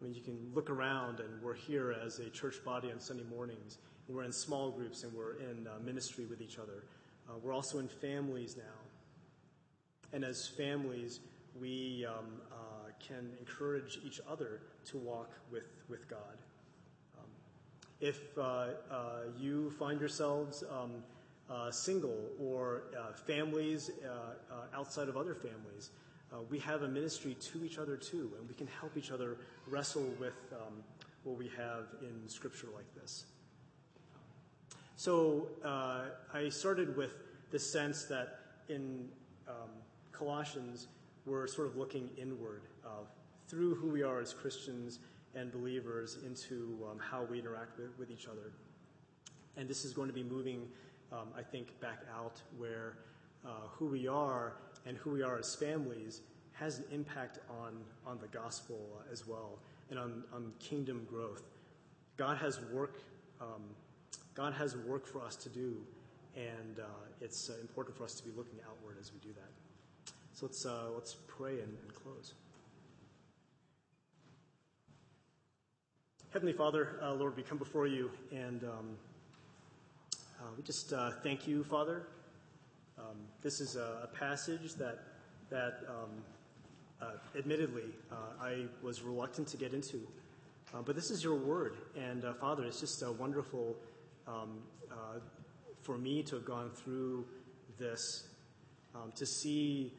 I 0.00 0.04
mean, 0.04 0.14
you 0.14 0.20
can 0.20 0.38
look 0.54 0.70
around, 0.70 1.18
and 1.18 1.42
we're 1.42 1.54
here 1.54 1.96
as 2.06 2.20
a 2.20 2.30
church 2.30 2.64
body 2.64 2.92
on 2.92 3.00
Sunday 3.00 3.24
mornings, 3.28 3.78
we're 4.06 4.22
in 4.22 4.30
small 4.30 4.70
groups, 4.70 5.02
and 5.02 5.12
we're 5.12 5.34
in 5.34 5.66
uh, 5.66 5.80
ministry 5.84 6.26
with 6.26 6.40
each 6.40 6.58
other. 6.58 6.84
Uh, 7.28 7.38
we're 7.42 7.52
also 7.52 7.80
in 7.80 7.88
families 7.88 8.56
now. 8.56 8.62
And 10.12 10.24
as 10.24 10.46
families, 10.46 11.18
we 11.60 12.06
um, 12.08 12.26
uh, 12.52 12.90
can 13.00 13.32
encourage 13.40 13.98
each 14.04 14.20
other 14.30 14.60
to 14.86 14.98
walk 14.98 15.32
with, 15.50 15.66
with 15.88 16.08
God. 16.08 16.38
If 18.02 18.36
uh, 18.36 18.40
uh, 18.40 18.66
you 19.38 19.70
find 19.78 20.00
yourselves 20.00 20.64
um, 20.68 20.90
uh, 21.48 21.70
single 21.70 22.18
or 22.36 22.82
families 23.26 23.92
outside 24.74 25.08
of 25.08 25.16
other 25.16 25.36
families, 25.36 25.90
we 26.50 26.58
have 26.58 26.82
a 26.82 26.88
ministry 26.88 27.34
to 27.34 27.64
each 27.64 27.78
other 27.78 27.96
too, 27.96 28.32
and 28.36 28.48
we 28.48 28.54
can 28.54 28.66
help 28.66 28.96
each 28.96 29.12
other 29.12 29.36
wrestle 29.68 30.10
with 30.18 30.34
um, 30.52 30.82
what 31.22 31.38
we 31.38 31.48
have 31.56 31.86
in 32.00 32.28
scripture 32.28 32.66
like 32.74 32.92
this. 33.00 33.26
So 34.96 35.46
uh, 35.64 36.06
I 36.34 36.48
started 36.48 36.96
with 36.96 37.12
the 37.52 37.58
sense 37.58 38.04
that 38.06 38.40
in 38.68 39.08
um, 39.46 39.70
Colossians, 40.10 40.88
we're 41.24 41.46
sort 41.46 41.68
of 41.68 41.76
looking 41.76 42.10
inward 42.16 42.62
uh, 42.84 43.04
through 43.46 43.76
who 43.76 43.88
we 43.88 44.02
are 44.02 44.20
as 44.20 44.32
Christians 44.32 44.98
and 45.34 45.50
believers 45.52 46.18
into 46.26 46.78
um, 46.90 46.98
how 46.98 47.24
we 47.24 47.38
interact 47.38 47.78
with, 47.78 47.98
with 47.98 48.10
each 48.10 48.26
other. 48.26 48.52
And 49.56 49.68
this 49.68 49.84
is 49.84 49.92
going 49.92 50.08
to 50.08 50.14
be 50.14 50.22
moving, 50.22 50.68
um, 51.12 51.28
I 51.36 51.42
think, 51.42 51.78
back 51.80 52.00
out 52.14 52.40
where 52.58 52.98
uh, 53.44 53.68
who 53.70 53.86
we 53.86 54.08
are 54.08 54.54
and 54.86 54.96
who 54.96 55.10
we 55.10 55.22
are 55.22 55.38
as 55.38 55.54
families 55.54 56.20
has 56.52 56.78
an 56.78 56.84
impact 56.92 57.38
on, 57.50 57.72
on 58.06 58.18
the 58.20 58.28
gospel 58.28 58.78
as 59.10 59.26
well 59.26 59.58
and 59.90 59.98
on, 59.98 60.24
on 60.34 60.52
kingdom 60.58 61.06
growth. 61.08 61.42
God 62.16 62.36
has 62.38 62.60
work. 62.72 63.00
Um, 63.40 63.62
God 64.34 64.52
has 64.54 64.76
work 64.76 65.06
for 65.06 65.22
us 65.22 65.36
to 65.36 65.48
do, 65.48 65.76
and 66.36 66.78
uh, 66.78 66.84
it's 67.20 67.50
uh, 67.50 67.54
important 67.60 67.96
for 67.96 68.04
us 68.04 68.14
to 68.14 68.22
be 68.24 68.30
looking 68.36 68.58
outward 68.66 68.96
as 69.00 69.12
we 69.12 69.18
do 69.18 69.34
that. 69.34 70.12
So 70.32 70.46
let's 70.46 70.64
uh, 70.64 70.90
let's 70.94 71.16
pray 71.26 71.52
and, 71.60 71.76
and 71.82 71.94
close. 71.94 72.34
Heavenly 76.32 76.54
Father, 76.54 76.98
uh, 77.02 77.12
Lord, 77.12 77.36
we 77.36 77.42
come 77.42 77.58
before 77.58 77.86
you 77.86 78.10
and 78.30 78.64
um, 78.64 78.96
uh, 80.40 80.44
we 80.56 80.62
just 80.62 80.90
uh, 80.94 81.10
thank 81.22 81.46
you, 81.46 81.62
Father. 81.62 82.06
Um, 82.98 83.18
this 83.42 83.60
is 83.60 83.76
a, 83.76 84.04
a, 84.04 84.06
passage 84.18 84.72
that, 84.76 85.00
that 85.50 85.80
um, 85.86 86.10
uh, 87.02 87.38
admittedly, 87.38 87.84
uh, 88.10 88.14
I 88.40 88.64
was 88.82 89.02
reluctant 89.02 89.46
to 89.48 89.58
get 89.58 89.74
into. 89.74 90.00
Uh, 90.74 90.80
but 90.80 90.96
this 90.96 91.10
is 91.10 91.22
your 91.22 91.34
word. 91.34 91.76
And 92.00 92.24
Father, 92.40 92.64
it's 92.64 92.80
just 92.80 93.06
wonderful 93.18 93.76
um, 94.26 94.62
for 95.82 95.98
me 95.98 96.22
to 96.22 96.36
have 96.36 96.46
gone 96.46 96.70
through 96.70 97.26
this, 97.78 98.28
um, 98.94 99.12
to 99.16 99.26
see 99.26 99.92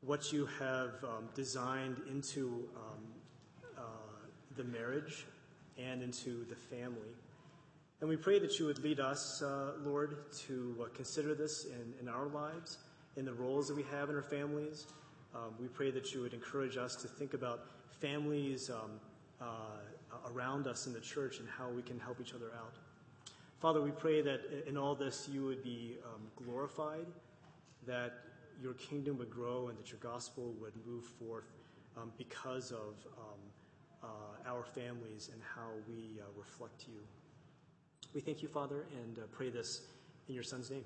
what 0.00 0.32
you 0.32 0.46
have 0.58 0.92
um, 1.04 1.28
designed 1.34 2.00
into 2.08 2.66
the 4.56 4.64
marriage 4.64 5.26
and 5.90 6.02
into 6.02 6.44
the 6.48 6.56
family. 6.56 7.14
And 8.00 8.08
we 8.08 8.16
pray 8.16 8.38
that 8.40 8.58
you 8.58 8.66
would 8.66 8.82
lead 8.82 8.98
us, 8.98 9.42
uh, 9.42 9.74
Lord, 9.84 10.16
to 10.46 10.76
uh, 10.80 10.86
consider 10.94 11.34
this 11.34 11.66
in, 11.66 11.94
in, 12.00 12.08
our 12.08 12.26
lives, 12.26 12.78
in 13.16 13.24
the 13.24 13.32
roles 13.32 13.68
that 13.68 13.76
we 13.76 13.84
have 13.92 14.10
in 14.10 14.16
our 14.16 14.22
families. 14.22 14.86
Um, 15.34 15.54
we 15.60 15.68
pray 15.68 15.90
that 15.92 16.12
you 16.12 16.20
would 16.20 16.34
encourage 16.34 16.76
us 16.76 16.96
to 16.96 17.08
think 17.08 17.32
about 17.32 17.60
families 18.00 18.70
um, 18.70 19.00
uh, 19.40 20.30
around 20.32 20.66
us 20.66 20.86
in 20.86 20.92
the 20.92 21.00
church 21.00 21.38
and 21.38 21.48
how 21.48 21.68
we 21.68 21.82
can 21.82 21.98
help 22.00 22.20
each 22.20 22.34
other 22.34 22.50
out. 22.58 22.74
Father, 23.60 23.80
we 23.80 23.92
pray 23.92 24.20
that 24.20 24.40
in 24.66 24.76
all 24.76 24.96
this 24.96 25.28
you 25.32 25.44
would 25.44 25.62
be 25.62 25.96
um, 26.04 26.22
glorified, 26.44 27.06
that 27.86 28.12
your 28.60 28.74
kingdom 28.74 29.16
would 29.18 29.30
grow, 29.30 29.68
and 29.68 29.78
that 29.78 29.90
your 29.90 30.00
gospel 30.00 30.52
would 30.60 30.72
move 30.84 31.04
forth 31.04 31.46
um, 31.96 32.10
because 32.18 32.72
of 32.72 32.94
um, 33.16 33.38
uh, 34.02 34.06
our 34.50 34.64
families 34.64 35.30
and 35.32 35.40
how 35.54 35.70
we 35.88 36.20
uh, 36.20 36.24
reflect 36.36 36.86
you. 36.88 37.00
We 38.14 38.20
thank 38.20 38.42
you, 38.42 38.48
Father, 38.48 38.84
and 39.02 39.18
uh, 39.18 39.22
pray 39.32 39.50
this 39.50 39.82
in 40.28 40.34
your 40.34 40.44
Son's 40.44 40.70
name. 40.70 40.84